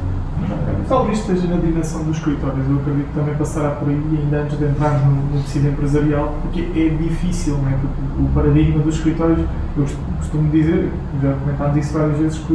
Talvez 0.88 1.18
esteja 1.18 1.46
na 1.46 1.56
dimensão 1.56 2.02
dos 2.04 2.16
escritórios, 2.16 2.68
eu 2.68 2.76
acredito 2.76 3.06
que 3.08 3.14
também 3.14 3.34
passará 3.34 3.70
por 3.70 3.88
aí 3.88 4.00
ainda 4.22 4.42
antes 4.42 4.58
de 4.58 4.64
entrar 4.64 5.04
no, 5.04 5.36
no 5.36 5.42
tecido 5.42 5.68
empresarial, 5.68 6.34
porque 6.42 6.60
é 6.78 6.88
difícil, 6.88 7.58
não 7.58 7.68
é? 7.68 7.72
Porque 7.72 8.22
o 8.22 8.28
paradigma 8.34 8.82
dos 8.82 8.96
escritórios, 8.96 9.38
eu 9.76 9.86
costumo 10.18 10.50
dizer, 10.50 10.90
já 11.22 11.32
comentámos 11.34 11.76
isso 11.76 11.92
várias 11.92 12.18
vezes, 12.18 12.38
que 12.38 12.52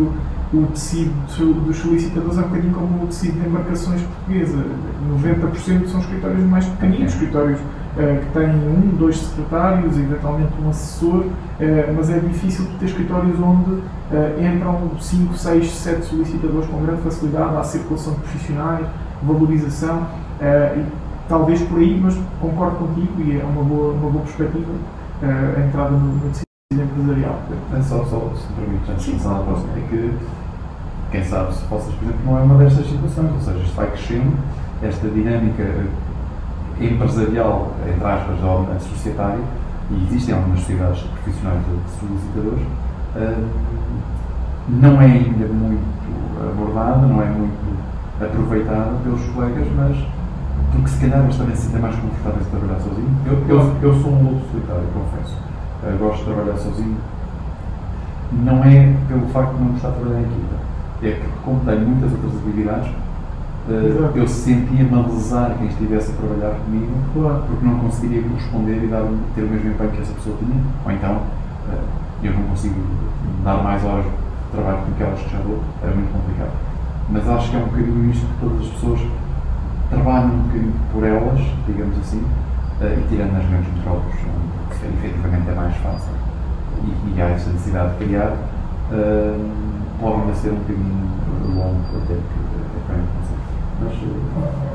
o 0.53 0.67
tecido 0.73 1.65
dos 1.65 1.77
solicitadores 1.77 2.37
é 2.37 2.41
um 2.41 2.43
bocadinho 2.43 2.73
como 2.73 3.03
o 3.03 3.07
tecido 3.07 3.41
de 3.41 3.47
embarcações 3.47 4.01
portuguesa. 4.01 4.65
90% 5.23 5.87
são 5.87 5.99
escritórios 6.01 6.43
mais 6.45 6.65
pequeninos, 6.65 7.13
escritórios 7.13 7.59
que 7.95 8.33
têm 8.33 8.49
um, 8.49 8.95
dois 8.97 9.17
secretários, 9.17 9.97
eventualmente 9.97 10.51
um 10.61 10.69
assessor, 10.69 11.21
uh, 11.21 11.31
mas 11.95 12.09
é 12.09 12.19
difícil 12.19 12.67
ter 12.77 12.85
escritórios 12.85 13.39
onde 13.39 13.71
uh, 13.71 13.83
entram 14.39 14.91
5, 14.99 15.33
6, 15.33 15.71
7 15.71 16.05
solicitadores 16.05 16.69
com 16.69 16.83
grande 16.83 17.01
facilidade, 17.01 17.55
há 17.55 17.63
circulação 17.63 18.13
de 18.13 18.19
profissionais, 18.19 18.85
valorização, 19.23 20.07
e 20.77 20.85
talvez 21.29 21.61
por 21.61 21.79
aí, 21.79 21.99
mas 22.03 22.19
concordo 22.41 22.75
contigo 22.75 23.21
e 23.21 23.39
é 23.39 23.43
uma 23.43 23.63
boa, 23.63 23.93
uma 23.93 24.09
boa 24.09 24.23
perspectiva 24.25 24.73
a 25.23 25.65
entrada 25.65 25.91
no, 25.91 26.15
no 26.15 26.29
tecido 26.29 26.45
empresarial. 26.73 27.39
É 27.73 27.81
só, 27.81 28.03
só 28.03 28.31
se 28.35 28.47
me 28.49 28.55
permite, 28.59 28.91
antes 28.91 29.05
de 29.05 29.11
passar 29.13 29.37
à 29.37 29.39
próxima, 29.39 29.69
é 29.77 29.87
que 29.89 30.13
quem 31.11 31.23
sabe 31.23 31.55
se 31.55 31.63
possas, 31.63 31.93
por 31.95 32.03
exemplo, 32.03 32.25
não 32.25 32.37
é 32.37 32.41
uma 32.41 32.55
destas 32.55 32.85
situações, 32.85 33.31
ou 33.31 33.39
seja, 33.39 33.59
isto 33.59 33.75
vai 33.75 33.87
crescendo, 33.87 34.37
esta 34.83 35.07
dinâmica 35.07 35.63
empresarial, 36.79 37.71
entre 37.87 38.05
aspas, 38.05 38.43
ou 38.43 38.67
societária, 38.79 39.39
e 39.91 40.03
existem 40.07 40.35
algumas 40.35 40.59
sociedades 40.59 41.01
profissionais 41.01 41.59
de 41.61 41.99
solicitadores, 41.99 42.67
uh, 43.15 43.47
não 44.67 45.01
é 45.01 45.05
ainda 45.05 45.47
muito 45.47 45.85
abordada, 46.41 47.05
não 47.07 47.21
é 47.21 47.25
muito 47.25 47.77
aproveitada 48.19 48.91
pelos 49.03 49.23
colegas, 49.29 49.67
mas 49.75 49.97
porque 50.71 50.87
se 50.89 50.99
calhar 50.99 51.23
eles 51.23 51.37
também 51.37 51.55
se 51.55 51.63
sentem 51.63 51.81
mais 51.81 51.95
confortáveis 51.95 52.45
de 52.45 52.51
trabalhar 52.51 52.79
sozinho. 52.79 53.17
Eu, 53.25 53.33
eu, 53.47 53.75
eu 53.81 54.01
sou 54.01 54.11
um 54.11 54.27
outro 54.27 54.47
solitário, 54.51 54.83
confesso. 54.93 55.37
Uh, 55.83 55.97
gosto 55.99 56.17
de 56.17 56.33
trabalhar 56.33 56.57
sozinho. 56.57 56.97
Não 58.31 58.63
é 58.63 58.93
pelo 59.07 59.27
facto 59.27 59.53
de 59.53 59.63
não 59.63 59.71
gostar 59.71 59.89
de 59.89 59.95
trabalhar 59.99 60.19
em 60.19 60.23
equipa 60.23 60.65
é 61.03 61.11
que, 61.11 61.27
como 61.43 61.59
tenho 61.61 61.81
muitas 61.81 62.11
outras 62.11 62.33
habilidades, 62.41 62.91
uh, 63.67 64.11
eu 64.15 64.27
sentia-me 64.27 64.93
a 64.93 65.07
lesar 65.07 65.55
quem 65.57 65.67
estivesse 65.67 66.11
a 66.11 66.15
trabalhar 66.15 66.55
comigo, 66.59 66.91
claro. 67.13 67.43
porque 67.47 67.65
não 67.65 67.79
conseguiria 67.79 68.23
corresponder 68.23 68.83
e 68.83 68.87
dar, 68.87 69.05
ter 69.35 69.41
o 69.43 69.49
mesmo 69.49 69.71
empenho 69.71 69.91
que 69.91 70.01
essa 70.01 70.13
pessoa 70.13 70.35
tinha. 70.39 70.61
Ou 70.85 70.91
então, 70.91 71.15
uh, 71.15 72.05
eu 72.23 72.33
não 72.33 72.43
consigo 72.43 72.75
dar 73.43 73.63
mais 73.63 73.83
horas 73.83 74.05
de 74.05 74.51
trabalho 74.51 74.85
do 74.85 74.97
que 74.97 75.03
elas 75.03 75.19
que 75.19 75.29
já 75.31 75.39
dou, 75.39 75.59
era 75.83 75.93
muito 75.93 76.11
complicado. 76.11 76.51
mas 77.09 77.29
acho 77.29 77.49
que 77.51 77.55
é 77.55 77.59
um 77.59 77.65
bocadinho 77.65 78.11
isto 78.11 78.25
que 78.25 78.39
todas 78.39 78.61
as 78.61 78.67
pessoas 78.73 78.99
trabalham 79.89 80.33
um 80.33 80.41
bocadinho 80.43 80.73
por 80.91 81.03
elas, 81.03 81.41
digamos 81.67 81.97
assim, 81.99 82.23
uh, 82.81 82.85
e 82.85 83.05
tirando 83.09 83.37
as 83.37 83.45
menos 83.49 83.67
metrópoles, 83.67 84.15
que 84.15 84.85
efetivamente 84.87 85.49
é 85.49 85.53
mais 85.53 85.75
fácil, 85.77 86.13
e, 86.83 87.15
e 87.15 87.21
há 87.21 87.29
essa 87.29 87.49
necessidade 87.49 87.91
de 87.97 88.05
criar, 88.05 88.31
uh, 88.91 89.51
pode 89.99 90.21
ainda 90.21 90.33
ser 90.35 90.51
um 90.51 90.55
bocadinho 90.55 91.05
longo 91.55 91.81
até 91.95 92.13
que 92.13 92.45
é 92.75 92.93
bem 92.93 93.03
Mas 93.81 93.93
uh, 93.93 93.99
vocês 93.99 94.03
vão 94.33 94.74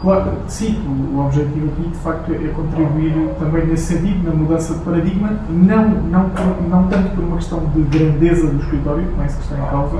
Claro, 0.00 0.30
sim, 0.46 0.80
o 1.12 1.18
objetivo 1.18 1.72
aqui 1.72 1.88
de 1.88 1.98
facto 1.98 2.32
é 2.32 2.48
contribuir 2.54 3.30
também 3.40 3.66
nesse 3.66 3.96
sentido, 3.96 4.28
na 4.28 4.34
mudança 4.34 4.74
de 4.74 4.80
paradigma, 4.80 5.30
não, 5.50 5.88
não, 5.88 6.30
não 6.70 6.86
tanto 6.86 7.16
por 7.16 7.24
uma 7.24 7.36
questão 7.36 7.60
de 7.74 7.82
grandeza 7.82 8.46
do 8.46 8.60
escritório, 8.60 9.10
não 9.16 9.24
é 9.24 9.26
isso 9.26 9.38
que 9.38 9.42
está 9.42 9.58
em 9.58 9.70
causa, 9.70 9.96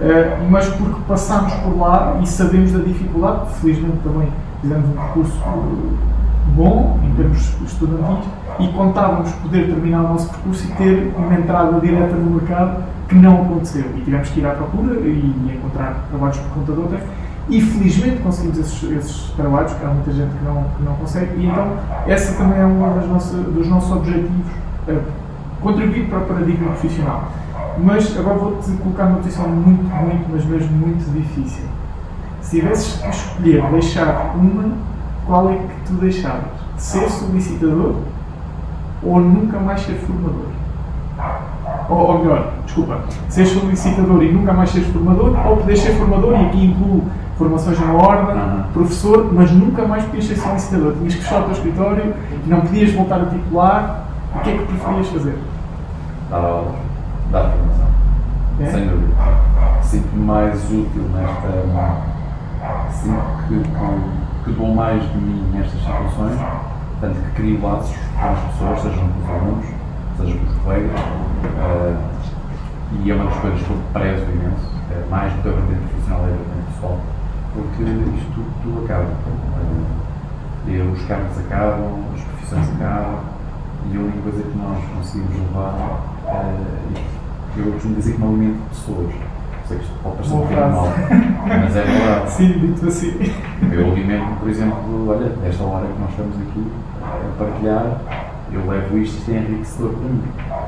eh, 0.00 0.38
mas 0.48 0.66
porque 0.70 1.00
passámos 1.06 1.52
por 1.52 1.76
lá 1.76 2.18
e 2.22 2.26
sabemos 2.26 2.72
da 2.72 2.78
dificuldade, 2.78 3.52
felizmente 3.60 3.98
também 4.02 4.28
fizemos 4.62 4.88
um 4.88 4.92
percurso 4.92 5.42
bom 6.54 6.98
em 7.04 7.14
termos 7.14 7.54
estudantis 7.66 8.24
e 8.58 8.68
contávamos 8.68 9.30
poder 9.32 9.66
terminar 9.66 10.00
o 10.00 10.08
nosso 10.08 10.30
percurso 10.30 10.66
e 10.66 10.72
ter 10.76 11.12
uma 11.14 11.34
entrada 11.34 11.78
direta 11.78 12.14
no 12.14 12.30
mercado 12.30 12.84
que 13.06 13.14
não 13.14 13.42
aconteceu. 13.42 13.84
E 13.96 14.00
tivemos 14.00 14.30
que 14.30 14.40
ir 14.40 14.46
à 14.46 14.50
procura 14.50 14.94
e 14.94 15.54
encontrar 15.54 16.06
trabalhos 16.08 16.38
por 16.38 16.50
conta 16.54 16.72
de 16.72 16.80
outra 16.80 17.00
e 17.48 17.60
felizmente 17.60 18.22
conseguimos 18.22 18.58
esses, 18.58 18.82
esses 18.90 19.30
trabalhos, 19.36 19.72
que 19.72 19.84
há 19.84 19.88
muita 19.88 20.12
gente 20.12 20.36
que 20.36 20.44
não, 20.44 20.64
que 20.76 20.82
não 20.82 20.94
consegue, 20.94 21.40
e 21.40 21.46
então 21.46 21.76
essa 22.06 22.34
também 22.36 22.58
é 22.58 22.66
um 22.66 23.52
dos 23.54 23.68
nossos 23.68 23.92
objetivos, 23.92 24.46
é 24.88 24.98
contribuir 25.60 26.08
para 26.08 26.18
o 26.18 26.26
paradigma 26.26 26.70
profissional. 26.70 27.24
Mas 27.78 28.18
agora 28.18 28.38
vou-te 28.38 28.70
colocar 28.72 29.04
uma 29.04 29.18
posição 29.18 29.48
muito, 29.48 29.84
muito, 29.84 30.28
mas 30.30 30.44
mesmo 30.44 30.72
muito 30.72 31.12
difícil. 31.12 31.64
Se 32.40 32.60
tivesses 32.60 33.00
que 33.00 33.08
escolher 33.08 33.62
deixar 33.70 34.34
uma, 34.34 34.72
qual 35.26 35.50
é 35.50 35.54
que 35.54 35.86
tu 35.86 35.94
deixavas? 35.94 36.44
Ser 36.76 37.08
solicitador 37.08 37.96
ou 39.02 39.20
nunca 39.20 39.58
mais 39.58 39.82
ser 39.82 39.94
formador? 39.94 40.46
Ou, 41.88 41.96
ou 41.96 42.18
melhor, 42.18 42.52
desculpa, 42.64 43.00
ser 43.28 43.46
solicitador 43.46 44.22
e 44.22 44.32
nunca 44.32 44.52
mais 44.52 44.70
ser 44.70 44.80
formador, 44.80 45.36
ou 45.46 45.56
poder 45.58 45.76
ser 45.76 45.92
formador, 45.92 46.32
e 46.32 46.46
aqui 46.46 46.66
incluo 46.66 47.04
formações 47.36 47.78
na 47.78 47.92
ordem, 47.92 48.34
uhum. 48.34 48.62
professor, 48.72 49.32
mas 49.32 49.50
nunca 49.50 49.86
mais 49.86 50.04
podias 50.04 50.24
ser 50.24 50.36
solicitador. 50.36 50.94
Tinhas 50.94 51.14
que 51.14 51.22
fechar 51.22 51.40
o 51.40 51.44
teu 51.44 51.52
escritório, 51.52 52.14
não 52.46 52.60
podias 52.62 52.92
voltar 52.92 53.20
a 53.20 53.26
titular. 53.26 54.06
O 54.34 54.38
que 54.40 54.50
é 54.50 54.56
que 54.56 54.64
preferias 54.64 55.08
fazer? 55.08 55.38
Dar 56.30 56.36
aulas, 56.36 56.74
dar 57.30 57.50
formação. 57.50 57.86
É? 58.60 58.66
Sem 58.66 58.88
dúvida. 58.88 59.14
Sinto-me 59.82 60.24
mais 60.24 60.64
útil 60.64 61.02
nesta. 61.14 62.06
Sinto 62.92 63.22
que, 63.48 63.58
que, 63.60 64.44
que 64.44 64.52
dou 64.52 64.74
mais 64.74 65.02
de 65.02 65.18
mim 65.18 65.50
nestas 65.52 65.78
situações, 65.78 66.40
tanto 67.00 67.14
que 67.14 67.30
crio 67.32 67.62
laços 67.62 67.94
com 68.18 68.28
as 68.28 68.38
pessoas, 68.38 68.80
sejam 68.80 69.08
com 69.08 69.22
os 69.22 69.30
alunos, 69.30 69.66
seja 70.16 70.38
com 70.38 70.52
os 70.52 70.58
colegas. 70.58 71.00
Uh, 71.00 71.96
e 73.04 73.10
é 73.10 73.14
uma 73.14 73.24
das 73.26 73.38
coisas 73.38 73.60
que 73.62 73.70
eu 73.70 73.78
prezo 73.92 74.22
imenso, 74.22 74.72
é 74.90 75.10
mais 75.10 75.32
do 75.34 75.42
que 75.42 75.48
a 75.48 75.52
vertente 75.52 75.88
profissional 75.90 76.20
e 76.22 76.24
a 76.24 76.28
vertente 76.28 76.72
pessoal 76.74 76.98
porque 77.56 77.82
isto 77.82 78.32
tudo, 78.34 78.62
tudo 78.62 78.84
acaba. 78.84 79.04
Uh, 79.04 80.92
os 80.92 81.02
carros 81.06 81.38
acabam, 81.38 82.00
as 82.14 82.20
profissões 82.22 82.68
acabam, 82.74 83.20
e 83.90 83.96
a 83.96 84.00
única 84.00 84.20
coisa 84.22 84.42
que 84.42 84.58
nós 84.58 84.84
conseguimos 84.94 85.36
levar, 85.38 85.74
uh, 86.26 87.56
eu 87.56 87.72
costumo 87.72 87.94
dizer 87.94 88.12
que 88.12 88.20
não 88.20 88.28
alimento 88.28 88.68
pessoas. 88.68 89.14
Sei 89.66 89.78
que 89.78 89.84
isto 89.84 89.98
pode 90.02 90.16
parecer 90.16 90.34
um 90.34 90.72
mal, 90.72 90.88
mas 91.48 91.76
é 91.76 91.82
verdade. 91.82 92.30
Sim, 92.30 92.52
dito 92.58 92.86
assim. 92.86 93.32
Eu 93.72 93.90
alimento, 93.90 94.38
por 94.38 94.48
exemplo, 94.48 95.08
olha, 95.08 95.32
esta 95.44 95.64
hora 95.64 95.86
que 95.86 96.00
nós 96.00 96.10
estamos 96.10 96.36
aqui 96.36 96.66
a 97.02 97.38
partilhar, 97.38 98.00
eu 98.52 98.64
levo 98.68 98.98
isto, 98.98 99.18
isto 99.18 99.30
é 99.32 99.38
enriquecedor 99.38 99.92
para 99.94 100.08
mim. 100.08 100.22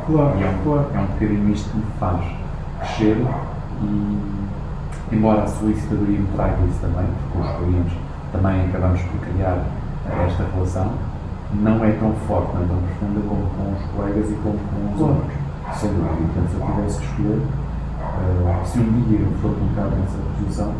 Claro, 0.06 0.38
e 0.38 0.42
é 0.42 0.48
um, 0.48 0.58
claro. 0.64 0.86
é 0.94 0.98
um 0.98 1.06
bocadinho 1.06 1.50
isto 1.50 1.70
que 1.70 1.76
me 1.76 1.84
faz 2.00 2.24
crescer 2.80 3.24
e 3.82 4.47
embora 5.12 5.42
a 5.42 5.46
solicitadoria 5.46 6.18
me 6.18 6.26
traga 6.28 6.56
isso 6.68 6.78
também, 6.80 7.06
porque 7.32 7.38
os 7.38 7.56
clientes 7.56 7.92
também 8.32 8.64
acabamos 8.66 9.00
por 9.02 9.20
criar 9.20 9.64
esta 10.26 10.44
relação, 10.54 10.92
não 11.54 11.84
é 11.84 11.92
tão 11.92 12.12
forte, 12.26 12.54
não 12.54 12.62
é 12.62 12.66
tão 12.66 12.76
profunda 12.76 13.20
como 13.28 13.42
com 13.42 13.72
os 13.72 13.90
colegas 13.92 14.30
e 14.30 14.34
como 14.34 14.58
com 14.58 14.94
os 14.94 15.00
outros. 15.00 15.32
Sem 15.74 15.90
dúvida. 15.90 16.08
Portanto, 16.16 16.50
se 16.50 16.60
eu 16.60 16.66
tivesse 16.66 16.98
que 16.98 17.06
escolher, 17.06 17.38
uh, 17.38 18.66
se 18.66 18.78
um 18.78 19.02
dia 19.02 19.18
eu 19.20 19.32
for 19.42 19.54
colocado 19.54 19.96
nessa 19.98 20.18
posição, 20.38 20.72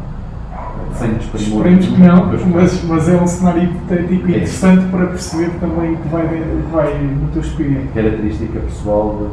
sem 0.95 1.15
desprimor. 1.15 1.67
Esperemos 1.67 1.87
que 1.87 2.01
não, 2.01 2.27
mas, 2.53 2.85
mas 2.85 3.09
é 3.09 3.17
um 3.17 3.27
cenário 3.27 3.65
hipotético 3.65 4.27
é. 4.27 4.31
interessante 4.31 4.87
para 4.91 5.07
perceber 5.07 5.51
também 5.61 5.97
que 5.97 6.09
vai, 6.09 6.27
vai 6.73 6.99
no 6.99 7.29
teu 7.29 7.43
espírito. 7.43 7.93
Característica 7.93 8.61
pessoal, 8.61 9.27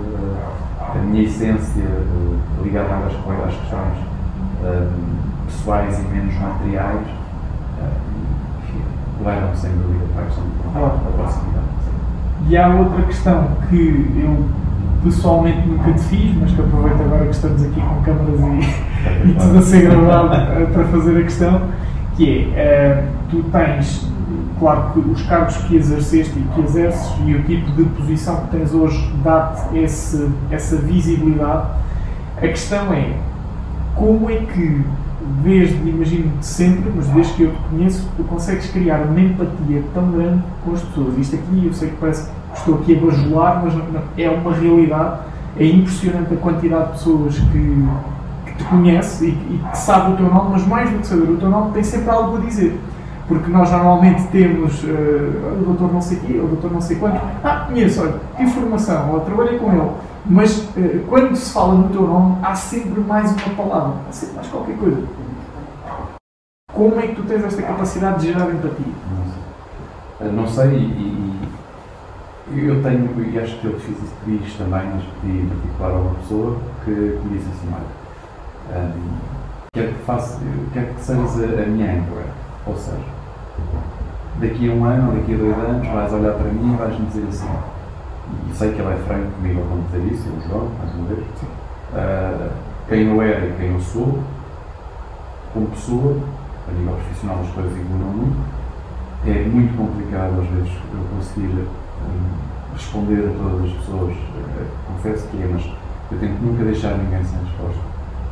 a 0.94 0.98
minha 1.00 1.24
essência 1.24 1.84
ligada 2.64 2.96
às, 2.96 3.14
às 3.14 3.56
questões 3.56 4.15
pessoais 5.46 6.00
e 6.00 6.04
menos 6.04 6.34
materiais 6.36 7.08
uh, 7.80 9.24
levam 9.24 9.56
sem 9.56 9.72
dúvida 9.72 10.06
para 10.14 10.24
a 10.24 10.26
questão 10.26 10.44
da 10.74 11.12
proximidade. 11.12 11.66
E 12.48 12.58
há 12.58 12.68
outra 12.68 13.04
questão 13.04 13.48
que 13.70 14.22
eu 14.22 14.46
pessoalmente 15.04 15.68
nunca 15.68 15.94
te 15.94 16.04
fiz, 16.04 16.36
mas 16.40 16.52
que 16.52 16.62
aproveito 16.62 17.02
agora 17.02 17.26
que 17.26 17.32
estamos 17.32 17.64
aqui 17.64 17.80
com 17.80 18.02
câmaras 18.02 18.40
e, 18.40 19.30
e 19.30 19.34
tudo 19.36 19.58
a 19.58 19.62
ser 19.62 19.82
gravado 19.90 20.28
uh, 20.28 20.68
para 20.74 20.84
fazer 20.86 21.18
a 21.18 21.24
questão, 21.24 21.62
que 22.16 22.54
é, 22.56 23.04
uh, 23.04 23.30
tu 23.30 23.44
tens, 23.52 24.10
claro 24.60 24.92
que 24.94 25.00
os 25.00 25.22
cargos 25.24 25.58
que 25.58 25.76
exerceste 25.76 26.38
e 26.38 26.44
que 26.54 26.62
exerces 26.62 27.14
e 27.26 27.36
o 27.36 27.44
tipo 27.44 27.72
de 27.72 27.84
posição 27.84 28.42
que 28.42 28.58
tens 28.58 28.74
hoje 28.74 29.12
dá-te 29.24 29.84
essa 29.84 30.78
visibilidade. 30.78 31.68
A 32.38 32.48
questão 32.48 32.94
é, 32.94 33.14
como 33.96 34.30
é 34.30 34.36
que, 34.36 34.84
desde, 35.44 35.90
imagino 35.90 36.38
de 36.38 36.46
sempre, 36.46 36.92
mas 36.96 37.08
desde 37.08 37.34
que 37.34 37.44
eu 37.44 37.52
te 37.52 37.58
conheço, 37.70 38.10
tu 38.18 38.24
consegues 38.26 38.70
criar 38.70 39.02
uma 39.02 39.20
empatia 39.20 39.84
tão 39.94 40.12
grande 40.12 40.44
com 40.64 40.74
as 40.74 40.82
pessoas? 40.82 41.18
Isto 41.18 41.36
aqui, 41.36 41.66
eu 41.66 41.74
sei 41.74 41.90
que 41.90 41.96
parece 41.96 42.30
que 42.30 42.60
estou 42.60 42.76
aqui 42.76 42.98
a 42.98 43.00
bajular, 43.00 43.64
mas 43.64 43.74
é 44.18 44.30
uma 44.30 44.54
realidade. 44.54 45.20
É 45.58 45.66
impressionante 45.66 46.34
a 46.34 46.38
quantidade 46.38 46.86
de 46.86 46.92
pessoas 46.92 47.40
que, 47.40 47.88
que 48.46 48.54
te 48.58 48.64
conhece 48.66 49.26
e, 49.26 49.30
e 49.30 49.62
que 49.72 49.78
sabe 49.78 50.14
o 50.14 50.18
teu 50.18 50.26
nome, 50.26 50.50
mas 50.52 50.68
mais 50.68 50.90
do 50.90 51.00
que 51.00 51.08
saber 51.08 51.32
o 51.32 51.38
teu 51.38 51.50
nome, 51.50 51.72
tem 51.72 51.84
sempre 51.84 52.10
algo 52.10 52.38
a 52.38 52.40
dizer 52.42 52.78
porque 53.28 53.50
nós 53.50 53.72
normalmente 53.72 54.28
temos 54.28 54.84
uh, 54.84 55.60
o 55.60 55.64
doutor 55.66 55.92
não 55.92 56.02
sei 56.02 56.20
quê, 56.20 56.34
o 56.38 56.48
doutor 56.48 56.72
não 56.72 56.82
sei 56.82 56.98
quanto, 56.98 57.20
ah, 57.44 57.66
conheço, 57.68 58.02
olha, 58.02 58.14
informação, 58.40 59.14
ou 59.14 59.22
trabalhei 59.22 59.58
com 59.58 59.72
ele, 59.72 59.90
mas 60.28 60.58
uh, 60.58 61.06
quando 61.08 61.36
se 61.36 61.54
fala 61.54 61.76
no 61.76 61.90
teu 61.90 62.02
nome, 62.02 62.38
há 62.44 62.56
sempre 62.56 63.00
mais 63.02 63.32
uma 63.32 63.56
palavra, 63.56 63.96
há 64.10 64.12
sempre 64.12 64.36
mais 64.36 64.48
qualquer 64.48 64.78
coisa. 64.78 65.04
Como 66.74 67.00
é 67.00 67.08
que 67.08 67.16
tu 67.16 67.24
tens 67.24 67.44
esta 67.44 67.62
capacidade 67.62 68.20
de 68.20 68.34
gerar 68.34 68.50
empatia? 68.50 68.86
Não 69.10 69.26
sei, 70.20 70.32
não 70.32 70.48
sei 70.48 70.78
e, 70.80 71.36
e 72.52 72.66
eu 72.66 72.84
tenho, 72.84 73.10
e 73.32 73.40
acho 73.40 73.58
que 73.60 73.66
eu 73.66 73.80
fiz 73.80 73.98
isso 73.98 74.14
fiz 74.26 74.54
também, 74.56 74.84
mas 74.94 75.04
pedi 75.22 75.40
em 75.40 75.48
particular 75.48 75.92
a 75.92 75.94
uma 75.94 76.16
pessoa 76.16 76.58
que 76.84 76.92
me 76.92 77.38
disse 77.38 77.50
assim, 77.50 77.74
olha, 77.74 78.84
um, 78.84 79.18
quero 79.74 79.94
que, 79.94 80.70
quero 80.74 80.94
que 80.94 81.02
sejas 81.02 81.40
a, 81.40 81.64
a 81.64 81.66
minha 81.66 81.94
âncora, 81.94 82.26
ou 82.68 82.76
seja, 82.76 82.98
daqui 84.40 84.70
a 84.70 84.74
um 84.74 84.86
ano 84.86 85.12
ou 85.12 85.18
daqui 85.18 85.34
a 85.34 85.38
dois 85.38 85.58
anos 85.58 85.88
vais 85.88 86.14
olhar 86.14 86.34
para 86.34 86.50
mim 86.50 86.74
e 86.74 86.78
vais-me 86.78 87.06
dizer 87.08 87.26
assim. 87.30 87.50
E 88.50 88.54
sei 88.56 88.72
que 88.74 88.82
ele 88.82 88.94
é 88.94 88.98
franco 89.06 89.32
comigo 89.32 89.62
ao 89.62 89.78
dizer 90.00 90.14
isso, 90.14 90.30
o 90.30 90.42
João, 90.48 90.70
mais 90.80 90.96
uma 90.96 91.08
vez. 91.08 91.26
Uh, 91.94 92.52
quem 92.88 93.08
eu 93.08 93.22
era 93.22 93.46
e 93.46 93.54
quem 93.58 93.74
eu 93.74 93.80
sou, 93.80 94.20
como 95.54 95.68
pessoa, 95.68 96.18
a 96.68 96.72
nível 96.72 96.94
profissional 96.94 97.40
as 97.42 97.50
coisas 97.52 97.72
evoluem 97.72 98.16
muito. 98.16 98.56
É 99.26 99.48
muito 99.48 99.78
complicado 99.78 100.42
às 100.42 100.48
vezes 100.50 100.72
eu 100.94 101.16
conseguir 101.16 101.48
um, 101.48 102.74
responder 102.74 103.28
a 103.28 103.44
todas 103.44 103.66
as 103.66 103.78
pessoas. 103.78 104.14
Uh, 104.14 104.68
confesso 104.88 105.28
que 105.28 105.42
é, 105.42 105.50
mas 105.52 105.66
eu 106.12 106.20
tento 106.20 106.42
nunca 106.42 106.64
deixar 106.64 106.98
ninguém 106.98 107.24
sem 107.24 107.40
resposta. 107.40 107.82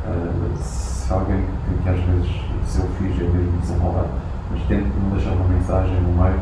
Uh, 0.06 0.56
se 1.04 1.12
alguém 1.12 1.44
que, 1.68 1.82
que, 1.82 1.88
às 1.88 2.00
vezes, 2.00 2.30
se 2.66 2.80
eu 2.80 2.88
fiz, 2.98 3.20
eu 3.20 3.30
mesmo 3.30 3.58
desenrolado, 3.60 4.08
mas 4.50 4.62
tento 4.68 4.88
não 5.02 5.16
deixar 5.16 5.32
uma 5.32 5.48
mensagem 5.48 6.00
no 6.00 6.22
meio 6.22 6.40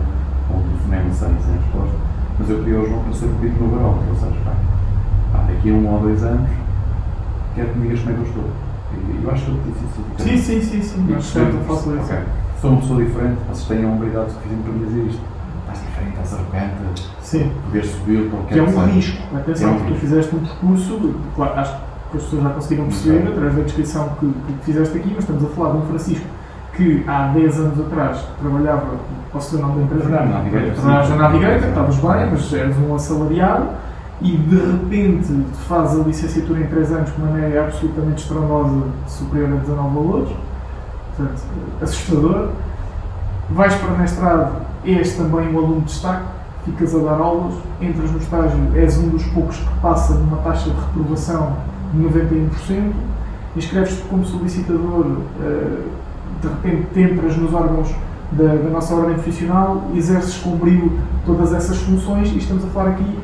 com 0.48 0.58
um 0.58 0.62
telefonema 0.62 1.14
sem, 1.14 1.28
sem 1.40 1.54
resposta. 1.54 1.96
Mas 2.38 2.50
eu 2.50 2.58
pedi 2.58 2.76
ao 2.76 2.86
João 2.86 3.02
para 3.04 3.12
ser 3.12 3.26
bocadinho 3.26 3.60
no 3.60 3.76
barómetro, 3.76 4.08
ou 4.10 4.16
seja, 4.16 4.36
pá, 4.44 4.52
pá, 5.32 5.44
daqui 5.48 5.70
a 5.70 5.74
um 5.74 5.92
ou 5.92 6.00
dois 6.00 6.22
anos 6.22 6.50
quero 7.54 7.68
que 7.68 7.78
me 7.78 7.88
digas 7.88 8.00
como 8.00 8.10
é 8.10 8.14
que 8.14 8.20
eu 8.20 8.26
estou. 8.26 8.44
E 8.92 9.24
eu 9.24 9.30
acho 9.30 9.44
que 9.44 9.70
disse 9.70 9.84
isso. 9.84 10.02
Sim, 10.18 10.60
sim, 10.60 10.60
sim, 10.60 10.82
sim. 10.82 11.14
Acho 11.14 11.32
que 11.32 11.38
eu 11.38 11.64
faço 11.64 11.94
isso. 11.94 12.04
Okay. 12.04 12.22
Sou 12.60 12.70
uma 12.70 12.80
pessoa 12.80 13.04
diferente, 13.04 13.38
vocês 13.48 13.68
têm 13.68 13.84
a 13.84 13.88
humildade 13.88 14.30
suficiente 14.32 14.62
para 14.62 14.72
me 14.72 14.86
dizer 14.86 15.06
isto. 15.08 15.22
Estás 15.62 15.80
diferente, 15.80 16.20
estás 16.22 16.34
arrogante, 16.34 17.10
sim. 17.22 17.52
poder 17.64 17.84
subir 17.84 18.30
qualquer 18.30 18.54
Que 18.54 18.58
é 18.58 18.62
um 18.62 18.86
risco. 18.86 19.22
Atenção, 19.34 19.68
é 19.68 19.72
um 19.72 19.86
tu 19.86 19.94
fizeste 19.94 20.36
um 20.36 20.38
percurso, 20.40 21.14
claro, 21.34 21.60
acho 21.60 21.76
que 22.10 22.16
as 22.18 22.22
pessoas 22.24 22.42
já 22.42 22.50
conseguiram 22.50 22.84
perceber 22.84 23.28
através 23.28 23.54
da 23.56 23.62
descrição 23.62 24.08
que, 24.20 24.26
que 24.26 24.64
fizeste 24.64 24.98
aqui, 24.98 25.08
mas 25.08 25.18
estamos 25.24 25.44
a 25.44 25.48
falar 25.48 25.70
de 25.72 25.76
um 25.78 25.82
Francisco 25.82 26.26
que 26.74 27.04
há 27.06 27.28
10 27.28 27.60
anos 27.60 27.80
atrás 27.80 28.24
trabalhava, 28.40 28.86
posso 29.30 29.50
dizer 29.50 29.62
o 29.62 29.68
nome 29.68 29.78
da 29.78 29.84
empresa? 29.84 30.04
Trabalhava 30.04 30.28
na 30.30 30.38
Navigator, 30.38 30.74
Trabalhavas 30.74 31.06
sim. 31.06 31.16
na 31.16 31.22
Navigator, 31.22 31.68
estavas 31.68 31.96
bem, 31.96 32.30
mas 32.30 32.52
eras 32.52 32.76
um 32.78 32.94
assalariado 32.94 33.66
e 34.20 34.36
de 34.36 34.56
repente 34.56 35.44
fazes 35.68 36.00
a 36.00 36.04
licenciatura 36.04 36.60
em 36.60 36.66
3 36.66 36.92
anos 36.92 37.10
com 37.10 37.22
uma 37.22 37.32
média 37.32 37.64
absolutamente 37.64 38.22
estrondosa, 38.22 38.82
superior 39.06 39.52
a 39.52 39.56
19 39.56 39.94
valores, 39.94 40.28
portanto, 41.16 41.42
assustador. 41.82 42.48
Vais 43.50 43.74
para 43.74 43.90
mestrado, 43.98 44.62
és 44.84 45.14
também 45.16 45.52
um 45.52 45.58
aluno 45.58 45.80
de 45.80 45.86
destaque, 45.86 46.24
ficas 46.64 46.94
a 46.94 46.98
dar 46.98 47.20
aulas, 47.20 47.54
entras 47.80 48.10
no 48.10 48.18
estágio, 48.18 48.58
és 48.74 48.96
um 48.98 49.08
dos 49.08 49.24
poucos 49.26 49.56
que 49.56 49.80
passa 49.80 50.14
numa 50.14 50.38
taxa 50.38 50.70
de 50.70 50.76
reprovação 50.76 51.56
de 51.92 52.02
91%, 52.02 52.92
inscreves-te 53.56 54.02
como 54.04 54.24
solicitador, 54.24 55.06
eh, 55.42 55.82
de 56.42 56.48
repente 56.48 56.88
te 56.92 57.00
entras 57.00 57.36
nos 57.36 57.54
órgãos 57.54 57.94
da, 58.32 58.54
da 58.54 58.70
nossa 58.70 58.94
ordem 58.94 59.14
profissional, 59.14 59.90
exerces 59.94 60.38
com 60.38 60.56
brilho 60.56 60.98
todas 61.24 61.52
essas 61.52 61.78
funções 61.78 62.30
e 62.32 62.38
estamos 62.38 62.64
a 62.64 62.68
falar 62.68 62.90
aqui 62.90 63.18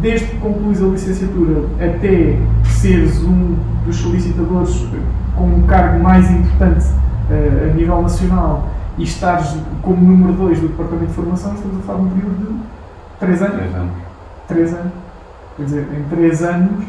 desde 0.00 0.26
que 0.26 0.38
concluís 0.38 0.82
a 0.82 0.86
licenciatura 0.86 1.64
até 1.74 2.38
seres 2.64 3.22
um 3.22 3.56
dos 3.84 3.96
solicitadores 3.96 4.86
com 5.34 5.44
um 5.44 5.66
cargo 5.66 6.02
mais 6.02 6.30
importante 6.30 6.86
eh, 7.30 7.70
a 7.70 7.74
nível 7.74 8.02
nacional 8.02 8.68
e 8.98 9.04
estares 9.04 9.56
como 9.82 10.00
número 10.00 10.32
2 10.34 10.60
do 10.60 10.68
Departamento 10.68 11.08
de 11.08 11.14
Formação, 11.14 11.54
estamos 11.54 11.78
a 11.78 11.82
falar 11.82 11.98
de 12.00 12.04
um 12.04 12.10
período 12.10 12.36
de 12.36 12.58
3 13.20 13.42
anos. 13.42 13.56
Três 13.56 13.74
anos. 13.74 13.92
3 14.48 14.74
anos. 14.74 14.92
Quer 15.56 15.64
dizer, 15.64 15.88
em 15.98 16.16
3 16.16 16.42
anos 16.42 16.84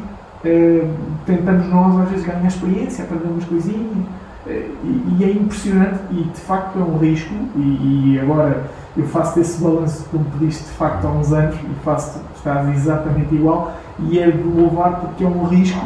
eh, 0.46 0.88
tentamos 1.26 1.68
nós 1.68 2.00
às 2.02 2.10
vezes 2.10 2.26
ganhar 2.26 2.48
experiência, 2.48 3.04
aprender 3.04 3.28
umas 3.28 3.46
coisinhas 3.46 4.06
e, 4.50 5.18
e 5.20 5.24
é 5.24 5.32
impressionante 5.32 6.00
e 6.12 6.24
de 6.24 6.40
facto 6.40 6.80
é 6.80 6.82
um 6.82 6.98
risco. 6.98 7.34
E, 7.56 8.14
e 8.14 8.20
agora 8.20 8.64
eu 8.96 9.06
faço 9.08 9.40
esse 9.40 9.62
balanço 9.62 10.04
que 10.04 10.10
tu 10.10 10.20
me 10.20 10.26
pediste 10.32 10.64
de 10.64 10.72
facto 10.72 11.06
há 11.06 11.12
uns 11.12 11.32
anos 11.32 11.56
e 11.56 11.84
faço, 11.84 12.22
estás 12.36 12.70
exatamente 12.76 13.34
igual. 13.36 13.74
E 14.00 14.20
é 14.20 14.30
de 14.30 14.44
louvar 14.44 15.00
porque 15.02 15.24
é 15.24 15.28
um 15.28 15.46
risco, 15.46 15.86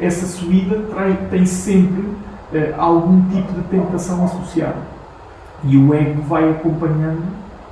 essa 0.00 0.26
subida 0.26 0.78
traz, 0.90 1.16
tem 1.30 1.46
sempre 1.46 2.08
eh, 2.52 2.74
algum 2.76 3.22
tipo 3.30 3.52
de 3.52 3.62
tentação 3.62 4.24
associada. 4.24 4.92
E 5.64 5.76
o 5.76 5.94
ego 5.94 6.22
vai 6.22 6.50
acompanhando 6.50 7.22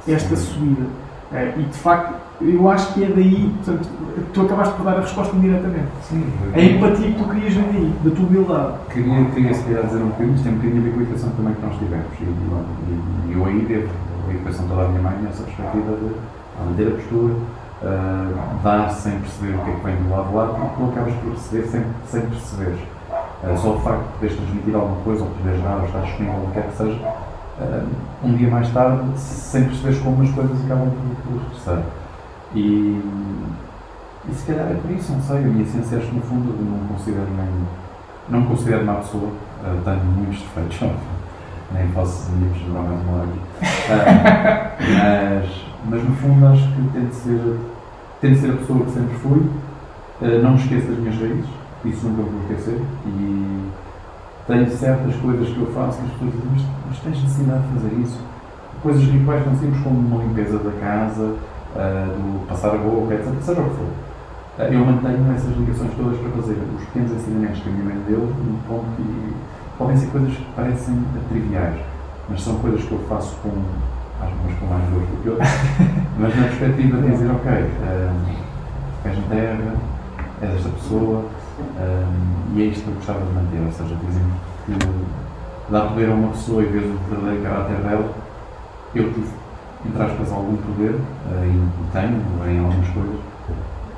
esta 0.07 0.37
subida. 0.37 0.87
Eh, 1.33 1.55
e 1.59 1.63
de 1.63 1.79
facto, 1.79 2.15
eu 2.41 2.71
acho 2.71 2.93
que 2.95 3.05
é 3.05 3.09
daí, 3.09 3.55
portanto, 3.57 3.89
tu 4.33 4.41
acabaste 4.43 4.75
por 4.75 4.85
dar 4.85 4.97
a 4.97 5.01
resposta 5.01 5.37
indiretamente. 5.37 5.89
Sim, 6.03 6.25
A 6.55 6.61
empatia 6.61 7.13
que 7.13 7.19
tu 7.19 7.29
querias 7.29 7.55
ver 7.55 7.65
daí, 7.73 7.95
da 8.03 8.11
tua 8.11 8.27
humildade. 8.27 8.73
Queria, 8.93 9.25
queria 9.27 9.55
se 9.55 9.63
calhar 9.65 9.87
dizer 9.87 10.03
um 10.03 10.09
bocadinho, 10.09 10.35
isto 10.35 10.43
tem 10.43 10.53
um 10.53 10.57
bocadinho 10.57 10.81
a 10.81 10.85
ver 10.85 10.93
com 10.93 10.99
a 10.99 11.03
educação 11.03 11.31
também 11.31 11.55
que 11.55 11.67
nós 11.67 11.79
tivemos. 11.79 12.07
E, 12.21 12.25
e, 12.25 13.31
e 13.31 13.33
eu 13.35 13.45
aí 13.47 13.61
devo 13.67 13.89
a 14.29 14.33
educação 14.33 14.67
toda 14.69 14.83
a 14.83 14.89
minha 14.89 15.03
mãe 15.03 15.19
nessa 15.23 15.43
perspectiva 15.45 15.97
de 15.97 16.11
manter 16.65 16.89
a 16.89 16.91
postura, 16.91 17.35
uh, 17.35 18.63
dar 18.63 18.91
sem 18.91 19.19
perceber 19.21 19.55
o 19.55 19.59
que 19.65 19.71
é 19.71 19.75
que 19.75 19.85
vem 19.85 19.97
do 19.97 20.11
lado 20.11 20.29
de 20.29 20.35
lá, 20.35 20.47
porque 20.47 20.75
tu 20.77 20.91
acabas 20.91 21.15
por 21.15 21.33
receber 21.33 21.67
sem, 21.69 21.85
sem 22.07 22.21
perceberes. 22.23 22.81
Uh, 23.43 23.57
só 23.57 23.75
o 23.77 23.81
facto 23.81 24.03
de 24.03 24.13
poderes 24.15 24.37
transmitir 24.37 24.75
alguma 24.75 24.97
coisa, 25.03 25.23
ou 25.23 25.31
poderes 25.31 25.63
dar, 25.63 25.77
ou 25.77 25.85
estar 25.85 26.01
disponível, 26.01 26.41
o 26.43 26.47
que 26.49 26.53
quer 26.55 26.67
que 26.69 26.77
seja, 26.77 26.99
uh, 27.61 27.87
um 28.25 28.35
dia 28.35 28.49
mais 28.49 28.69
tarde, 28.71 29.03
sem 29.17 29.65
perceberes 29.65 29.99
como 30.01 30.23
as 30.23 30.31
coisas 30.31 30.65
acabam 30.65 30.91
por, 30.91 31.39
regressar. 31.39 31.83
E, 32.55 33.01
e 34.29 34.35
se 34.35 34.47
calhar 34.47 34.71
é 34.71 34.75
por 34.75 34.91
isso, 34.91 35.13
não 35.13 35.23
sei, 35.23 35.39
a 35.39 35.41
minha 35.41 35.67
ciência 35.67 35.99
acho 35.99 36.09
que 36.09 36.17
no 36.17 36.23
fundo 36.23 36.55
não 36.63 36.87
considero 36.89 37.29
nem, 37.37 38.41
não 38.41 38.47
considero 38.47 38.83
uma 38.83 38.95
pessoa, 38.95 39.29
uh, 39.29 39.81
tenho 39.85 40.05
muitos 40.05 40.41
defeitos, 40.41 40.81
nem 41.73 41.89
posso 41.89 42.31
nem 42.33 42.53
gerar 42.55 42.83
mais 42.83 43.01
uma 43.03 43.19
hora 43.19 43.29
aqui. 43.29 43.39
Uh, 43.91 44.81
mas, 44.99 45.65
mas 45.89 46.05
no 46.05 46.17
fundo 46.17 46.47
acho 46.47 46.67
que 46.69 46.89
tento 46.93 47.13
ser, 47.13 47.59
tento 48.21 48.41
ser 48.41 48.51
a 48.51 48.57
pessoa 48.57 48.85
que 48.85 48.91
sempre 48.91 49.15
fui, 49.19 49.39
uh, 49.39 50.43
não 50.43 50.53
me 50.53 50.57
esqueço 50.57 50.89
das 50.89 50.99
minhas 50.99 51.21
raízes, 51.21 51.47
isso 51.85 52.09
nunca 52.09 52.23
vou 52.23 52.41
esquecer, 52.43 52.81
e 53.07 53.71
tenho 54.51 54.69
certas 54.69 55.15
coisas 55.17 55.49
que 55.49 55.61
eu 55.61 55.67
faço 55.69 55.99
que 55.99 56.07
as 56.07 56.13
pessoas 56.13 56.33
dizem, 56.33 56.51
mas, 56.53 56.63
mas 56.89 56.99
tens 56.99 57.23
necessidade 57.23 57.63
de 57.63 57.75
fazer 57.75 57.95
isso? 58.03 58.21
Coisas 58.83 59.05
rituais 59.05 59.45
tão 59.45 59.55
simples 59.55 59.83
como 59.83 59.99
uma 59.99 60.25
limpeza 60.25 60.59
da 60.59 60.73
casa, 60.81 61.23
uh, 61.23 62.11
do 62.11 62.47
passar 62.49 62.75
a 62.75 62.79
boca, 62.79 63.15
etc. 63.15 63.33
Seja 63.41 63.61
o 63.61 63.65
que 63.65 63.77
for. 63.77 63.87
Uh, 64.59 64.73
eu 64.73 64.85
mantenho 64.85 65.33
essas 65.33 65.57
ligações 65.57 65.93
todas 65.95 66.19
para 66.19 66.31
fazer 66.31 66.59
os 66.77 66.85
pequenos 66.87 67.13
ensinamentos 67.13 67.61
que 67.61 67.69
a 67.69 67.73
minha 67.73 67.85
mãe 67.85 67.99
deu, 68.09 68.19
no 68.19 68.59
ponto 68.67 68.87
que 68.97 69.35
podem 69.79 69.97
ser 69.97 70.07
coisas 70.09 70.33
que 70.33 70.45
parecem 70.57 70.99
triviais, 71.29 71.81
mas 72.29 72.43
são 72.43 72.57
coisas 72.57 72.83
que 72.83 72.93
eu 72.93 72.99
faço 73.09 73.37
com, 73.43 73.51
acho 74.21 74.35
umas 74.35 74.59
com 74.59 74.67
mais 74.67 74.85
dor 74.91 75.01
do 75.01 75.23
que 75.23 75.29
outras, 75.29 75.49
mas 76.19 76.37
na 76.37 76.43
perspectiva 76.43 76.99
de 76.99 77.11
dizer, 77.11 77.31
ok, 77.31 77.53
uh, 77.53 79.09
és 79.09 79.17
na 79.17 79.25
terra, 79.29 79.75
és 80.43 80.55
esta 80.57 80.69
pessoa, 80.71 81.25
um, 81.81 82.57
e 82.59 82.63
é 82.63 82.65
isto 82.67 82.85
que 82.85 82.91
eu 82.91 82.95
gostava 82.95 83.21
de 83.21 83.33
manter, 83.33 83.61
ou 83.65 83.73
seja, 83.73 83.97
dizem 84.07 84.23
que 84.67 85.73
dá 85.73 85.87
poder 85.87 86.11
a 86.11 86.15
uma 86.15 86.29
pessoa 86.29 86.63
e 86.63 86.67
vês 86.67 86.85
o 86.85 86.99
verdadeiro 87.09 87.43
caráter 87.43 87.77
dela, 87.77 88.15
eu 88.95 89.13
tive, 89.13 89.29
entre 89.87 90.03
aspas, 90.03 90.33
algum 90.33 90.57
poder, 90.57 90.95
uh, 90.95 91.45
e 91.45 91.93
tenho 91.93 92.23
em 92.47 92.59
algumas 92.59 92.89
coisas, 92.89 93.21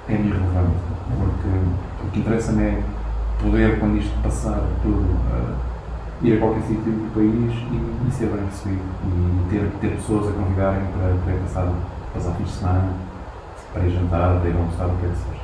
é-me 0.08 0.28
irrelevante, 0.28 0.76
porque 1.18 1.48
o 2.06 2.10
que 2.12 2.20
interessa-me 2.20 2.62
é 2.62 2.82
poder, 3.40 3.80
quando 3.80 3.98
isto 3.98 4.22
passar 4.22 4.60
tudo, 4.82 5.00
uh, 5.00 5.72
ir 6.22 6.36
a 6.36 6.38
qualquer 6.38 6.62
sítio 6.62 6.92
do 6.92 7.14
país 7.14 7.52
e, 7.72 8.08
e, 8.08 8.12
ser 8.12 8.26
bem 8.26 8.44
recebido, 8.44 8.82
e 9.04 9.50
ter, 9.50 9.70
ter 9.80 9.96
pessoas 9.96 10.28
a 10.28 10.32
convidarem 10.32 10.84
para, 10.96 11.14
para 11.24 11.34
passar, 11.42 11.72
passar 12.14 12.32
fim 12.36 12.44
de 12.44 12.50
semana, 12.50 12.92
para 13.72 13.82
ir 13.82 13.90
jantar, 13.90 14.38
para 14.38 14.48
ir 14.48 14.56
almoçar, 14.56 14.86
o 14.86 14.96
que 14.98 15.06
é 15.06 15.08
que 15.08 15.16
seja. 15.16 15.41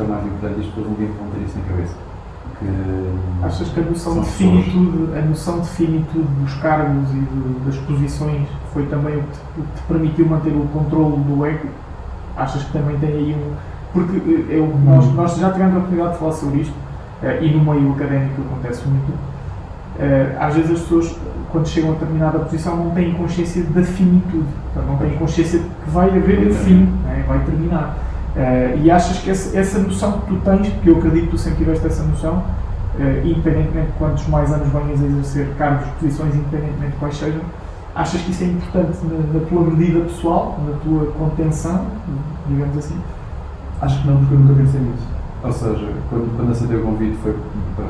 É 0.00 0.06
mais 0.08 0.24
importante, 0.26 0.54
e 0.58 0.60
as 0.60 0.66
pessoas 0.66 0.86
um 0.86 0.94
dia 0.94 1.08
vão 1.18 1.28
ter 1.30 1.44
isso 1.46 1.58
na 1.58 1.64
cabeça. 1.64 1.94
Que, 2.58 2.66
Achas 3.46 3.68
que 3.70 3.80
a 3.80 3.82
noção 3.84 4.14
de 4.20 4.28
finitude, 4.28 5.18
a 5.18 5.22
noção 5.22 5.60
de 5.60 5.68
finitude 5.68 6.28
dos 6.42 6.54
cargos 6.54 7.10
e 7.10 7.14
do- 7.14 7.64
das 7.66 7.76
posições 7.78 8.46
foi 8.72 8.84
também 8.86 9.16
o 9.16 9.22
que, 9.22 9.28
te, 9.32 9.38
o 9.58 9.62
que 9.62 9.72
te 9.76 9.82
permitiu 9.88 10.26
manter 10.26 10.50
o 10.50 10.66
controle 10.72 11.16
do 11.24 11.46
ego? 11.46 11.68
Achas 12.36 12.62
que 12.64 12.72
também 12.72 12.98
tem 12.98 13.10
aí 13.10 13.34
um. 13.34 13.54
Porque 13.92 14.16
eh, 14.50 14.56
eu, 14.58 14.66
nós, 14.84 15.06
nós 15.14 15.36
já 15.38 15.50
tivemos 15.50 15.74
a 15.74 15.78
oportunidade 15.78 16.12
de 16.12 16.18
falar 16.18 16.32
sobre 16.32 16.60
isto, 16.60 16.74
eh, 17.22 17.38
e 17.42 17.50
no 17.56 17.64
meio 17.72 17.92
académico 17.92 18.42
acontece 18.42 18.86
muito. 18.86 19.12
Eh, 19.98 20.36
às 20.38 20.54
vezes 20.54 20.70
as 20.72 20.80
pessoas, 20.80 21.16
quando 21.50 21.66
chegam 21.66 21.90
a 21.90 21.92
determinada 21.94 22.38
posição, 22.40 22.76
não 22.76 22.90
têm 22.90 23.12
consciência 23.14 23.64
da 23.64 23.82
finitude, 23.82 24.44
não 24.86 24.96
têm 24.98 25.16
consciência 25.18 25.58
de 25.58 25.64
que 25.64 25.90
vai 25.90 26.08
haver 26.08 26.52
fim, 26.52 26.84
né, 27.04 27.24
vai 27.26 27.38
terminar. 27.40 27.96
Eh, 28.36 28.78
e 28.84 28.90
achas 28.90 29.18
que 29.18 29.30
essa, 29.30 29.56
essa 29.58 29.78
noção 29.78 30.20
que 30.20 30.26
tu 30.28 30.36
tens, 30.44 30.68
porque 30.68 30.90
eu 30.90 30.98
acredito 30.98 31.24
que 31.24 31.30
tu 31.30 31.38
sempre 31.38 31.58
tiveste 31.58 31.86
essa 31.86 32.02
noção, 32.04 32.42
eh, 32.98 33.22
independentemente 33.24 33.88
de 33.88 33.98
quantos 33.98 34.26
mais 34.28 34.52
anos 34.52 34.68
venhas 34.68 35.02
a 35.02 35.06
exercer 35.06 35.48
cargos, 35.58 35.88
posições, 36.00 36.34
independentemente 36.34 36.92
de 36.92 36.98
quais 36.98 37.16
sejam, 37.16 37.40
achas 37.94 38.20
que 38.20 38.30
isso 38.30 38.44
é 38.44 38.46
importante 38.46 38.98
na, 39.04 39.40
na 39.40 39.46
tua 39.46 39.62
medida 39.62 40.00
pessoal, 40.00 40.58
na 40.64 40.76
tua 40.78 41.12
contenção, 41.12 41.86
digamos 42.48 42.78
assim? 42.78 42.96
Acho 43.80 44.00
que 44.00 44.08
não, 44.08 44.16
porque 44.18 44.34
eu 44.34 44.38
nunca 44.38 44.54
pensei 44.54 44.80
nisso. 44.80 45.08
Ou 45.42 45.52
seja, 45.52 45.88
quando, 46.08 46.36
quando 46.36 46.52
aceitei 46.52 46.76
o 46.76 46.82
convite 46.82 47.16
foi 47.22 47.34
para, 47.74 47.86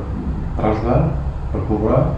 para 0.55 0.71
ajudar, 0.71 1.09
para 1.51 1.61
colaborar, 1.61 2.13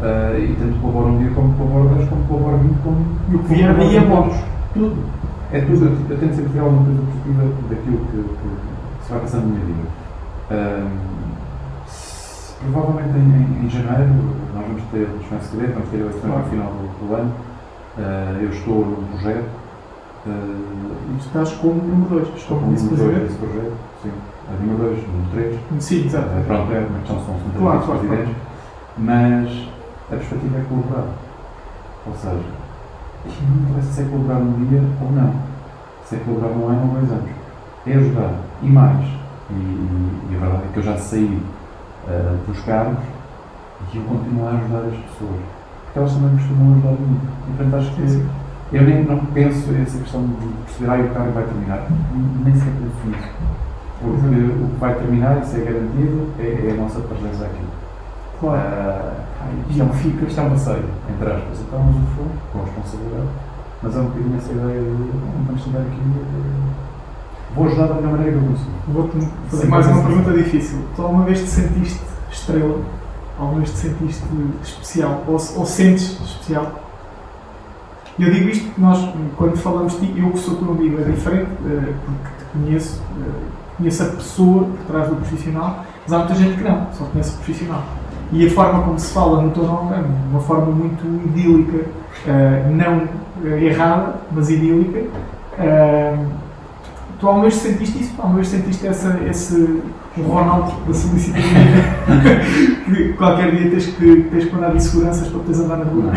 eh, 0.00 0.46
e 0.50 0.56
tanto 0.56 0.78
colaboro 0.80 1.08
um 1.08 1.18
dia 1.18 1.30
como 1.30 1.52
colaboro 1.54 1.94
10, 1.96 2.08
como 2.08 2.24
colaboro 2.24 2.58
20, 2.58 2.78
como. 2.82 3.06
E 3.30 3.34
o 3.34 3.38
que 3.40 3.54
vier 3.54 3.74
daí 3.74 3.96
é 3.96 4.00
bom. 4.00 4.30
Tudo. 4.72 5.13
É 5.54 5.60
tudo. 5.60 5.84
Eu, 6.10 6.18
tento 6.18 6.34
sempre 6.34 6.52
ter 6.52 6.58
alguma 6.58 6.84
coisa 6.84 7.00
positiva 7.02 7.42
daquilo 7.70 7.98
que, 8.06 8.16
que 8.22 9.04
se 9.04 9.10
vai 9.12 9.20
passando 9.20 9.42
na 9.46 9.48
minha 9.54 9.64
vida. 9.66 9.88
Ahm, 10.50 11.86
se- 11.86 12.54
provavelmente 12.60 13.18
em, 13.18 13.64
em, 13.66 13.70
janeiro 13.70 14.12
nós 14.54 14.66
vamos 14.66 14.82
ter, 14.90 15.08
não 15.30 15.38
é 15.38 15.40
segredo, 15.40 15.74
vamos 15.74 15.88
ter 15.90 15.96
eleições 15.98 16.22
Claro. 16.24 16.38
no 16.44 16.50
final 16.50 16.72
do, 16.72 17.06
do 17.08 17.14
ano. 17.14 17.32
Ah, 17.98 18.36
eu 18.42 18.48
estou 18.50 18.84
num 18.84 19.06
projeto. 19.12 19.44
ah, 20.26 20.30
E 20.30 21.18
tu 21.18 21.26
estás 21.26 21.52
como 21.52 21.74
número 21.82 22.10
2, 22.24 22.28
Estou 22.36 22.58
como 22.58 22.60
com 22.60 22.66
número 22.82 22.96
2 22.96 23.00
vice-presidente. 23.00 23.24
desse 23.28 23.38
projeto, 23.38 23.72
sim. 24.02 24.10
A 24.48 24.60
número 24.60 24.78
2, 24.90 25.06
número 25.06 25.30
3. 25.32 25.82
Sim, 25.82 26.06
exato. 26.06 26.28
Pronto, 26.46 26.72
é 26.72 26.78
uma 26.80 26.98
questão, 26.98 27.24
são 27.24 27.34
os 27.36 27.42
Claro, 27.56 27.80
claro, 27.80 28.00
presidentes. 28.00 28.36
Mas 28.98 29.68
a 30.12 30.16
perspectiva 30.16 30.58
é 30.58 30.64
colaborar. 30.68 31.06
Ou 32.06 32.14
seja, 32.14 32.42
não 33.26 33.70
interessa 33.70 33.92
se 33.92 34.02
é 34.02 34.04
colaborar 34.04 34.38
um 34.38 34.64
dia 34.66 34.82
ou 35.00 35.12
não. 35.12 35.34
Se 36.04 36.16
é 36.16 36.18
colaborar 36.18 36.52
um 36.54 36.68
ano 36.68 36.82
ou 36.88 36.98
dois 37.00 37.10
anos. 37.12 37.30
É 37.86 37.94
ajudar. 37.94 38.32
E 38.62 38.68
mais. 38.68 39.04
E, 39.50 39.54
e- 39.54 40.36
a 40.36 40.38
verdade 40.40 40.62
é 40.64 40.72
que 40.72 40.78
eu 40.78 40.82
já 40.82 40.96
saí 40.96 41.42
ah, 42.08 42.36
dos 42.46 42.60
cargos 42.60 42.98
e 43.92 43.96
eu 43.98 44.04
continuo 44.04 44.46
a 44.46 44.50
ajudar 44.52 44.78
as 44.78 44.94
pessoas. 44.94 45.40
Porque 45.84 45.98
elas 45.98 46.12
também 46.12 46.36
costumam 46.36 46.72
ajudar 46.74 46.90
muito. 46.90 47.26
E 47.48 47.56
portanto 47.56 47.76
acho 47.76 47.94
que 47.94 48.08
Sim. 48.08 48.28
eu 48.72 48.82
nem 48.82 49.04
não 49.04 49.18
penso 49.26 49.70
essa 49.82 49.98
questão 49.98 50.26
de 50.26 50.46
perceber, 50.64 50.90
ah, 50.90 51.10
o 51.10 51.14
cargo 51.14 51.32
vai 51.32 51.44
terminar. 51.44 51.86
Nem 52.44 52.54
sequer 52.54 52.72
penso 52.72 53.06
nisso. 53.08 53.28
Porque 54.00 54.26
o 54.26 54.68
que 54.68 54.80
vai 54.80 54.94
terminar, 54.94 55.42
isso 55.42 55.56
é 55.56 55.60
garantido, 55.60 56.28
é, 56.38 56.66
é 56.68 56.72
a 56.72 56.82
nossa 56.82 57.00
presença 57.00 57.44
aqui. 57.44 57.64
Claro. 58.40 58.58
Ah, 58.60 59.12
E 59.68 59.70
isto, 59.70 59.82
é, 59.82 59.84
eu 59.86 59.92
fico- 59.94 60.24
isto 60.26 60.40
é 60.40 60.42
uma 60.44 60.56
ceia, 60.58 60.84
entre 61.10 61.30
aspas. 61.32 61.60
Então, 61.60 61.80
mas 61.84 61.94
o 61.96 62.06
fundo, 62.16 62.30
com 62.52 62.58
responsabilidade. 62.64 63.28
Mas 63.82 63.96
é 63.96 64.00
um 64.00 64.04
bocadinho 64.04 64.36
essa 64.36 64.52
ideia 64.52 64.80
de 64.80 64.86
"Hum, 64.88 65.44
vamos 65.46 65.66
estar 65.66 65.78
aqui. 65.80 66.00
eh, 66.00 66.74
Vou 67.54 67.66
ajudar 67.66 67.86
da 67.86 67.94
melhor 67.94 68.12
maneira 68.12 68.32
que 68.32 68.44
eu 68.44 68.48
consigo. 68.50 68.70
Vou-te 68.88 69.28
fazer 69.48 69.66
mais 69.68 69.86
uma 69.86 69.94
assim- 69.98 70.06
pergunta 70.08 70.32
difícil. 70.32 70.78
Tu 70.96 71.02
alguma 71.02 71.24
vez 71.24 71.38
te 71.40 71.46
sentiste 71.48 72.00
estrela? 72.32 72.80
Alguma 73.38 73.58
vez 73.58 73.70
te 73.70 73.76
sentiste 73.76 74.24
especial? 74.64 75.22
Ou, 75.28 75.34
ou 75.34 75.64
sentes 75.66 76.18
especial? 76.20 76.80
Eu 78.18 78.32
digo 78.32 78.48
isto 78.48 78.64
porque 78.66 78.80
nós, 78.80 79.08
quando 79.36 79.56
falamos 79.56 80.00
de 80.00 80.06
ti, 80.06 80.20
eu 80.20 80.30
que 80.30 80.38
sou 80.38 80.56
teu 80.56 80.70
amigo, 80.70 81.00
é 81.00 81.04
diferente, 81.04 81.48
eh, 81.66 81.92
porque 82.04 82.28
te 82.38 82.44
conheço, 82.52 83.02
eh, 83.20 83.30
conheço 83.76 84.02
a 84.02 84.06
pessoa 84.06 84.64
por 84.64 84.86
trás 84.86 85.08
do 85.08 85.16
profissional, 85.16 85.84
mas 86.04 86.12
há 86.12 86.18
muita 86.18 86.34
gente 86.36 86.56
que 86.58 86.64
não, 86.64 86.86
só 86.92 87.04
conhece 87.04 87.30
o 87.30 87.34
profissional. 87.34 87.82
E 88.34 88.46
a 88.46 88.50
forma 88.50 88.82
como 88.82 88.98
se 88.98 89.14
fala 89.14 89.40
no 89.40 89.62
nome 89.62 89.94
é 89.94 90.04
uma 90.30 90.40
forma 90.40 90.66
muito 90.66 91.06
idílica, 91.28 91.86
eh, 92.26 92.66
não 92.68 93.08
eh, 93.44 93.64
errada, 93.64 94.16
mas 94.32 94.50
idílica. 94.50 95.04
Eh, 95.58 96.16
Tu 97.18 97.28
alguma 97.28 97.44
vez 97.44 97.54
sentiste 97.54 98.00
isso? 98.00 98.12
Alguma 98.18 98.36
vez 98.36 98.48
sentiste 98.48 98.86
essa, 98.86 99.18
esse 99.30 99.82
Ronaldo 100.18 100.72
da 100.86 100.92
solicitaria 100.92 101.46
que 102.84 103.12
qualquer 103.14 103.50
dia 103.50 103.70
tens 103.70 103.86
que, 103.86 104.28
tens 104.30 104.44
que 104.44 104.54
andar 104.54 104.72
de 104.72 104.82
seguranças 104.82 105.28
para 105.28 105.38
poderes 105.38 105.60
andar 105.60 105.78
na 105.78 105.84
rua? 105.84 106.12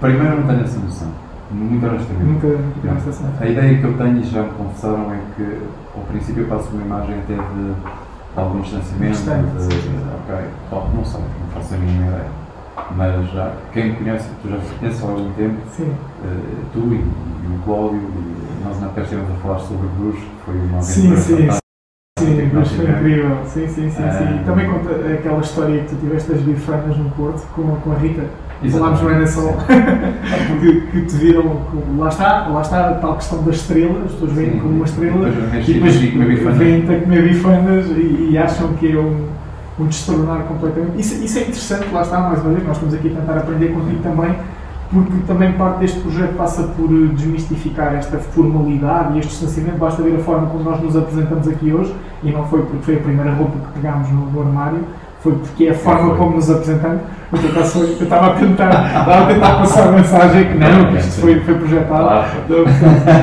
Primeiro, 0.00 0.36
não 0.36 0.46
tenho 0.46 0.60
essa 0.62 0.78
noção. 0.78 1.08
Muito 1.50 1.86
honestamente. 1.86 2.24
Nunca, 2.24 2.48
nunca 2.48 3.40
A 3.40 3.46
ideia 3.46 3.78
que 3.78 3.84
eu 3.84 3.94
tenho, 3.94 4.18
e 4.18 4.24
já 4.24 4.42
me 4.42 4.50
confessaram, 4.50 5.12
é 5.12 5.18
que 5.36 5.58
ao 5.96 6.02
princípio 6.04 6.42
eu 6.42 6.48
passo 6.48 6.68
uma 6.72 6.82
imagem 6.82 7.14
até 7.14 7.34
de, 7.34 7.72
de 8.36 9.56
de, 9.56 9.62
sim, 9.74 9.80
sim. 9.82 10.00
ok, 10.22 10.44
bom, 10.70 10.90
não 10.94 11.04
sei, 11.04 11.20
não 11.20 11.48
faço 11.54 11.74
a 11.74 11.78
mínima 11.78 12.06
ideia. 12.06 12.26
Mas 12.96 13.30
já, 13.32 13.52
quem 13.72 13.90
me 13.90 13.96
conhece, 13.96 14.28
tu 14.40 14.48
já 14.48 14.56
me 14.56 14.62
conheces 14.78 15.02
há 15.02 15.06
algum 15.08 15.32
tempo, 15.32 15.56
Sim, 15.70 15.92
eh, 16.24 16.28
tu 16.72 16.78
e, 16.78 16.96
e 16.96 17.56
o 17.56 17.62
Cláudio, 17.64 17.98
e 18.00 18.64
nós 18.64 18.78
na 18.80 18.86
época 18.86 19.00
estivemos 19.02 19.30
a 19.30 19.34
falar 19.34 19.58
sobre 19.58 19.88
Bruges, 19.98 20.20
que 20.22 20.44
foi 20.44 20.54
uma 20.54 20.82
Sim, 20.82 21.00
aventura 21.12 21.20
sim, 21.20 21.36
fantástica. 21.36 21.62
sim, 22.18 22.36
que 22.48 22.56
mas 22.56 22.68
foi 22.72 22.84
incrível. 22.90 23.36
Sim, 23.46 23.68
sim, 23.68 23.90
sim. 23.90 23.90
sim. 23.90 24.02
Ah. 24.02 24.38
E 24.40 24.44
também 24.44 24.70
conta 24.70 24.90
aquela 25.14 25.40
história 25.40 25.80
que 25.82 25.88
tu 25.88 25.96
tiveste 25.96 26.32
das 26.32 26.40
bifanas 26.42 26.96
no 26.96 27.10
Porto 27.10 27.46
com, 27.54 27.76
com 27.76 27.92
a 27.92 27.96
Rita. 27.96 28.24
Falámos 28.60 29.00
no 29.02 29.10
Exatamente. 29.10 29.30
Sol. 29.30 29.56
Sim. 29.60 30.58
que, 30.60 30.80
que 30.90 31.00
te 31.02 31.16
viram, 31.16 31.60
lá 31.96 32.08
está, 32.08 32.48
lá 32.48 32.60
está 32.60 32.88
a 32.88 32.94
tal 32.94 33.14
questão 33.14 33.42
da 33.44 33.52
estrela, 33.52 34.02
as 34.04 34.12
pessoas 34.12 34.32
veem 34.32 34.58
como 34.58 34.74
uma 34.74 34.84
estrela 34.84 35.28
e 35.28 35.72
depois 35.72 35.94
vêm-te 36.56 36.92
a 36.92 37.00
comer 37.00 37.22
bifanas 37.22 37.86
e, 37.86 38.28
e 38.30 38.38
acham 38.38 38.72
que 38.74 38.92
é 38.92 38.98
um, 38.98 39.26
um 39.78 39.86
destronar 39.86 40.40
completamente. 40.42 40.98
Isso, 40.98 41.22
isso 41.22 41.38
é 41.38 41.42
interessante, 41.42 41.86
lá 41.92 42.02
está, 42.02 42.18
mais 42.18 42.40
uma 42.42 42.52
vez, 42.52 42.66
nós 42.66 42.76
estamos 42.76 42.94
aqui 42.94 43.08
a 43.16 43.20
tentar 43.20 43.38
aprender 43.38 43.68
contigo 43.68 44.02
também, 44.02 44.34
porque 44.92 45.12
também 45.26 45.52
parte 45.52 45.80
deste 45.80 46.00
projeto 46.00 46.34
passa 46.34 46.62
por 46.64 46.86
eh, 46.90 47.14
desmistificar 47.14 47.94
esta 47.94 48.18
formalidade 48.18 49.14
e 49.14 49.18
este 49.20 49.30
distanciamento. 49.30 49.76
Basta 49.78 50.02
ver 50.02 50.16
a 50.16 50.18
forma 50.18 50.48
como 50.48 50.64
nós 50.64 50.80
nos 50.82 50.96
apresentamos 50.96 51.46
aqui 51.46 51.72
hoje, 51.72 51.94
e 52.24 52.32
não 52.32 52.44
foi 52.46 52.62
porque 52.62 52.82
foi 52.82 52.96
a 52.96 53.00
primeira 53.00 53.32
roupa 53.34 53.52
que 53.58 53.80
pegámos 53.80 54.10
no, 54.10 54.26
no 54.32 54.40
armário, 54.40 54.80
foi 55.20 55.32
porque 55.32 55.64
é 55.66 55.70
a 55.70 55.74
forma 55.74 56.14
como 56.14 56.36
nos 56.36 56.50
apresentamos. 56.50 57.00
Eu 57.32 57.38
estava- 58.04 58.26
a 58.28 58.30
tentar, 58.34 58.70
estava 58.86 59.24
a 59.24 59.26
tentar 59.26 59.58
passar 59.58 59.88
a 59.88 59.92
mensagem 59.92 60.44
que 60.48 60.54
não, 60.56 60.92
que 60.92 60.98
isto 60.98 61.20
foi, 61.20 61.40
foi 61.40 61.54
projetado. 61.54 61.88
Claro. 61.88 62.26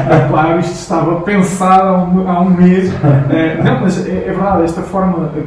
É 0.10 0.28
claro, 0.30 0.60
isto 0.60 0.74
estava 0.74 1.22
pensado 1.22 1.88
há 1.88 2.04
um, 2.04 2.30
há 2.30 2.42
um 2.42 2.50
mês. 2.52 2.94
Eh, 3.32 3.62
não, 3.64 3.82
mas 3.82 4.06
é, 4.08 4.12
é 4.28 4.32
verdade, 4.34 4.64
esta 4.64 4.82
forma, 4.82 5.30
eh, 5.36 5.44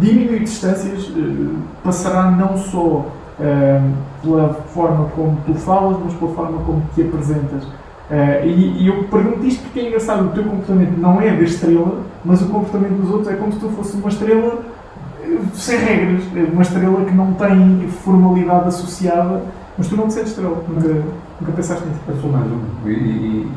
diminuir 0.00 0.40
distâncias, 0.40 1.10
eh, 1.16 1.54
passará 1.84 2.30
não 2.30 2.56
só 2.58 3.06
eh, 3.40 3.80
pela 4.22 4.52
forma 4.74 5.06
como 5.16 5.38
tu 5.46 5.54
falas, 5.54 5.96
mas 6.04 6.12
pela 6.14 6.32
forma 6.32 6.58
como 6.66 6.82
te 6.94 7.02
apresentas. 7.02 7.66
Eh, 8.10 8.42
e, 8.44 8.82
e 8.82 8.88
eu 8.88 9.04
pergunto 9.04 9.46
isto 9.46 9.62
porque 9.62 9.80
é 9.80 9.86
engraçado, 9.88 10.26
o 10.26 10.28
teu 10.28 10.44
comportamento 10.44 10.98
não 10.98 11.18
é 11.20 11.30
da 11.30 11.42
estrela, 11.42 12.00
mas 12.24 12.42
o 12.42 12.46
comportamento 12.46 13.00
dos 13.00 13.10
outros 13.10 13.28
é 13.32 13.36
como 13.36 13.52
se 13.52 13.58
tu 13.58 13.68
fosse 13.70 13.96
uma 13.96 14.08
estrela 14.10 14.58
sem 15.54 15.78
regras, 15.78 16.22
É 16.36 16.40
uma 16.52 16.62
estrela 16.62 17.04
que 17.04 17.14
não 17.14 17.32
tem 17.34 17.88
formalidade 18.04 18.68
associada, 18.68 19.42
mas 19.76 19.86
tu 19.88 19.96
não 19.96 20.06
te 20.08 20.14
sentes 20.14 20.30
estrela, 20.30 20.56
nunca, 20.68 20.88
nunca 21.40 21.52
pensaste 21.52 21.84
nisso. 21.86 22.00
Eu 22.08 22.16
sou 22.16 22.30
mais 22.30 22.46
um. 22.46 22.88
E, 22.88 22.92
e- 22.92 23.52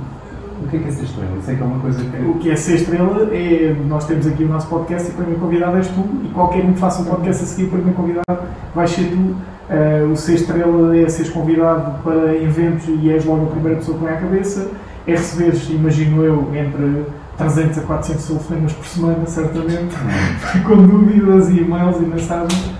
o 0.63 0.67
que 0.69 0.77
é 0.77 0.79
que 0.79 0.87
é 0.87 0.91
ser 0.91 1.03
estrela? 1.03 1.31
Isso 1.39 1.51
é 1.51 1.55
que 1.55 1.61
é 1.61 1.65
uma 1.65 1.79
coisa 1.79 1.99
que. 2.03 2.25
O 2.25 2.33
que 2.35 2.49
é 2.51 2.55
ser 2.55 2.75
estrela 2.75 3.27
é. 3.31 3.75
Nós 3.87 4.05
temos 4.05 4.25
aqui 4.25 4.43
o 4.43 4.47
nosso 4.47 4.67
podcast 4.67 5.07
e 5.09 5.11
o 5.11 5.15
primeiro 5.15 5.39
convidado 5.41 5.77
és 5.77 5.87
tu, 5.89 5.99
e 6.23 6.29
qualquer 6.29 6.63
um 6.63 6.73
que 6.73 6.79
faça 6.79 7.01
um 7.01 7.05
podcast 7.05 7.43
a 7.43 7.45
seguir, 7.45 7.65
o 7.67 7.69
primeiro 7.71 7.93
convidado 7.93 8.39
vai 8.73 8.87
ser 8.87 9.03
tu. 9.11 9.35
Eh, 9.69 10.07
o 10.11 10.15
ser 10.15 10.35
estrela 10.35 10.95
é 10.95 11.09
seres 11.09 11.29
convidado 11.31 12.01
para 12.03 12.35
eventos 12.35 12.85
e 12.87 13.09
és 13.11 13.25
logo 13.25 13.45
a 13.47 13.49
primeira 13.49 13.77
pessoa 13.79 13.97
que 13.97 14.05
vem 14.05 14.13
à 14.13 14.17
cabeça. 14.17 14.71
É 15.07 15.11
receberes, 15.11 15.69
imagino 15.69 16.23
eu, 16.23 16.47
entre 16.55 17.03
300 17.37 17.77
a 17.77 17.81
400 17.81 18.25
telefonemas 18.27 18.73
por 18.73 18.85
semana, 18.85 19.25
certamente, 19.25 19.95
com 20.65 20.75
dúvidas 20.77 21.49
e 21.49 21.59
e-mails 21.59 21.97
e 21.97 22.01
mensagens. 22.05 22.71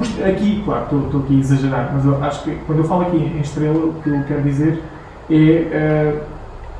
Os- 0.00 0.22
aqui, 0.24 0.62
claro, 0.64 0.84
estou- 1.04 1.20
aqui 1.20 1.36
a 1.36 1.40
exagerar, 1.40 1.90
mas 1.94 2.04
eu 2.04 2.22
acho 2.24 2.42
que 2.44 2.54
quando 2.66 2.78
eu 2.78 2.84
falo 2.84 3.02
aqui 3.02 3.16
em 3.16 3.40
estrela, 3.40 3.78
o 3.78 3.94
que 4.02 4.08
eu 4.08 4.22
quero 4.24 4.42
dizer 4.42 4.82
é. 5.30 5.34
eh, 5.34 6.22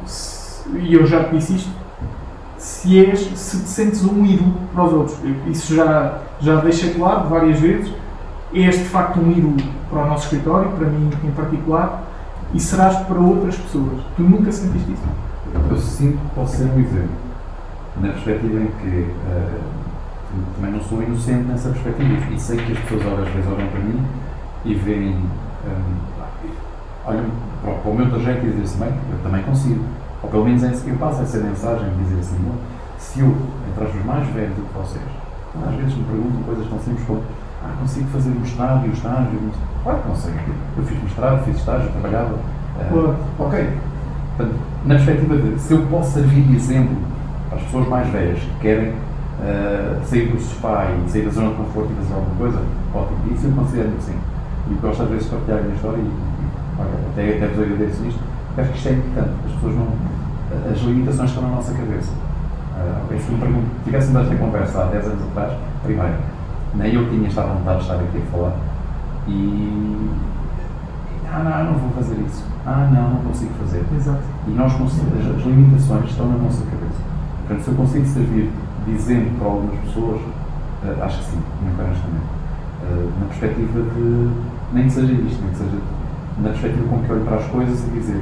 se- 0.07 0.69
e 0.79 0.95
eu 0.95 1.05
já 1.07 1.25
te 1.25 1.37
disse 1.37 1.57
isto, 1.57 1.71
se, 2.57 3.05
és, 3.05 3.19
se 3.35 3.59
te 3.63 3.69
sentes 3.69 4.05
um 4.05 4.25
ídolo 4.25 4.55
para 4.73 4.85
os 4.85 4.93
outros. 4.93 5.19
Isso 5.49 5.75
já, 5.75 6.19
já 6.41 6.57
deixei 6.61 6.95
claro 6.95 7.29
várias 7.29 7.59
vezes. 7.59 7.93
És 8.55 8.77
de 8.79 8.85
facto 8.85 9.19
um 9.19 9.31
ídolo 9.31 9.57
para 9.91 10.03
o 10.05 10.07
nosso 10.09 10.25
escritório, 10.25 10.71
para 10.73 10.87
mim 10.87 11.11
em 11.25 11.31
particular, 11.31 12.03
e 12.53 12.61
serás 12.61 12.97
para 13.07 13.19
outras 13.19 13.57
pessoas. 13.57 14.01
Tu 14.15 14.23
nunca 14.23 14.53
sentiste 14.53 14.93
isso? 14.93 15.03
Eu 15.55 15.77
sinto 15.79 16.19
que 16.19 16.35
posso 16.35 16.57
ser 16.57 16.65
um 16.65 16.79
exemplo. 16.81 17.11
Na 18.01 18.09
perspectiva 18.09 18.61
em 18.61 18.67
que 18.81 19.11
eh, 19.31 19.59
também 20.57 20.73
não 20.73 20.81
sou 20.81 21.03
inocente 21.03 21.45
nessa 21.49 21.69
perspectiva. 21.71 22.33
E 22.35 22.41
sei 22.41 22.57
que 22.59 22.73
as 22.73 22.79
pessoas 22.79 23.19
às 23.21 23.29
vezes 23.35 23.47
olham 23.51 23.69
para 23.69 23.81
mim 23.81 24.01
e 24.65 24.75
veem. 24.75 25.19
eh, 25.67 26.49
olham 27.07 27.25
para, 27.63 27.71
o- 27.73 27.79
para 27.79 27.91
o 27.91 27.95
meu 27.95 28.09
trajeto 28.11 28.47
e 28.47 28.51
dizem 28.51 28.63
assim, 28.63 28.79
bem, 28.79 28.89
eu 29.11 29.19
também 29.23 29.43
consigo. 29.43 29.85
Ou 30.23 30.31
pelo 30.31 30.45
menos 30.45 30.63
é 30.63 30.69
isso 30.71 30.85
que 30.85 30.91
eu 30.91 30.97
passo, 30.97 31.23
essa 31.23 31.39
mensagem 31.39 31.89
de 31.91 32.05
dizer 32.05 32.21
assim, 32.21 32.37
"Bom, 32.41 32.55
se 32.99 33.21
eu, 33.21 33.35
entre 33.71 33.85
aspas, 33.85 34.05
mais 34.05 34.27
velho 34.29 34.55
do 34.55 34.63
que 34.69 34.79
vocês, 34.79 35.05
às 35.69 35.75
vezes 35.75 35.95
me 35.97 36.05
perguntam 36.05 36.43
coisas 36.45 36.67
tão 36.69 36.79
simples 36.79 37.05
como 37.07 37.23
ah, 37.65 37.71
consigo 37.81 38.09
fazer 38.11 38.31
o 38.31 38.41
mestrado 38.41 38.87
e 38.87 38.89
o 38.89 38.93
estágio. 38.93 39.41
Claro 39.83 39.99
que 40.03 40.19
sei. 40.21 40.35
Eu 40.79 40.85
fiz 40.85 41.03
mestrado, 41.03 41.45
fiz 41.45 41.57
estágio, 41.57 41.91
trabalhava. 41.91 42.39
Claro. 42.89 43.17
ok. 43.39 43.79
Portanto, 44.43 44.55
na 44.85 44.95
perspectiva 44.97 45.37
de 45.37 45.61
se 45.61 45.73
eu 45.73 45.87
posso 45.87 46.13
servir 46.13 46.43
de 46.43 46.57
exemplo 46.57 46.97
as 47.53 47.63
pessoas 47.63 47.89
mais 47.89 48.09
velhas 48.09 48.41
que 48.41 48.61
querem 48.61 48.93
eh, 49.45 50.01
sair 50.05 50.27
do 50.29 50.41
sofá 50.41 50.87
e 50.91 51.11
sair 51.11 51.27
da 51.27 51.31
zona 51.31 51.51
de 51.51 51.57
conforto 51.57 51.93
e 51.93 51.97
fazer 52.03 52.15
alguma 52.15 52.37
coisa, 52.37 52.63
ótimo. 52.93 53.35
Isso 53.35 53.47
eu 53.47 53.53
considero 53.53 53.91
que 53.91 54.03
sim. 54.03 54.17
E 54.71 54.75
gosto 54.75 55.03
às 55.03 55.09
vezes 55.09 55.25
de 55.25 55.31
partilhar 55.31 55.59
a 55.59 55.63
minha 55.63 55.75
história 55.75 55.99
e, 55.99 56.11
olha, 56.79 56.91
até, 57.13 57.37
até 57.37 57.47
vos 57.47 57.63
agradeço 57.63 58.03
porque 58.03 58.61
acho 58.61 58.71
que 58.71 58.77
isto 58.79 58.89
é 58.89 58.93
importante. 58.93 59.31
As 59.47 59.53
pessoas 59.53 59.75
não. 59.75 59.89
As 60.71 60.79
limitações 60.81 61.31
estão 61.31 61.43
na 61.45 61.57
nossa 61.57 61.73
cabeça. 61.73 62.13
Uh, 62.13 63.21
se 63.21 63.31
me 63.31 63.39
pergunto, 63.39 63.67
esta 63.93 64.37
conversa 64.37 64.83
há 64.83 64.85
10 64.87 65.07
anos 65.07 65.23
atrás, 65.31 65.53
primeiro, 65.83 66.15
nem 66.75 66.95
eu 66.95 67.09
tinha 67.09 67.29
estado 67.29 67.51
à 67.51 67.55
vontade 67.55 67.77
de 67.79 67.83
estar 67.83 67.95
aqui 67.95 68.19
a 68.19 68.31
falar 68.31 68.53
e. 69.29 70.11
Ah, 71.33 71.43
não, 71.43 71.73
não 71.73 71.79
vou 71.79 71.91
fazer 71.93 72.21
isso. 72.27 72.45
Ah, 72.67 72.89
não, 72.93 73.11
não 73.11 73.17
consigo 73.23 73.53
fazer. 73.61 73.83
Exato. 73.97 74.32
E 74.47 74.51
nós 74.51 74.73
as, 74.75 75.47
limitações 75.47 76.11
estão 76.11 76.27
na 76.27 76.39
nossa 76.39 76.65
cabeça. 76.65 77.01
Portanto, 77.39 77.65
se 77.65 77.71
eu 77.71 77.75
consigo 77.75 78.07
servir 78.07 78.51
exemplo 78.89 79.31
para 79.39 79.47
algumas 79.47 79.79
pessoas, 79.81 80.21
eh, 80.85 80.97
acho 81.01 81.19
que 81.19 81.25
sim, 81.25 81.43
muito 81.63 81.81
honestamente. 81.81 82.43
Eh, 82.83 83.09
na 83.21 83.27
perspectiva 83.27 83.81
de, 83.81 84.31
nem 84.73 84.85
que 84.85 84.91
seja 84.91 85.13
isto, 85.13 85.43
nem 85.43 85.51
que 85.51 85.59
seja 85.59 85.79
na 86.39 86.49
perspectiva 86.49 86.89
com 86.89 86.99
que 87.03 87.13
olho 87.13 87.25
para 87.25 87.37
as 87.37 87.47
coisas 87.47 87.87
e 87.87 87.91
dizer, 87.91 88.21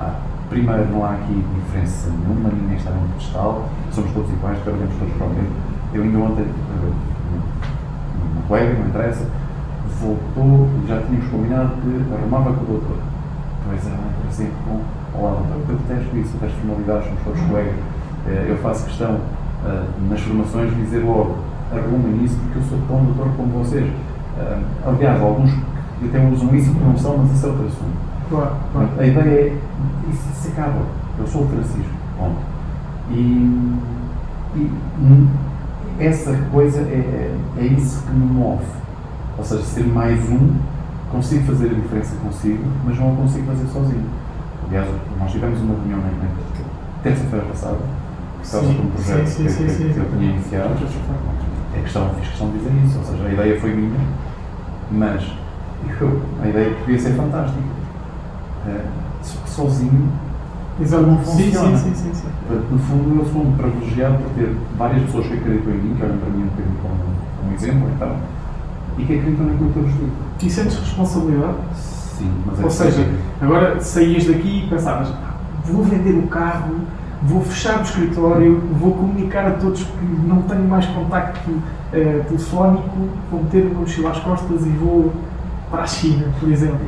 ah, 0.00 0.14
primeiro, 0.48 0.88
não 0.90 1.04
há 1.04 1.12
aqui 1.12 1.44
diferença 1.54 2.10
nenhuma, 2.10 2.48
ninguém 2.48 2.76
está 2.76 2.90
num 2.90 3.06
pedestal, 3.08 3.68
somos 3.92 4.10
todos 4.12 4.30
iguais, 4.30 4.58
trabalhamos 4.62 4.94
todos 4.98 5.14
para 5.14 5.26
o 5.26 5.30
mesmo. 5.30 5.52
Eu 5.92 6.02
ainda 6.02 6.18
ontem, 6.18 6.44
eh, 6.44 6.92
um 8.38 8.48
colega, 8.48 8.78
não 8.78 8.88
interessa, 8.88 9.26
voltou 10.00 10.68
já 10.86 11.02
tínhamos 11.02 11.28
combinado 11.28 11.72
que 11.82 12.14
arrumava 12.14 12.52
com 12.54 12.62
o 12.62 12.66
doutor. 12.66 12.96
Pois 13.66 13.86
é, 13.86 13.90
por 13.90 14.32
sempre 14.32 14.54
com 14.64 14.80
Olá, 15.20 15.32
doutor, 15.32 15.70
eu 15.70 15.76
detesto 15.78 16.16
isso, 16.16 16.30
eu 16.36 16.40
detesto 16.40 16.60
formalidades, 16.60 17.04
somos 17.06 17.22
todos 17.24 17.40
colegas. 17.40 17.74
Eh, 18.28 18.46
Eu 18.50 18.56
faço 18.58 18.84
questão 18.84 19.18
eh, 19.66 19.84
nas 20.08 20.20
formações 20.20 20.70
de 20.70 20.76
dizer 20.82 21.04
logo, 21.04 21.38
arrumem 21.72 22.24
isso 22.24 22.36
porque 22.38 22.58
eu 22.58 22.62
sou 22.62 22.78
tão 22.86 23.04
doutor 23.04 23.32
como 23.36 23.64
vocês. 23.64 23.90
Eh, 24.38 24.58
Aliás, 24.86 25.20
alguns 25.20 25.50
que 25.98 26.06
até 26.06 26.24
usam 26.24 26.54
isso 26.54 26.70
porque 26.70 26.84
não 26.84 26.96
são, 26.96 27.18
mas 27.18 27.32
isso 27.32 27.46
é 27.46 27.48
outro 27.48 27.66
assunto. 27.66 27.98
Claro, 28.30 28.50
claro. 28.72 28.88
A 28.96 29.06
ideia 29.06 29.24
é, 29.28 29.56
isso, 30.08 30.22
isso 30.32 30.48
acaba. 30.52 30.82
Eu 31.18 31.26
sou 31.26 31.42
o 31.42 31.48
Francisco, 31.48 31.92
ponto. 32.16 32.36
E, 33.10 33.74
E 34.54 34.70
essa 35.98 36.32
coisa 36.52 36.80
é, 36.80 36.82
é, 36.94 37.36
é 37.58 37.64
isso 37.64 38.02
que 38.06 38.12
me 38.12 38.24
move. 38.24 38.64
Ou 39.36 39.44
seja, 39.44 39.62
ser 39.62 39.84
mais 39.84 40.18
um, 40.30 40.54
consigo 41.10 41.44
fazer 41.44 41.66
a 41.70 41.74
diferença 41.74 42.14
consigo, 42.22 42.62
mas 42.84 42.96
não 42.98 43.12
a 43.12 43.16
consigo 43.16 43.46
fazer 43.46 43.66
sozinho. 43.66 44.04
Aliás, 44.68 44.88
nós 45.18 45.32
tivemos 45.32 45.60
uma 45.60 45.74
reunião 45.74 45.98
na 45.98 47.02
terça-feira 47.02 47.44
passada, 47.46 47.78
que 48.38 48.44
estava 48.46 48.64
com 48.64 48.70
um 48.82 48.90
projeto 48.90 49.26
sim, 49.26 49.44
que, 49.44 49.50
sim, 49.50 49.64
que- 49.64 49.70
sim, 49.70 49.92
que 49.92 49.98
eu 49.98 50.10
tinha 50.10 50.30
iniciado. 50.30 50.74
É 51.74 51.80
questão, 51.80 52.10
fiz 52.18 52.28
questão 52.28 52.50
de 52.50 52.58
dizer 52.58 52.72
isso, 52.84 52.98
ou 52.98 53.04
seja, 53.04 53.24
a 53.24 53.32
ideia 53.32 53.60
foi 53.60 53.74
minha, 53.74 54.00
mas 54.90 55.24
eu, 56.00 56.22
a 56.42 56.48
ideia 56.48 56.74
podia 56.74 56.98
ser 56.98 57.12
fantástica. 57.14 57.60
Eh, 58.66 58.84
só 59.22 59.38
que 59.40 59.50
sozinho 59.50 60.08
Exato. 60.80 61.02
Não 61.06 61.18
funciona. 61.18 61.76
sim, 61.76 61.92
sim, 61.92 62.14
sim, 62.14 62.28
No 62.70 62.78
fundo, 62.78 63.18
eu 63.20 63.26
sou 63.32 63.42
um 63.42 63.52
privilegiado 63.56 64.18
por 64.18 64.30
ter 64.34 64.54
várias 64.76 65.02
pessoas 65.04 65.26
que 65.26 65.34
acreditam 65.34 65.72
em 65.72 65.76
mim, 65.78 65.94
que 65.96 66.02
olham 66.04 66.18
para 66.18 66.30
mim 66.30 66.42
um 66.42 66.46
bocadinho 66.46 66.76
como 66.82 67.50
um 67.50 67.54
exemplo, 67.54 67.88
então, 67.96 68.16
e 68.96 69.04
que 69.04 69.18
acreditam 69.18 69.46
naquilo 69.46 69.70
que 69.72 69.76
eu 69.78 69.82
vos 69.82 69.92
digo. 69.94 70.12
E 70.40 70.50
sentes 70.50 70.78
responsabilidade? 70.78 71.56
Sim, 72.18 72.30
mas 72.46 72.58
é 72.58 72.62
Ou 72.62 72.68
que- 72.68 72.74
seja, 72.74 73.06
agora 73.40 73.80
saías 73.80 74.26
daqui 74.26 74.64
e 74.64 74.68
pensavas, 74.68 75.08
"Ah, 75.12 75.34
vou 75.64 75.84
vender 75.84 76.12
o 76.18 76.26
carro, 76.26 76.74
vou 77.22 77.40
fechar 77.42 77.78
o 77.78 77.82
escritório, 77.82 78.60
vou 78.80 78.92
comunicar 78.92 79.46
a 79.46 79.50
todos 79.52 79.82
que 79.82 80.04
não 80.26 80.42
tenho 80.42 80.64
mais 80.64 80.86
contacto 80.86 81.50
eh, 81.92 82.20
telefónico, 82.28 83.08
vou 83.30 83.42
meter 83.42 83.62
o 83.62 83.70
meu 83.70 83.80
mochila 83.80 84.10
às 84.10 84.18
costas 84.20 84.66
e 84.66 84.68
vou 84.70 85.10
para 85.70 85.82
a 85.82 85.86
China, 85.86 86.26
por 86.38 86.50
exemplo. 86.50 86.78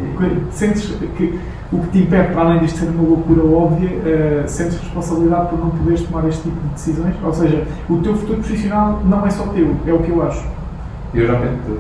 Sentes 0.51 0.87
que 1.17 1.41
o 1.73 1.79
que 1.79 1.89
te 1.89 1.99
impede, 2.01 2.33
para 2.33 2.43
além 2.43 2.59
disto 2.61 2.79
ser 2.81 2.87
uma 2.91 3.03
loucura 3.09 3.43
óbvia, 3.45 3.89
eh, 4.05 4.45
sentes 4.47 4.79
responsabilidade 4.79 5.49
por 5.49 5.59
não 5.59 5.71
poderes 5.71 6.03
tomar 6.03 6.27
este 6.29 6.43
tipo 6.43 6.61
de 6.61 6.69
decisões? 6.75 7.15
Ou 7.25 7.33
seja, 7.33 7.67
o 7.89 7.97
teu 7.99 8.15
futuro 8.15 8.39
profissional 8.41 9.01
não 9.07 9.25
é 9.27 9.31
só 9.31 9.45
teu, 9.49 9.75
é 9.87 9.93
o 9.93 9.99
que 10.01 10.11
eu 10.11 10.23
acho. 10.23 10.45
eu 11.15 11.27
já 11.27 11.33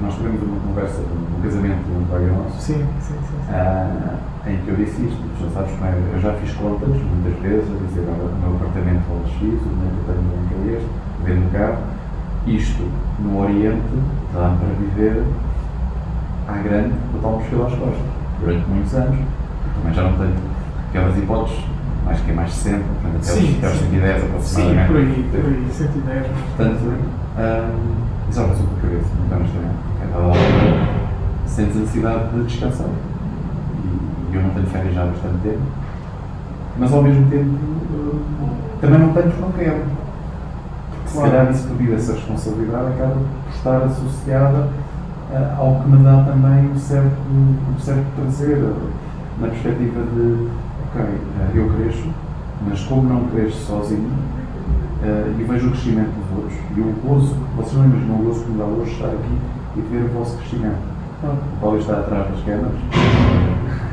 nós 0.02 0.14
tivemos 0.14 0.42
uma 0.42 0.56
conversa 0.66 0.98
no 1.00 1.42
casamento 1.42 1.78
de 1.84 1.92
um 1.92 2.04
colega 2.06 2.32
nosso, 2.32 2.60
Sim, 2.60 2.84
sim, 3.00 3.14
sim. 3.28 3.29
Sim. 3.50 3.54
ah, 3.56 4.16
em 4.46 4.56
que 4.58 4.68
eu 4.68 4.76
disse 4.76 5.02
isto, 5.04 5.20
já 5.40 5.50
sabes 5.50 5.70
como 5.72 5.84
é, 5.86 5.94
eu 6.14 6.20
já 6.20 6.32
fiz 6.34 6.52
contas 6.54 6.88
muitas 6.88 7.42
vezes, 7.42 7.68
a 7.70 7.86
dizer, 7.88 8.04
olha, 8.08 8.30
o 8.32 8.38
meu 8.40 8.56
apartamento 8.56 9.02
vale 9.08 9.28
X, 9.28 9.40
o 9.40 9.68
que 9.68 10.08
eu 10.08 10.14
tenho 10.14 10.22
banco 10.30 10.54
é 10.68 10.72
este, 10.76 10.88
vendo 11.24 11.46
um 11.46 11.50
carro, 11.50 11.78
isto 12.46 12.82
no 13.20 13.42
Oriente 13.42 13.82
dá 14.32 14.56
para 14.58 14.68
viver 14.78 15.22
à 16.48 16.52
grande 16.58 16.94
a 17.16 17.22
tal 17.22 17.32
mochila 17.32 17.66
às 17.66 17.74
costas, 17.74 18.00
durante 18.40 18.68
muitos 18.68 18.94
anos. 18.94 19.18
Também 19.76 19.94
já 19.94 20.02
não 20.02 20.12
tenho 20.14 20.34
aquelas 20.88 21.16
hipóteses, 21.18 21.64
mais 22.04 22.20
que 22.20 22.30
é 22.30 22.34
mais 22.34 22.52
60, 22.54 22.78
portanto, 22.84 23.16
até 23.16 23.22
Sim, 23.24 23.44
os- 23.50 23.56
até 23.58 23.66
os 23.66 23.72
sim. 23.74 23.78
110 23.90 24.20
Sim, 24.20 24.26
aproximadamente. 24.26 24.86
por 24.88 24.96
aí, 24.96 25.28
por 25.30 25.40
aí, 25.40 25.66
110. 25.70 26.26
Portanto, 26.56 26.80
hum, 26.82 27.94
isso 28.30 28.40
é 28.40 28.42
uma 28.44 28.54
super 28.56 28.80
cabeça, 28.80 29.08
muito 29.18 29.34
honestamente. 29.34 29.74
porque 29.84 30.02
a 30.02 30.16
dada 30.16 30.24
altura 30.24 31.00
sentes 31.46 31.76
a 31.76 31.80
necessidade 31.80 32.30
de 32.30 32.42
descansar. 32.44 32.86
E 34.30 34.34
eu 34.36 34.42
não 34.42 34.50
tenho 34.50 34.66
férias 34.66 34.94
já 34.94 35.02
há 35.02 35.06
bastante 35.06 35.38
tempo, 35.42 35.62
mas 36.78 36.92
ao 36.92 37.02
mesmo 37.02 37.28
tempo 37.30 37.50
hum, 37.50 38.20
também 38.80 38.98
não 38.98 39.12
tenho 39.12 39.26
porque 39.30 39.42
não 39.42 39.52
quero. 39.52 39.82
Porque 40.92 41.08
se 41.08 41.14
Claro. 41.14 41.30
calhar 41.30 41.50
isso 41.50 41.68
devido 41.68 41.92
a 41.92 41.96
essa 41.96 42.12
responsabilidade 42.12 42.86
acaba 42.88 43.14
por 43.14 43.54
estar 43.54 43.76
associada 43.82 44.68
ah, 45.32 45.56
ao 45.58 45.80
que 45.80 45.88
me 45.90 46.04
dá 46.04 46.24
também 46.24 46.70
um 46.70 46.76
certo, 46.78 47.16
um 47.30 47.78
certo 47.78 48.06
prazer, 48.16 48.58
na 49.40 49.48
perspectiva 49.48 50.00
de, 50.14 50.48
ok, 50.90 51.04
eu 51.54 51.68
cresço, 51.70 52.08
mas 52.68 52.80
como 52.82 53.08
não 53.08 53.24
cresço 53.28 53.58
sozinho, 53.66 54.10
eh, 55.02 55.32
e 55.38 55.44
vejo 55.44 55.68
o 55.68 55.70
crescimento 55.70 56.10
dos 56.10 56.38
outros. 56.38 56.58
E 56.76 56.80
o 56.80 56.92
gozo, 57.02 57.34
vocês 57.56 57.74
não 57.74 57.84
imaginam 57.86 58.16
o 58.16 58.24
gozo 58.24 58.44
que 58.44 58.50
me 58.50 58.58
dá 58.58 58.64
hoje 58.64 58.92
estar 58.92 59.06
aqui 59.06 59.38
e 59.76 59.80
ver 59.80 60.04
o 60.04 60.08
vosso 60.18 60.36
crescimento. 60.36 60.78
O 61.22 61.60
Paulo 61.60 61.78
está 61.78 62.00
atrás 62.00 62.26
das 62.30 62.40
câmaras, 62.44 62.72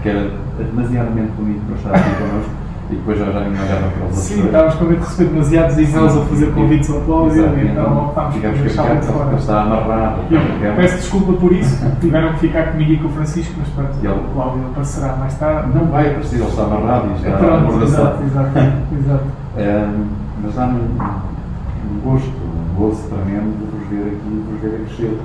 que 0.07 0.17
era 0.17 0.31
demasiadamente 0.71 1.31
bonito 1.37 1.61
para 1.67 1.75
estar 1.75 1.95
aqui 1.95 2.15
connosco, 2.15 2.51
e 2.89 2.95
depois 2.95 3.19
já 3.19 3.25
já 3.25 3.39
me 3.41 3.47
olhava 3.59 3.87
para 3.91 4.03
outros. 4.03 4.19
Sim, 4.21 4.45
estávamos 4.45 4.75
com 4.75 4.85
medo 4.85 4.99
de 5.01 5.05
receber 5.05 5.29
demasiados 5.31 5.77
e-mails 5.77 6.17
a 6.17 6.21
fazer 6.21 6.51
convites 6.53 6.89
ao 6.89 7.01
Cláudio, 7.01 7.45
então 7.59 8.05
optámos 8.05 8.33
por 8.33 8.41
ficámos 8.41 8.59
deixá-lo 8.61 8.87
de 8.87 8.95
porque 8.95 9.11
ele 9.11 9.23
fora. 9.23 9.35
está 9.35 9.61
amarrado. 9.61 10.21
Eu 10.31 10.39
é- 10.71 10.75
peço 10.77 10.95
desculpa 10.97 11.33
por 11.33 11.51
isso, 11.51 11.85
tiveram 11.99 12.33
que 12.33 12.39
ficar 12.39 12.71
comigo 12.71 12.91
e 12.93 12.97
com 12.97 13.07
o 13.07 13.11
Francisco, 13.11 13.53
mas 13.59 13.67
pronto, 13.69 13.89
ele- 14.01 14.07
o 14.07 14.33
Cláudio 14.33 14.65
aparecerá 14.71 15.15
mais 15.17 15.33
tarde. 15.35 15.69
Não 15.77 15.85
vai 15.87 16.07
aparecer, 16.11 16.35
ele 16.39 16.45
está 16.49 16.63
amarrado 16.63 17.07
e 17.11 17.15
está 17.15 17.37
Pronto, 17.37 17.53
amordaçado. 17.55 18.23
exato, 18.23 18.59
exato, 18.97 19.23
mas 20.43 20.55
dá-me 20.55 20.79
um, 20.79 21.99
gosto, 22.03 22.29
um 22.29 22.75
gozo 22.79 23.03
tremendo 23.09 23.57
de 23.59 23.77
vos 23.77 23.89
ver 23.89 24.07
aqui 24.07 24.27
e 24.27 24.45
vos 24.49 24.61
ver 24.61 24.67
a 24.81 24.85
crescer. 24.85 25.19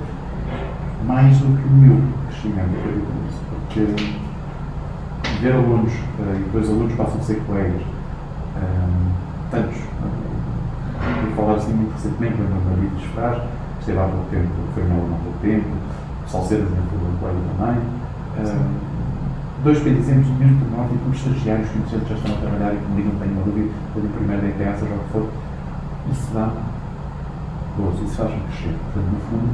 Mais 1.07 1.37
do 1.39 1.47
que 1.59 1.69
o 1.69 1.73
meu 1.73 2.01
crescimento, 2.29 2.71
acredito 2.79 3.07
nisso. 3.25 3.41
Porque 3.51 4.22
ver 5.43 5.53
alunos, 5.55 5.93
eh, 5.93 6.37
e 6.37 6.45
depois 6.45 6.69
alunos 6.69 6.95
passam 6.95 7.19
a 7.19 7.23
ser 7.23 7.43
colegas, 7.47 7.83
tantos. 9.51 9.77
eh, 9.77 10.33
Vou 11.25 11.35
falar 11.35 11.59
assim 11.59 11.75
muito 11.75 11.93
recentemente, 11.95 12.37
da 12.37 12.71
David 12.71 13.09
Ferraz, 13.09 13.43
que 13.43 13.81
esteve 13.81 13.99
há 13.99 14.05
pouco 14.05 14.31
tempo, 14.31 14.49
foi 14.73 14.85
meu 14.85 14.97
aluno 14.99 15.17
há 15.17 15.25
pouco 15.25 15.39
tempo, 15.43 15.67
o 16.25 16.31
Salcedo 16.31 16.67
foi 16.69 16.79
um 16.79 17.17
colega 17.19 17.39
também. 17.59 17.77
Dois 19.65 19.79
exemplos 19.99 20.27
do 20.29 20.35
mesmo 20.35 20.59
tipo 20.89 21.11
os 21.11 21.17
estagiários 21.17 21.69
que 21.69 21.79
já 21.91 21.99
estão 21.99 22.35
a 22.35 22.39
trabalhar 22.39 22.75
e 22.75 22.77
que 22.77 22.91
me 22.91 22.97
ligam, 23.03 23.19
tenho 23.19 23.33
uma 23.33 23.45
dúvida, 23.45 23.71
ou 23.95 24.03
no 24.03 24.09
primeiro 24.11 24.43
da 24.43 24.49
seja 24.75 24.95
o 24.95 24.99
que 24.99 25.11
for, 25.13 25.29
isso 26.11 26.29
dá 26.35 26.51
gozo, 27.77 28.05
isso 28.05 28.17
faz-me 28.17 28.41
crescer. 28.43 28.75
Portanto, 28.79 29.13
no 29.13 29.21
fundo, 29.31 29.51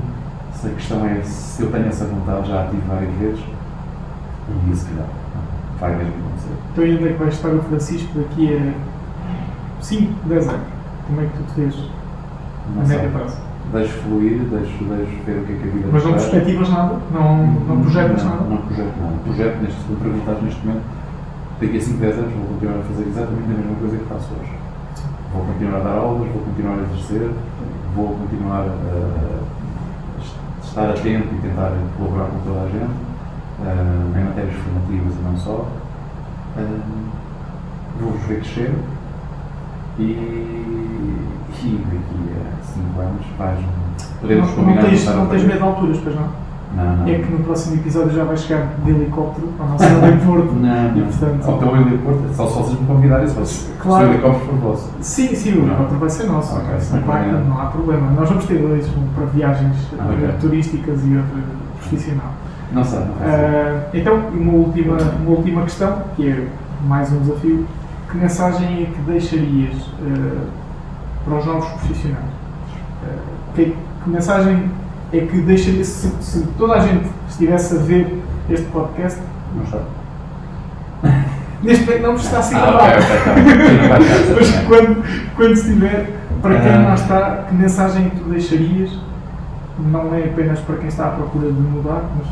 se 0.52 0.66
a 0.66 0.70
questão 0.70 1.06
é 1.06 1.22
se 1.22 1.62
eu 1.62 1.70
tenho 1.70 1.88
essa 1.88 2.04
vontade, 2.06 2.48
já 2.48 2.62
a 2.62 2.66
tive 2.68 2.82
várias 2.88 3.14
vezes, 3.16 3.44
e 4.48 4.70
isso 4.70 4.86
que 4.86 4.94
dá, 4.94 5.04
vai 5.80 5.96
mesmo 5.96 6.12
acontecer. 6.26 6.52
Então 6.72 6.84
e 6.84 6.94
onde 6.94 7.08
é 7.08 7.12
que 7.12 7.18
vai 7.18 7.28
estar 7.28 7.48
o 7.48 7.62
Francisco 7.62 8.18
daqui 8.18 8.56
a 8.56 9.82
5, 9.82 10.12
10 10.28 10.48
anos? 10.48 10.60
Como 11.06 11.20
é 11.20 11.24
que 11.24 11.30
tu 11.38 11.54
te 11.54 11.60
vês? 11.60 11.76
Não 12.74 12.82
A 12.82 12.86
sei. 12.86 12.96
médio 12.96 13.10
prazo. 13.12 13.36
Deixo 13.72 13.92
fluir, 13.98 14.38
deixo, 14.44 14.84
deixo 14.84 15.22
ver 15.26 15.38
o 15.42 15.44
que 15.44 15.52
é 15.52 15.56
que 15.56 15.68
a 15.68 15.72
vida 15.72 15.88
Mas 15.92 16.04
não 16.04 16.12
perspectivas 16.12 16.68
nada? 16.70 16.96
Não, 17.12 17.46
não 17.46 17.80
projetas 17.82 18.24
não, 18.24 18.30
nada? 18.30 18.44
Não 18.48 18.56
projeto 18.58 18.94
nada. 18.98 19.14
Projeto, 19.24 19.56
neste, 19.62 19.80
se 19.82 19.90
me 19.90 19.96
perguntares 19.96 20.42
neste 20.42 20.66
momento, 20.66 20.82
daqui 21.60 21.76
a 21.76 21.80
5, 21.80 21.98
10 21.98 22.18
anos 22.18 22.32
vou 22.32 22.44
continuar 22.46 22.78
a 22.78 22.82
fazer 22.82 23.08
exatamente 23.08 23.44
a 23.44 23.56
mesma 23.58 23.74
coisa 23.80 23.96
que 23.98 24.04
faço 24.04 24.28
hoje. 24.40 24.52
Vou 25.34 25.44
continuar 25.44 25.80
a 25.80 25.82
dar 25.84 25.96
aulas, 25.98 26.28
vou 26.32 26.42
continuar 26.42 26.74
a 26.78 26.82
exercer, 26.82 27.30
vou 27.94 28.08
continuar 28.16 28.64
a, 28.64 28.72
a 28.72 30.64
estar 30.64 30.88
atento 30.90 31.28
e 31.34 31.38
tentar 31.42 31.72
colaborar 31.98 32.26
com 32.30 32.38
toda 32.48 32.60
a 32.64 32.68
gente, 32.68 32.96
ah, 33.64 34.18
em 34.18 34.24
matérias 34.24 34.54
formativas 34.56 35.14
e 35.14 35.22
não 35.22 35.36
só. 35.36 35.66
Ah, 36.56 36.78
Vou-vos 38.00 38.22
ver 38.28 38.40
crescer 38.40 38.72
e, 39.98 40.02
e 40.02 41.84
daqui 41.90 42.30
a 42.36 42.64
5 42.64 43.00
anos 43.00 43.26
vais 43.36 43.58
podemos 44.20 44.48
Não, 44.48 44.54
combinar 44.54 44.82
não 44.82 44.88
tens, 44.90 45.04
não 45.06 45.26
tens 45.26 45.42
medo 45.42 45.56
de 45.58 45.62
alturas, 45.64 45.98
pois 46.04 46.14
não? 46.14 46.28
Não, 46.76 46.96
não. 46.98 47.08
É 47.08 47.18
que 47.18 47.32
no 47.32 47.38
próximo 47.40 47.76
episódio 47.76 48.10
já 48.12 48.24
vai 48.24 48.36
chegar 48.36 48.74
de 48.84 48.90
helicóptero 48.90 49.48
ao 49.58 49.68
nosso 49.68 49.82
aeroporto. 49.84 50.52
Não, 50.54 50.96
E 50.96 51.00
não. 51.00 51.06
portanto. 51.08 51.48
Ao 51.48 51.58
teu 51.58 51.76
heliporto, 51.76 52.22
só 52.34 52.46
se 52.46 52.54
vocês 52.58 52.80
me 52.80 52.86
convidarem, 52.86 53.26
se 53.26 53.34
vocês 53.34 53.72
Claro. 53.80 54.06
o 54.06 54.10
helicóptero 54.12 54.44
for 54.46 54.54
vosso. 54.58 54.90
Sim, 55.00 55.34
sim, 55.34 55.52
o 55.54 55.66
helicóptero 55.66 55.98
vai 55.98 56.10
ser 56.10 56.24
nosso. 56.26 56.54
Não 56.56 57.60
há 57.60 57.66
problema. 57.66 58.10
Nós 58.12 58.28
vamos 58.28 58.44
ter 58.44 58.58
dois, 58.58 58.86
um 58.96 59.06
para 59.16 59.24
viagens 59.26 59.76
eh, 59.92 60.02
Ok. 60.02 60.28
turísticas 60.40 61.00
e 61.04 61.16
outro 61.16 61.32
profissional. 61.78 62.32
Não 62.72 62.84
sei, 62.84 62.98
não. 63.00 63.14
Ah, 63.22 63.82
então, 63.94 64.14
uma 64.32 64.52
última, 64.52 64.96
uma 64.96 65.30
última 65.30 65.62
questão, 65.62 66.02
que 66.16 66.28
é 66.28 66.46
mais 66.84 67.10
um 67.12 67.20
desafio. 67.20 67.66
Que 68.10 68.16
mensagem 68.16 68.82
é 68.82 68.86
que 68.86 69.00
deixarias 69.10 69.74
ah, 70.02 70.44
para 71.24 71.34
os 71.38 71.46
novos 71.46 71.68
profissionais? 71.68 72.24
Ah, 73.04 73.16
que, 73.54 73.64
que 74.04 74.10
mensagem 74.10 74.70
é 75.12 75.20
que 75.20 75.40
deixarias, 75.40 75.86
se, 75.86 76.08
se 76.20 76.46
toda 76.58 76.74
a 76.74 76.80
gente 76.80 77.06
estivesse 77.28 77.74
a 77.76 77.78
ver 77.80 78.22
este 78.50 78.66
podcast, 78.66 79.20
Não 79.56 79.64
está. 79.64 79.78
neste 81.62 81.84
momento 81.86 82.02
não 82.02 82.14
está 82.14 82.38
a 82.38 82.42
ser 82.42 82.56
Ah, 82.56 82.60
gravado. 82.60 82.84
ok, 82.84 82.98
ok, 83.00 83.88
tá. 83.88 83.98
Não 83.98 84.34
Mas 84.36 84.50
quando, 84.66 85.34
quando 85.36 85.52
estiver, 85.52 86.10
para 86.42 86.60
quem 86.60 86.84
lá 86.84 86.94
está, 86.94 87.44
que 87.48 87.54
mensagem 87.54 88.06
é 88.06 88.10
que 88.10 88.16
tu 88.16 88.24
deixarias? 88.28 88.90
Não 89.78 90.14
é 90.14 90.24
apenas 90.24 90.58
para 90.60 90.76
quem 90.76 90.88
está 90.88 91.06
à 91.06 91.10
procura 91.10 91.46
de 91.52 91.60
mudar, 91.60 92.02
mas 92.16 92.26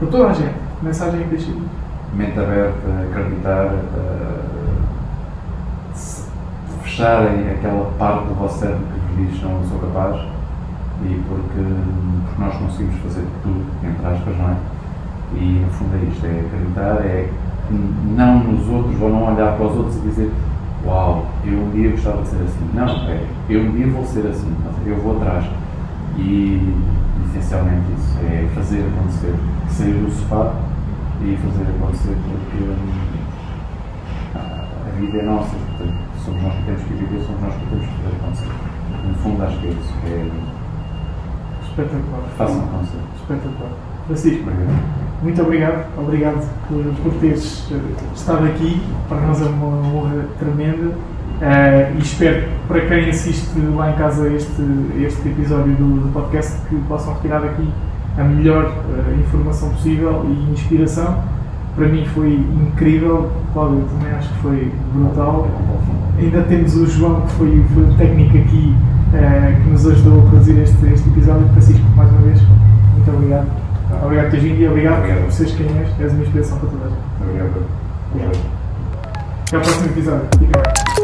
para 0.00 0.08
toda 0.08 0.28
a 0.28 0.32
gente. 0.32 0.54
Mensagem 0.82 1.28
deixarias? 1.28 1.62
Mente 2.14 2.40
aberta, 2.40 2.88
acreditar, 3.10 3.72
se 5.94 6.24
fecharem 6.82 7.50
aquela 7.50 7.92
parte 7.98 8.26
do 8.26 8.34
vosso 8.34 8.58
cérebro 8.58 8.82
que 8.84 9.22
vos 9.22 9.30
diz 9.30 9.42
não 9.42 9.62
sou 9.68 9.78
capaz 9.78 10.16
e 11.04 11.22
porque, 11.28 11.62
porque 12.24 12.42
nós 12.42 12.56
conseguimos 12.56 12.96
fazer 13.02 13.24
tudo, 13.42 13.64
entre 13.84 14.06
aspas, 14.06 14.36
não 14.36 14.48
é? 14.48 14.56
E 15.34 15.64
no 15.64 15.70
fundo 15.70 15.94
é 15.94 16.08
isto, 16.08 16.26
é 16.26 16.40
acreditar, 16.40 17.06
é 17.06 17.30
não 18.16 18.42
nos 18.42 18.68
outros, 18.68 19.00
ou 19.00 19.10
não 19.10 19.32
olhar 19.32 19.56
para 19.56 19.66
os 19.66 19.76
outros 19.76 19.96
e 19.96 20.00
dizer 20.00 20.32
uau, 20.84 21.26
eu 21.44 21.58
um 21.58 21.70
dia 21.70 21.90
gostava 21.90 22.22
de 22.22 22.28
ser 22.28 22.42
assim. 22.42 22.70
Não, 22.74 22.86
é, 23.08 23.24
eu 23.48 23.62
um 23.62 23.70
dia 23.72 23.86
vou 23.86 24.04
ser 24.04 24.26
assim, 24.26 24.52
eu 24.86 24.96
vou 24.96 25.16
atrás. 25.16 25.44
E 26.18 26.74
essencialmente 27.30 27.92
isso, 27.96 28.18
é 28.20 28.48
fazer 28.54 28.84
acontecer. 28.86 29.34
Sair 29.68 29.94
do 29.94 30.10
sofá 30.10 30.52
e 31.22 31.36
fazer 31.36 31.70
acontecer 31.70 32.16
porque 32.28 32.64
hum, 32.64 32.92
a 34.34 34.90
vida 34.98 35.18
é 35.18 35.22
nossa, 35.22 35.54
portanto, 35.56 35.94
somos 36.24 36.42
nós 36.42 36.54
que 36.54 36.62
temos 36.64 36.82
que 36.82 36.94
viver, 36.94 37.20
somos 37.24 37.40
nós 37.42 37.54
que 37.54 37.66
temos 37.66 37.86
que 37.86 37.92
fazer 37.96 38.16
acontecer. 38.20 38.48
No 39.06 39.14
fundo 39.14 39.42
acho 39.44 39.58
que 39.60 39.66
é 39.66 39.70
isso, 39.70 39.94
é 40.06 40.30
Espetacular. 41.68 42.22
façam 42.36 42.64
acontecer. 42.64 42.98
Espetacular. 43.16 43.70
Francisco, 44.06 44.42
Obrigado. 44.50 44.82
muito 45.22 45.42
obrigado. 45.42 45.98
Obrigado 45.98 46.48
por, 46.68 46.84
por 47.02 47.20
teres 47.20 47.68
eh, 47.70 47.78
estado 48.14 48.44
aqui. 48.46 48.82
Para 49.08 49.20
nós 49.20 49.40
é 49.40 49.44
uma 49.44 49.66
honra 49.66 50.26
tremenda. 50.38 50.92
Eh, 51.42 51.92
e 51.96 51.98
espero 52.02 52.48
para 52.68 52.80
quem 52.82 53.08
assiste 53.08 53.58
lá 53.74 53.90
em 53.90 53.94
casa 53.94 54.28
este, 54.28 54.62
este 55.00 55.28
episódio 55.28 55.74
do, 55.74 56.06
do 56.06 56.12
podcast 56.12 56.58
que 56.68 56.76
possam 56.88 57.14
retirar 57.14 57.40
daqui 57.40 57.68
a 58.18 58.24
melhor 58.24 58.64
eh, 58.66 59.14
informação 59.20 59.70
possível 59.70 60.24
e 60.26 60.52
inspiração. 60.52 61.22
Para 61.74 61.86
mim 61.88 62.04
foi 62.06 62.34
incrível, 62.34 63.30
Cláudio, 63.54 63.84
também 63.84 64.12
acho 64.12 64.28
que 64.28 64.38
foi 64.40 64.72
brutal. 64.92 65.48
Ainda 66.18 66.42
temos 66.42 66.76
o 66.76 66.86
João, 66.86 67.22
que 67.22 67.32
foi, 67.32 67.64
foi 67.72 67.82
o 67.84 67.94
técnico 67.94 68.36
aqui 68.36 68.74
eh, 69.14 69.56
que 69.62 69.70
nos 69.70 69.86
ajudou 69.86 70.20
a 70.20 70.30
produzir 70.30 70.58
este, 70.60 70.86
este 70.92 71.08
episódio. 71.08 71.48
Francisco, 71.52 71.84
mais 71.96 72.10
uma 72.10 72.20
vez, 72.20 72.40
muito 72.96 73.10
obrigado. 73.10 73.46
Obrigado 74.02 74.24
por 74.26 74.30
teres 74.30 74.44
vindo 74.44 74.60
e 74.60 74.68
obrigado, 74.68 74.98
Obrigado. 74.98 75.24
por 75.24 75.32
seres 75.32 75.52
quem 75.52 75.66
és. 75.66 76.00
És 76.00 76.12
uma 76.12 76.22
inspiração 76.22 76.58
para 76.58 76.68
toda 76.68 76.84
a 76.84 76.88
gente. 76.88 77.00
Obrigado. 77.22 77.66
Obrigado. 78.12 78.38
Até 79.46 79.56
ao 79.56 79.62
próximo 79.62 79.86
episódio. 79.86 80.28
Fica 80.38 80.60
bem. 80.60 80.99